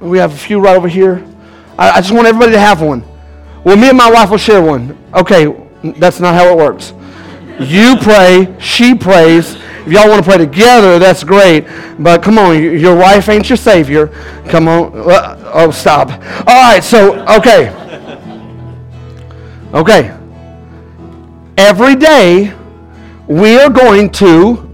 We 0.00 0.18
have 0.18 0.32
a 0.32 0.36
few 0.36 0.58
right 0.58 0.76
over 0.76 0.88
here. 0.88 1.24
I, 1.78 1.92
I 1.92 2.00
just 2.00 2.12
want 2.12 2.26
everybody 2.26 2.52
to 2.52 2.60
have 2.60 2.82
one. 2.82 3.04
Well, 3.64 3.76
me 3.76 3.88
and 3.88 3.96
my 3.96 4.10
wife 4.10 4.30
will 4.30 4.38
share 4.38 4.62
one. 4.62 4.96
Okay, 5.14 5.46
that's 5.98 6.20
not 6.20 6.34
how 6.34 6.48
it 6.48 6.56
works. 6.56 6.92
You 7.60 7.96
pray, 7.96 8.54
she 8.58 8.94
prays. 8.94 9.54
If 9.86 9.92
y'all 9.92 10.08
want 10.08 10.24
to 10.24 10.28
pray 10.28 10.38
together, 10.38 10.98
that's 10.98 11.24
great. 11.24 11.66
But 11.98 12.22
come 12.22 12.38
on, 12.38 12.60
your 12.62 12.96
wife 12.96 13.28
ain't 13.28 13.48
your 13.48 13.56
savior. 13.56 14.08
Come 14.48 14.66
on. 14.66 14.92
Uh, 15.10 15.52
oh, 15.54 15.70
stop. 15.70 16.10
All 16.46 16.72
right, 16.72 16.82
so, 16.82 17.24
okay. 17.36 17.70
Okay. 19.72 20.16
Every 21.56 21.94
day, 21.94 22.54
we 23.28 23.58
are 23.58 23.70
going 23.70 24.10
to 24.10 24.70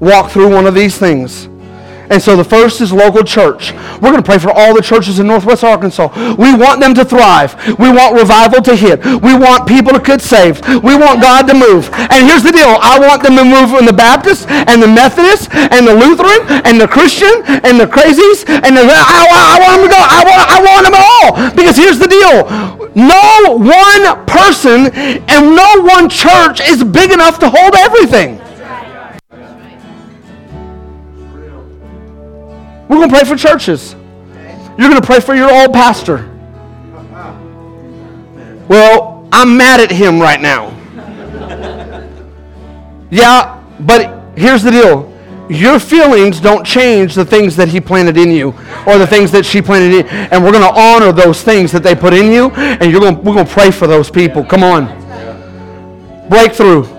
walk 0.00 0.30
through 0.30 0.54
one 0.54 0.66
of 0.66 0.74
these 0.74 0.98
things. 0.98 1.48
And 2.10 2.22
so 2.22 2.36
the 2.36 2.44
first 2.44 2.80
is 2.80 2.92
local 2.92 3.22
church. 3.22 3.72
We're 4.00 4.12
going 4.12 4.22
to 4.22 4.28
pray 4.28 4.38
for 4.38 4.50
all 4.50 4.74
the 4.74 4.82
churches 4.82 5.18
in 5.18 5.26
Northwest 5.26 5.64
Arkansas. 5.64 6.08
We 6.38 6.54
want 6.54 6.80
them 6.80 6.94
to 6.94 7.04
thrive. 7.04 7.56
We 7.78 7.90
want 7.90 8.14
revival 8.14 8.62
to 8.62 8.74
hit. 8.76 9.04
We 9.04 9.34
want 9.34 9.66
people 9.66 9.92
to 9.92 10.00
get 10.00 10.20
saved. 10.20 10.66
We 10.68 10.96
want 10.96 11.20
God 11.20 11.46
to 11.48 11.54
move. 11.54 11.90
And 11.92 12.26
here's 12.26 12.42
the 12.42 12.52
deal. 12.52 12.78
I 12.80 12.98
want 12.98 13.22
them 13.22 13.36
to 13.36 13.44
move 13.44 13.78
in 13.78 13.86
the 13.86 13.92
Baptist 13.92 14.48
and 14.48 14.82
the 14.82 14.88
Methodist 14.88 15.52
and 15.54 15.86
the 15.86 15.94
Lutheran 15.94 16.46
and 16.64 16.80
the 16.80 16.88
Christian 16.88 17.42
and 17.66 17.80
the 17.80 17.86
crazies 17.86 18.48
and 18.48 18.76
the, 18.76 18.82
I, 18.86 19.26
I, 19.26 19.36
I 19.36 19.60
want 19.60 19.74
them 19.76 19.84
to 19.86 19.92
go. 19.92 20.00
I 20.00 20.20
want, 20.24 20.44
I 20.46 20.58
want 20.62 20.82
them 20.86 20.96
all. 20.96 21.28
Because 21.56 21.76
here's 21.76 21.98
the 21.98 22.08
deal. 22.08 22.46
No 22.94 23.58
one 23.58 24.24
person 24.26 24.88
and 25.28 25.56
no 25.56 25.82
one 25.82 26.08
church 26.08 26.60
is 26.60 26.82
big 26.82 27.12
enough 27.12 27.38
to 27.40 27.50
hold 27.50 27.74
everything. 27.74 28.40
We're 32.88 32.96
going 32.96 33.10
to 33.10 33.16
pray 33.16 33.24
for 33.24 33.36
churches. 33.36 33.94
You're 34.78 34.88
going 34.88 35.00
to 35.00 35.06
pray 35.06 35.20
for 35.20 35.34
your 35.34 35.50
old 35.50 35.72
pastor. 35.72 36.32
Well, 38.68 39.28
I'm 39.32 39.56
mad 39.56 39.80
at 39.80 39.90
him 39.90 40.20
right 40.20 40.40
now. 40.40 40.72
Yeah, 43.10 43.62
but 43.80 44.38
here's 44.38 44.62
the 44.62 44.70
deal. 44.70 45.12
Your 45.48 45.78
feelings 45.78 46.40
don't 46.40 46.64
change 46.66 47.14
the 47.14 47.24
things 47.24 47.54
that 47.56 47.68
he 47.68 47.80
planted 47.80 48.16
in 48.16 48.30
you 48.30 48.48
or 48.86 48.98
the 48.98 49.06
things 49.06 49.30
that 49.30 49.46
she 49.46 49.62
planted 49.62 49.92
in 49.94 50.06
And 50.06 50.42
we're 50.44 50.50
going 50.50 50.64
to 50.64 50.78
honor 50.78 51.12
those 51.12 51.42
things 51.42 51.70
that 51.72 51.84
they 51.84 51.94
put 51.94 52.12
in 52.12 52.32
you 52.32 52.50
and 52.50 52.90
you're 52.90 53.00
going, 53.00 53.16
we're 53.22 53.34
going 53.34 53.46
to 53.46 53.52
pray 53.52 53.70
for 53.70 53.86
those 53.86 54.10
people. 54.10 54.44
Come 54.44 54.64
on. 54.64 54.86
Breakthrough 56.28 56.95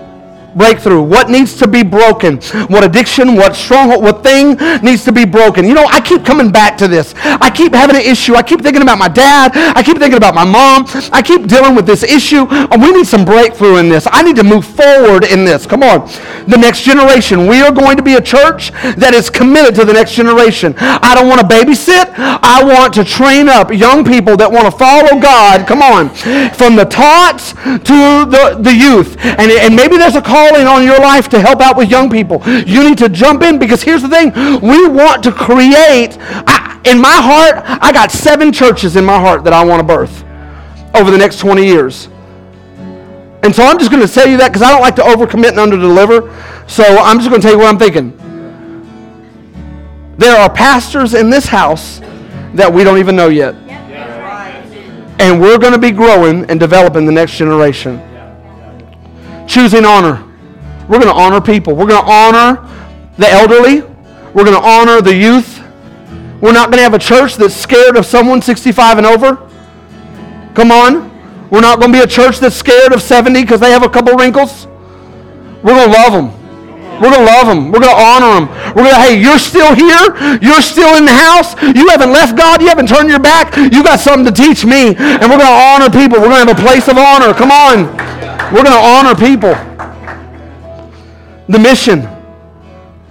breakthrough, 0.58 1.00
what 1.00 1.30
needs 1.30 1.56
to 1.58 1.68
be 1.68 1.82
broken, 1.82 2.38
what 2.68 2.84
addiction, 2.84 3.36
what 3.36 3.54
stronghold, 3.54 4.02
what 4.02 4.22
thing 4.22 4.54
needs 4.82 5.04
to 5.04 5.12
be 5.12 5.24
broken. 5.24 5.64
You 5.64 5.74
know, 5.74 5.86
I 5.86 6.00
keep 6.00 6.24
coming 6.24 6.50
back 6.50 6.76
to 6.78 6.88
this. 6.88 7.14
I 7.16 7.50
keep 7.50 7.72
having 7.72 7.96
an 7.96 8.02
issue. 8.02 8.34
I 8.34 8.42
keep 8.42 8.60
thinking 8.60 8.82
about 8.82 8.98
my 8.98 9.08
dad. 9.08 9.52
I 9.54 9.82
keep 9.82 9.98
thinking 9.98 10.18
about 10.18 10.34
my 10.34 10.44
mom. 10.44 10.84
I 11.12 11.22
keep 11.22 11.46
dealing 11.46 11.74
with 11.74 11.86
this 11.86 12.02
issue. 12.02 12.46
And 12.50 12.82
we 12.82 12.92
need 12.92 13.06
some 13.06 13.24
breakthrough 13.24 13.76
in 13.76 13.88
this. 13.88 14.06
I 14.10 14.22
need 14.22 14.36
to 14.36 14.44
move 14.44 14.66
forward 14.66 15.24
in 15.24 15.44
this. 15.44 15.66
Come 15.66 15.82
on. 15.82 16.08
The 16.46 16.58
next 16.58 16.82
generation. 16.82 17.46
We 17.46 17.62
are 17.62 17.72
going 17.72 17.96
to 17.96 18.02
be 18.02 18.14
a 18.14 18.20
church 18.20 18.72
that 18.96 19.14
is 19.14 19.30
committed 19.30 19.74
to 19.76 19.84
the 19.84 19.92
next 19.92 20.12
generation. 20.14 20.74
I 20.78 21.14
don't 21.14 21.28
want 21.28 21.40
to 21.40 21.46
babysit. 21.46 22.12
I 22.16 22.64
want 22.64 22.92
to 22.94 23.04
train 23.04 23.48
up 23.48 23.72
young 23.72 24.04
people 24.04 24.36
that 24.36 24.50
want 24.50 24.64
to 24.66 24.72
follow 24.76 25.20
God. 25.20 25.66
Come 25.66 25.82
on. 25.82 26.10
From 26.54 26.74
the 26.76 26.84
tots 26.84 27.52
to 27.52 28.26
the, 28.26 28.58
the 28.60 28.74
youth. 28.74 29.16
And, 29.18 29.50
and 29.52 29.76
maybe 29.76 29.96
there's 29.96 30.16
a 30.16 30.22
call 30.22 30.47
calling 30.48 30.66
on 30.66 30.84
your 30.84 30.98
life 30.98 31.28
to 31.28 31.40
help 31.40 31.60
out 31.60 31.76
with 31.76 31.90
young 31.90 32.10
people. 32.10 32.42
You 32.46 32.88
need 32.88 32.98
to 32.98 33.08
jump 33.08 33.42
in 33.42 33.58
because 33.58 33.82
here's 33.82 34.02
the 34.02 34.08
thing 34.08 34.32
we 34.60 34.88
want 34.88 35.22
to 35.24 35.32
create. 35.32 36.16
I, 36.20 36.80
in 36.84 37.00
my 37.00 37.14
heart, 37.14 37.62
I 37.82 37.92
got 37.92 38.10
seven 38.10 38.52
churches 38.52 38.96
in 38.96 39.04
my 39.04 39.18
heart 39.18 39.44
that 39.44 39.52
I 39.52 39.64
want 39.64 39.80
to 39.80 39.86
birth 39.86 40.24
over 40.94 41.10
the 41.10 41.18
next 41.18 41.38
20 41.38 41.64
years. 41.64 42.08
And 43.42 43.54
so 43.54 43.64
I'm 43.64 43.78
just 43.78 43.90
going 43.90 44.04
to 44.06 44.12
tell 44.12 44.26
you 44.26 44.36
that 44.38 44.48
because 44.48 44.62
I 44.62 44.70
don't 44.70 44.80
like 44.80 44.96
to 44.96 45.02
overcommit 45.02 45.50
and 45.50 45.58
underdeliver. 45.58 46.68
So 46.68 46.82
I'm 46.84 47.18
just 47.18 47.30
going 47.30 47.40
to 47.40 47.46
tell 47.46 47.56
you 47.56 47.62
what 47.62 47.68
I'm 47.68 47.78
thinking. 47.78 48.16
There 50.18 50.36
are 50.36 50.52
pastors 50.52 51.14
in 51.14 51.30
this 51.30 51.46
house 51.46 52.00
that 52.54 52.72
we 52.72 52.82
don't 52.82 52.98
even 52.98 53.14
know 53.14 53.28
yet. 53.28 53.54
And 55.20 55.40
we're 55.40 55.58
going 55.58 55.72
to 55.72 55.78
be 55.78 55.90
growing 55.90 56.48
and 56.50 56.58
developing 56.60 57.06
the 57.06 57.12
next 57.12 57.36
generation. 57.36 58.02
Choosing 59.48 59.84
honor. 59.84 60.27
We're 60.88 60.98
going 60.98 61.14
to 61.14 61.20
honor 61.20 61.40
people. 61.40 61.74
We're 61.74 61.86
going 61.86 62.02
to 62.02 62.10
honor 62.10 62.66
the 63.18 63.28
elderly. 63.28 63.82
We're 64.32 64.44
going 64.44 64.56
to 64.56 64.66
honor 64.66 65.02
the 65.02 65.14
youth. 65.14 65.58
We're 66.40 66.52
not 66.52 66.70
going 66.70 66.78
to 66.78 66.82
have 66.82 66.94
a 66.94 66.98
church 66.98 67.36
that's 67.36 67.54
scared 67.54 67.96
of 67.96 68.06
someone 68.06 68.40
65 68.40 68.98
and 68.98 69.06
over. 69.06 69.36
Come 70.54 70.70
on. 70.70 71.08
We're 71.50 71.60
not 71.60 71.80
going 71.80 71.92
to 71.92 71.98
be 71.98 72.02
a 72.02 72.06
church 72.06 72.38
that's 72.38 72.56
scared 72.56 72.92
of 72.92 73.02
70 73.02 73.42
because 73.42 73.60
they 73.60 73.70
have 73.70 73.82
a 73.82 73.88
couple 73.88 74.14
wrinkles. 74.14 74.66
We're 75.62 75.74
going 75.74 75.90
to 75.90 75.98
love 75.98 76.12
them. 76.12 76.32
We're 77.00 77.10
going 77.10 77.26
to 77.26 77.32
love 77.32 77.46
them. 77.46 77.70
We're 77.70 77.80
going 77.80 77.94
to 77.94 78.02
honor 78.02 78.40
them. 78.40 78.48
We're 78.74 78.82
going 78.82 78.94
to, 78.94 79.00
hey, 79.00 79.20
you're 79.20 79.38
still 79.38 79.74
here. 79.74 80.38
You're 80.40 80.62
still 80.62 80.96
in 80.96 81.04
the 81.04 81.12
house. 81.12 81.54
You 81.62 81.88
haven't 81.88 82.12
left 82.12 82.36
God. 82.36 82.60
You 82.60 82.68
haven't 82.68 82.88
turned 82.88 83.08
your 83.08 83.20
back. 83.20 83.56
You 83.56 83.82
got 83.82 84.00
something 84.00 84.24
to 84.24 84.32
teach 84.32 84.64
me. 84.64 84.96
And 84.96 85.22
we're 85.28 85.38
going 85.38 85.52
to 85.52 85.62
honor 85.74 85.90
people. 85.90 86.18
We're 86.18 86.32
going 86.32 86.46
to 86.46 86.52
have 86.52 86.58
a 86.58 86.62
place 86.62 86.88
of 86.88 86.98
honor. 86.98 87.34
Come 87.34 87.50
on. 87.50 87.86
We're 88.52 88.64
going 88.64 88.76
to 88.76 88.82
honor 88.82 89.14
people. 89.14 89.67
The 91.48 91.58
mission. 91.58 92.02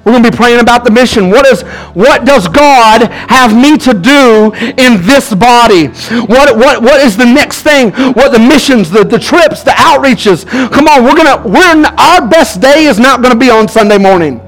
We're 0.08 0.14
going 0.14 0.24
to 0.24 0.32
be 0.32 0.38
praying 0.38 0.62
about 0.62 0.86
the 0.86 0.92
mission. 0.92 1.30
What, 1.30 1.46
is, 1.46 1.64
what 1.94 2.24
does 2.24 2.48
God 2.48 3.12
have 3.12 3.54
me 3.54 3.78
to 3.80 3.94
do 3.94 4.54
in 4.56 5.06
this 5.06 5.34
body? 5.34 5.88
What, 6.28 6.56
what, 6.56 6.82
what 6.82 7.02
is 7.02 7.18
the 7.18 7.26
next 7.26 7.64
thing? 7.64 7.92
What 7.92 8.32
the 8.32 8.40
missions, 8.40 8.90
the, 8.90 9.04
the 9.04 9.20
trips, 9.20 9.64
the 9.64 9.72
outreaches? 9.72 10.48
Come 10.72 10.88
on, 10.88 11.04
we're 11.04 11.14
going 11.14 11.28
to, 11.28 11.50
we're, 11.50 11.86
our 11.98 12.26
best 12.26 12.62
day 12.62 12.86
is 12.86 13.00
not 13.00 13.22
going 13.22 13.34
to 13.34 13.40
be 13.40 13.50
on 13.50 13.68
Sunday 13.68 13.98
morning. 13.98 14.40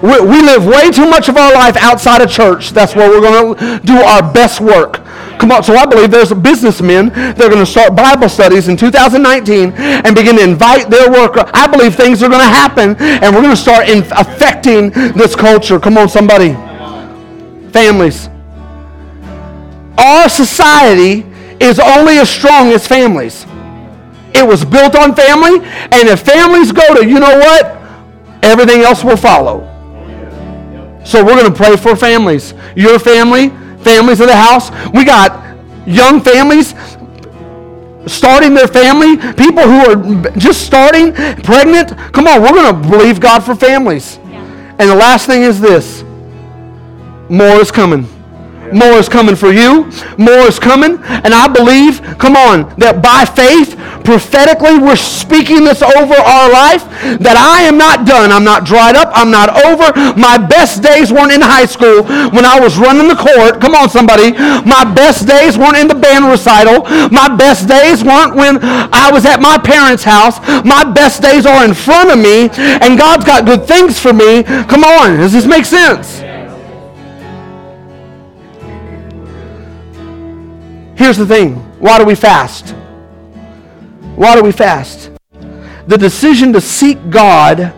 We, 0.00 0.20
we 0.20 0.42
live 0.42 0.64
way 0.64 0.92
too 0.92 1.10
much 1.10 1.28
of 1.28 1.36
our 1.36 1.52
life 1.52 1.76
outside 1.76 2.22
of 2.22 2.30
church. 2.30 2.70
That's 2.70 2.94
where 2.94 3.10
we're 3.10 3.20
going 3.20 3.56
to 3.56 3.80
do 3.84 3.96
our 3.96 4.22
best 4.32 4.60
work. 4.60 5.01
Come 5.38 5.52
on, 5.52 5.62
so 5.62 5.74
I 5.74 5.86
believe 5.86 6.10
there's 6.10 6.32
businessmen 6.32 7.08
that 7.08 7.40
are 7.40 7.48
going 7.48 7.64
to 7.64 7.66
start 7.66 7.96
Bible 7.96 8.28
studies 8.28 8.68
in 8.68 8.76
2019 8.76 9.72
and 9.72 10.14
begin 10.14 10.36
to 10.36 10.42
invite 10.42 10.88
their 10.90 11.10
worker. 11.10 11.44
I 11.52 11.66
believe 11.66 11.94
things 11.94 12.22
are 12.22 12.28
going 12.28 12.40
to 12.40 12.46
happen 12.46 12.96
and 12.96 13.34
we're 13.34 13.42
going 13.42 13.54
to 13.54 13.60
start 13.60 13.88
in 13.88 14.04
affecting 14.12 14.90
this 15.12 15.34
culture. 15.34 15.80
Come 15.80 15.98
on, 15.98 16.08
somebody. 16.08 16.52
Families. 17.72 18.28
Our 19.98 20.28
society 20.28 21.26
is 21.60 21.78
only 21.78 22.18
as 22.18 22.28
strong 22.28 22.72
as 22.72 22.86
families. 22.86 23.46
It 24.34 24.46
was 24.46 24.64
built 24.64 24.96
on 24.96 25.14
family, 25.14 25.60
and 25.60 26.08
if 26.08 26.22
families 26.22 26.72
go 26.72 26.94
to, 26.94 27.06
you 27.06 27.20
know 27.20 27.38
what? 27.38 27.78
Everything 28.42 28.80
else 28.80 29.04
will 29.04 29.16
follow. 29.16 29.68
So 31.04 31.24
we're 31.24 31.36
going 31.36 31.52
to 31.52 31.56
pray 31.56 31.76
for 31.76 31.94
families. 31.94 32.54
Your 32.74 32.98
family, 32.98 33.52
families 33.82 34.20
of 34.20 34.28
the 34.28 34.36
house. 34.36 34.70
We 34.92 35.04
got 35.04 35.56
young 35.86 36.20
families 36.20 36.74
starting 38.06 38.54
their 38.54 38.66
family, 38.66 39.16
people 39.34 39.62
who 39.62 39.80
are 39.90 40.30
just 40.36 40.66
starting, 40.66 41.12
pregnant. 41.42 41.96
Come 42.12 42.26
on, 42.26 42.42
we're 42.42 42.50
going 42.50 42.82
to 42.82 42.88
believe 42.88 43.20
God 43.20 43.40
for 43.40 43.54
families. 43.54 44.18
Yeah. 44.28 44.40
And 44.78 44.90
the 44.90 44.94
last 44.94 45.26
thing 45.26 45.42
is 45.42 45.60
this 45.60 46.02
more 47.28 47.60
is 47.60 47.70
coming. 47.70 48.06
More 48.72 48.98
is 48.98 49.08
coming 49.08 49.36
for 49.36 49.52
you. 49.52 49.90
More 50.18 50.48
is 50.48 50.58
coming. 50.58 50.98
And 51.04 51.34
I 51.34 51.48
believe, 51.48 52.00
come 52.18 52.36
on, 52.36 52.72
that 52.78 53.02
by 53.02 53.24
faith, 53.24 53.76
prophetically, 54.04 54.78
we're 54.78 54.96
speaking 54.96 55.64
this 55.64 55.82
over 55.82 56.14
our 56.14 56.50
life 56.50 56.84
that 57.22 57.36
I 57.36 57.62
am 57.62 57.78
not 57.78 58.06
done. 58.06 58.32
I'm 58.32 58.44
not 58.44 58.64
dried 58.64 58.96
up. 58.96 59.10
I'm 59.12 59.30
not 59.30 59.50
over. 59.64 59.92
My 60.18 60.38
best 60.38 60.82
days 60.82 61.12
weren't 61.12 61.32
in 61.32 61.40
high 61.40 61.66
school 61.66 62.02
when 62.32 62.44
I 62.44 62.58
was 62.58 62.78
running 62.78 63.08
the 63.08 63.18
court. 63.18 63.60
Come 63.60 63.74
on, 63.74 63.90
somebody. 63.90 64.32
My 64.66 64.84
best 64.84 65.26
days 65.26 65.58
weren't 65.58 65.76
in 65.76 65.88
the 65.88 65.94
band 65.94 66.26
recital. 66.26 66.82
My 67.10 67.28
best 67.28 67.68
days 67.68 68.02
weren't 68.02 68.34
when 68.34 68.58
I 68.62 69.10
was 69.12 69.26
at 69.26 69.40
my 69.40 69.58
parents' 69.58 70.04
house. 70.04 70.40
My 70.64 70.84
best 70.84 71.22
days 71.22 71.46
are 71.46 71.64
in 71.64 71.74
front 71.74 72.10
of 72.10 72.18
me, 72.18 72.48
and 72.82 72.98
God's 72.98 73.24
got 73.24 73.46
good 73.46 73.66
things 73.66 73.98
for 73.98 74.12
me. 74.12 74.42
Come 74.42 74.84
on. 74.84 75.18
Does 75.18 75.32
this 75.32 75.46
make 75.46 75.64
sense? 75.64 76.31
Here's 81.02 81.16
the 81.16 81.26
thing 81.26 81.56
why 81.80 81.98
do 81.98 82.04
we 82.04 82.14
fast? 82.14 82.76
Why 84.14 84.36
do 84.36 84.42
we 84.44 84.52
fast? 84.52 85.10
The 85.88 85.98
decision 85.98 86.52
to 86.52 86.60
seek 86.60 87.10
God 87.10 87.74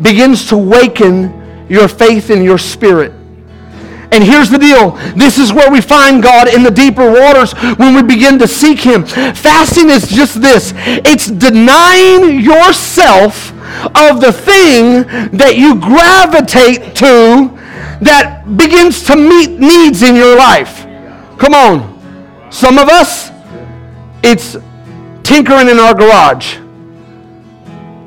begins 0.00 0.48
to 0.50 0.56
waken 0.56 1.66
your 1.68 1.88
faith 1.88 2.30
in 2.30 2.44
your 2.44 2.56
spirit. 2.56 3.10
And 4.12 4.22
here's 4.22 4.50
the 4.50 4.58
deal. 4.58 4.92
This 5.16 5.36
is 5.36 5.52
where 5.52 5.68
we 5.68 5.80
find 5.80 6.22
God 6.22 6.46
in 6.46 6.62
the 6.62 6.70
deeper 6.70 7.10
waters 7.10 7.54
when 7.74 7.96
we 7.96 8.04
begin 8.04 8.38
to 8.38 8.46
seek 8.46 8.78
Him. 8.78 9.04
Fasting 9.04 9.90
is 9.90 10.06
just 10.06 10.40
this 10.40 10.72
it's 10.76 11.26
denying 11.26 12.38
yourself 12.38 13.50
of 13.96 14.20
the 14.20 14.32
thing 14.32 15.02
that 15.36 15.56
you 15.56 15.74
gravitate 15.74 16.94
to 16.94 17.50
that 18.00 18.44
begins 18.56 19.02
to 19.06 19.16
meet 19.16 19.58
needs 19.58 20.02
in 20.02 20.14
your 20.14 20.36
life. 20.36 20.84
Come 21.36 21.54
on. 21.54 21.97
Some 22.50 22.78
of 22.78 22.88
us, 22.88 23.30
it's 24.22 24.56
tinkering 25.22 25.68
in 25.68 25.78
our 25.78 25.94
garage. 25.94 26.56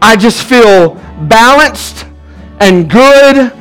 I 0.01 0.15
just 0.17 0.43
feel 0.43 0.95
balanced 1.27 2.05
and 2.59 2.89
good 2.89 3.53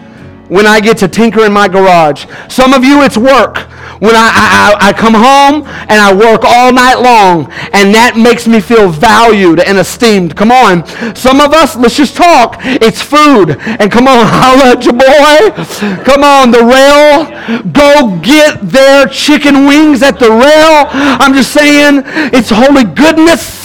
when 0.51 0.67
I 0.67 0.81
get 0.81 0.99
to 0.99 1.09
tinker 1.09 1.45
in 1.47 1.53
my 1.53 1.69
garage. 1.69 2.27
Some 2.49 2.75
of 2.75 2.85
you, 2.85 3.03
it's 3.03 3.17
work 3.17 3.71
when 4.01 4.17
I, 4.17 4.33
I, 4.81 4.89
I 4.89 4.93
come 4.93 5.15
home 5.15 5.69
and 5.89 6.01
I 6.01 6.13
work 6.13 6.43
all 6.45 6.73
night 6.73 6.97
long, 6.97 7.53
and 7.73 7.95
that 7.95 8.17
makes 8.17 8.49
me 8.49 8.61
feel 8.61 8.89
valued 8.89 9.61
and 9.61 9.79
esteemed. 9.79 10.37
Come 10.37 10.51
on. 10.51 10.85
Some 11.15 11.41
of 11.41 11.53
us, 11.53 11.77
let's 11.77 11.97
just 11.97 12.17
talk. 12.17 12.57
It's 12.61 13.01
food. 13.01 13.61
And 13.61 13.93
come 13.93 14.09
on, 14.09 14.27
holla 14.29 14.73
at 14.73 14.85
your 14.85 14.97
boy. 14.97 15.53
Come 16.05 16.25
on, 16.25 16.51
the 16.51 16.65
rail. 16.65 17.29
Go 17.73 18.19
get 18.21 18.61
their 18.63 19.07
chicken 19.07 19.67
wings 19.67 20.03
at 20.03 20.19
the 20.19 20.31
rail. 20.31 20.89
I'm 21.21 21.35
just 21.35 21.53
saying, 21.53 22.03
it's 22.33 22.51
holy 22.51 22.85
goodness. 22.85 23.60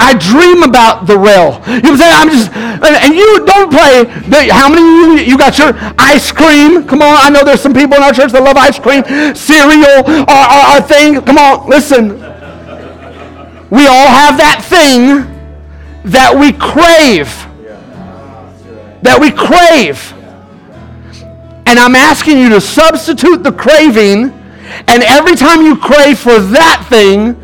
I 0.00 0.14
dream 0.14 0.62
about 0.62 1.06
the 1.06 1.18
rail. 1.18 1.60
You 1.66 1.82
know 1.82 1.90
what 1.90 1.92
I'm 1.92 1.98
saying? 1.98 2.14
I'm 2.14 2.30
just, 2.30 2.52
and 2.54 3.14
you 3.14 3.44
don't 3.44 3.70
play. 3.70 4.04
How 4.48 4.68
many 4.68 4.82
you, 4.82 5.32
you 5.32 5.38
got 5.38 5.58
your 5.58 5.72
ice 5.98 6.30
cream? 6.30 6.86
Come 6.86 7.02
on, 7.02 7.16
I 7.18 7.28
know 7.30 7.42
there's 7.44 7.60
some 7.60 7.74
people 7.74 7.96
in 7.96 8.02
our 8.02 8.12
church 8.12 8.32
that 8.32 8.42
love 8.42 8.56
ice 8.56 8.78
cream, 8.78 9.02
cereal, 9.34 10.04
our, 10.30 10.46
our, 10.48 10.64
our 10.74 10.80
thing. 10.80 11.20
Come 11.22 11.36
on, 11.36 11.68
listen. 11.68 12.20
We 13.70 13.86
all 13.86 14.08
have 14.08 14.38
that 14.38 14.64
thing 14.64 15.26
that 16.04 16.34
we 16.34 16.52
crave. 16.52 17.28
That 19.02 19.20
we 19.20 19.30
crave. 19.30 20.14
And 21.66 21.78
I'm 21.78 21.94
asking 21.94 22.38
you 22.38 22.48
to 22.50 22.60
substitute 22.60 23.42
the 23.42 23.52
craving, 23.52 24.32
and 24.86 25.02
every 25.02 25.36
time 25.36 25.60
you 25.60 25.76
crave 25.76 26.18
for 26.18 26.38
that 26.38 26.86
thing, 26.88 27.34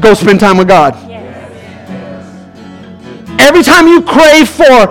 go 0.00 0.14
spend 0.14 0.40
time 0.40 0.56
with 0.56 0.66
God. 0.66 1.03
Every 3.38 3.62
time 3.62 3.86
you 3.88 4.02
crave 4.02 4.48
for 4.48 4.88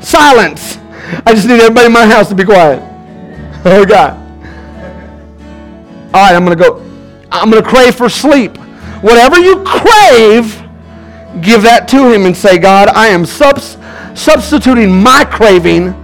silence, 0.00 0.78
I 1.24 1.34
just 1.34 1.46
need 1.46 1.60
everybody 1.60 1.86
in 1.86 1.92
my 1.92 2.06
house 2.06 2.28
to 2.28 2.34
be 2.34 2.44
quiet. 2.44 2.82
Oh, 3.68 3.84
God. 3.84 4.12
All 6.14 6.22
right, 6.22 6.36
I'm 6.36 6.44
going 6.44 6.56
to 6.56 6.62
go. 6.62 6.78
I'm 7.32 7.50
going 7.50 7.60
to 7.60 7.68
crave 7.68 7.96
for 7.96 8.08
sleep. 8.08 8.56
Whatever 9.02 9.40
you 9.40 9.64
crave, 9.64 10.62
give 11.40 11.62
that 11.62 11.88
to 11.88 12.12
Him 12.12 12.26
and 12.26 12.36
say, 12.36 12.58
God, 12.58 12.88
I 12.90 13.08
am 13.08 13.26
subs- 13.26 13.76
substituting 14.14 15.02
my 15.02 15.24
craving 15.24 15.94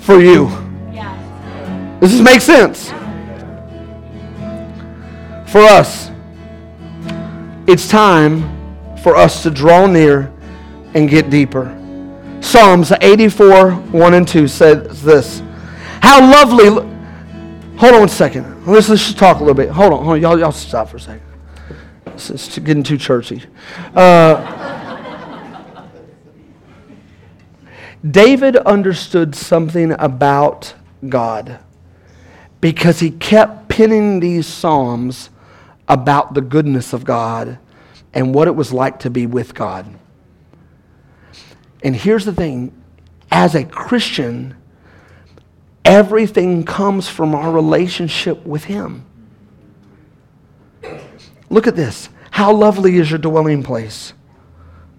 for 0.00 0.20
you. 0.20 0.48
Yeah. 0.92 1.98
Does 2.00 2.10
this 2.10 2.20
make 2.20 2.40
sense? 2.40 2.90
For 5.50 5.60
us, 5.60 6.10
it's 7.68 7.88
time 7.88 8.96
for 8.98 9.14
us 9.16 9.42
to 9.44 9.50
draw 9.50 9.86
near 9.86 10.32
and 10.98 11.08
get 11.08 11.30
deeper. 11.30 11.74
Psalms 12.40 12.92
84, 13.00 13.72
1 13.72 14.14
and 14.14 14.26
2 14.26 14.48
says 14.48 15.02
this. 15.02 15.40
How 16.02 16.20
lovely. 16.20 16.66
Hold 17.78 17.94
on 17.94 18.04
a 18.04 18.08
second. 18.08 18.66
Let's, 18.66 18.88
let's 18.88 19.06
just 19.06 19.18
talk 19.18 19.36
a 19.36 19.40
little 19.40 19.54
bit. 19.54 19.70
Hold 19.70 19.92
on. 19.92 20.04
Hold 20.04 20.16
on. 20.16 20.20
Y'all, 20.20 20.38
y'all 20.38 20.52
stop 20.52 20.88
for 20.88 20.96
a 20.96 21.00
second. 21.00 21.22
It's, 22.06 22.58
getting 22.58 22.82
too 22.82 22.98
churchy. 22.98 23.42
Uh, 23.94 25.86
David 28.08 28.56
understood 28.56 29.36
something 29.36 29.92
about 29.92 30.74
God 31.08 31.60
because 32.60 32.98
he 32.98 33.12
kept 33.12 33.68
penning 33.68 34.18
these 34.18 34.46
psalms 34.46 35.30
about 35.86 36.34
the 36.34 36.40
goodness 36.40 36.92
of 36.92 37.04
God 37.04 37.58
and 38.12 38.34
what 38.34 38.48
it 38.48 38.56
was 38.56 38.72
like 38.72 38.98
to 39.00 39.10
be 39.10 39.26
with 39.26 39.54
God. 39.54 39.97
And 41.82 41.94
here's 41.94 42.24
the 42.24 42.32
thing 42.32 42.72
as 43.30 43.54
a 43.54 43.64
Christian, 43.64 44.56
everything 45.84 46.64
comes 46.64 47.08
from 47.08 47.34
our 47.34 47.50
relationship 47.50 48.44
with 48.44 48.64
Him. 48.64 49.04
Look 51.50 51.66
at 51.66 51.76
this. 51.76 52.08
How 52.30 52.52
lovely 52.52 52.96
is 52.96 53.10
your 53.10 53.18
dwelling 53.18 53.62
place, 53.62 54.12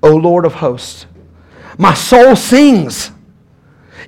O 0.03 0.15
Lord 0.15 0.45
of 0.45 0.55
hosts. 0.55 1.05
My 1.77 1.93
soul 1.93 2.36
sings. 2.36 3.11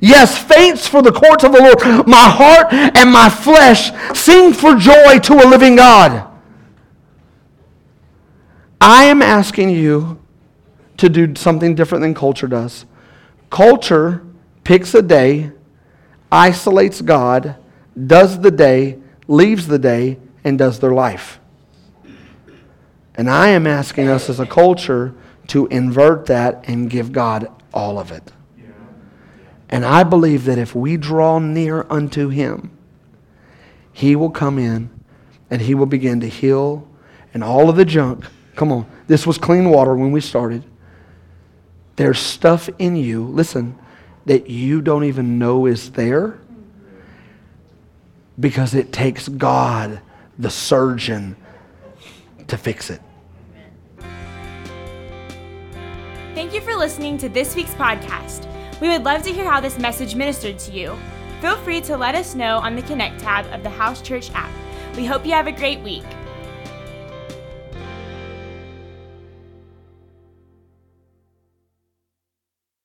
Yes, 0.02 0.38
faints 0.38 0.88
for 0.88 1.02
the 1.02 1.12
courts 1.12 1.44
of 1.44 1.52
the 1.52 1.60
Lord. 1.60 2.08
My 2.08 2.30
heart 2.30 2.74
and 2.74 3.12
my 3.12 3.30
flesh 3.30 3.92
sing 4.18 4.54
for 4.54 4.76
joy 4.76 5.20
to 5.20 5.34
a 5.34 5.46
living 5.48 5.76
God. 5.76 6.28
I 8.80 9.04
am 9.06 9.22
asking 9.22 9.70
you 9.70 10.21
to 11.02 11.10
do 11.10 11.36
something 11.36 11.74
different 11.74 12.04
than 12.04 12.14
culture 12.14 12.48
does. 12.48 12.86
Culture 13.50 14.24
picks 14.64 14.94
a 14.94 15.02
day, 15.02 15.52
isolates 16.32 17.02
God, 17.02 17.56
does 18.08 18.40
the 18.40 18.52
day, 18.52 19.00
leaves 19.28 19.66
the 19.66 19.80
day, 19.80 20.20
and 20.44 20.60
does 20.60 20.80
their 20.80 20.94
life. 20.94 21.40
And 23.16 23.30
I 23.30 23.50
am 23.50 23.66
asking 23.66 24.10
us 24.10 24.30
as 24.30 24.40
a 24.40 24.46
culture 24.46 25.16
to 25.48 25.66
invert 25.68 26.28
that 26.28 26.66
and 26.68 26.88
give 26.88 27.12
God 27.12 27.52
all 27.74 27.98
of 27.98 28.12
it. 28.12 28.32
And 29.70 29.84
I 29.84 30.04
believe 30.04 30.46
that 30.46 30.60
if 30.60 30.76
we 30.76 30.98
draw 30.98 31.40
near 31.40 31.88
unto 31.90 32.30
Him, 32.30 32.78
He 33.92 34.16
will 34.16 34.30
come 34.30 34.60
in 34.60 34.92
and 35.50 35.64
He 35.64 35.74
will 35.74 35.88
begin 35.88 36.20
to 36.20 36.30
heal 36.30 36.88
and 37.34 37.44
all 37.44 37.70
of 37.72 37.76
the 37.76 37.86
junk. 37.86 38.26
Come 38.56 38.72
on, 38.72 38.86
this 39.08 39.26
was 39.26 39.40
clean 39.40 39.70
water 39.70 39.96
when 39.96 40.12
we 40.12 40.22
started. 40.22 40.64
There's 42.02 42.18
stuff 42.18 42.68
in 42.80 42.96
you, 42.96 43.24
listen, 43.24 43.78
that 44.26 44.50
you 44.50 44.82
don't 44.82 45.04
even 45.04 45.38
know 45.38 45.68
is 45.68 45.92
there 45.92 46.40
because 48.40 48.74
it 48.74 48.92
takes 48.92 49.30
God, 49.30 50.02
the 50.40 50.50
surgeon, 50.50 51.36
to 52.48 52.58
fix 52.58 52.90
it. 52.90 53.02
Thank 56.34 56.56
you 56.56 56.62
for 56.62 56.76
listening 56.76 57.20
to 57.20 57.30
this 57.30 57.56
week's 57.56 57.76
podcast. 57.76 58.48
We 58.82 58.88
would 58.88 59.04
love 59.04 59.22
to 59.22 59.32
hear 59.32 59.48
how 59.48 59.62
this 59.62 59.78
message 59.78 60.16
ministered 60.16 60.58
to 60.58 60.72
you. 60.72 60.98
Feel 61.40 61.58
free 61.58 61.82
to 61.82 61.96
let 61.98 62.16
us 62.16 62.34
know 62.34 62.58
on 62.58 62.76
the 62.76 62.82
Connect 62.82 63.20
tab 63.20 63.46
of 63.54 63.62
the 63.62 63.70
House 63.70 64.02
Church 64.02 64.32
app. 64.34 64.50
We 64.96 65.06
hope 65.06 65.24
you 65.24 65.34
have 65.34 65.46
a 65.46 65.52
great 65.52 65.82
week. 65.82 66.06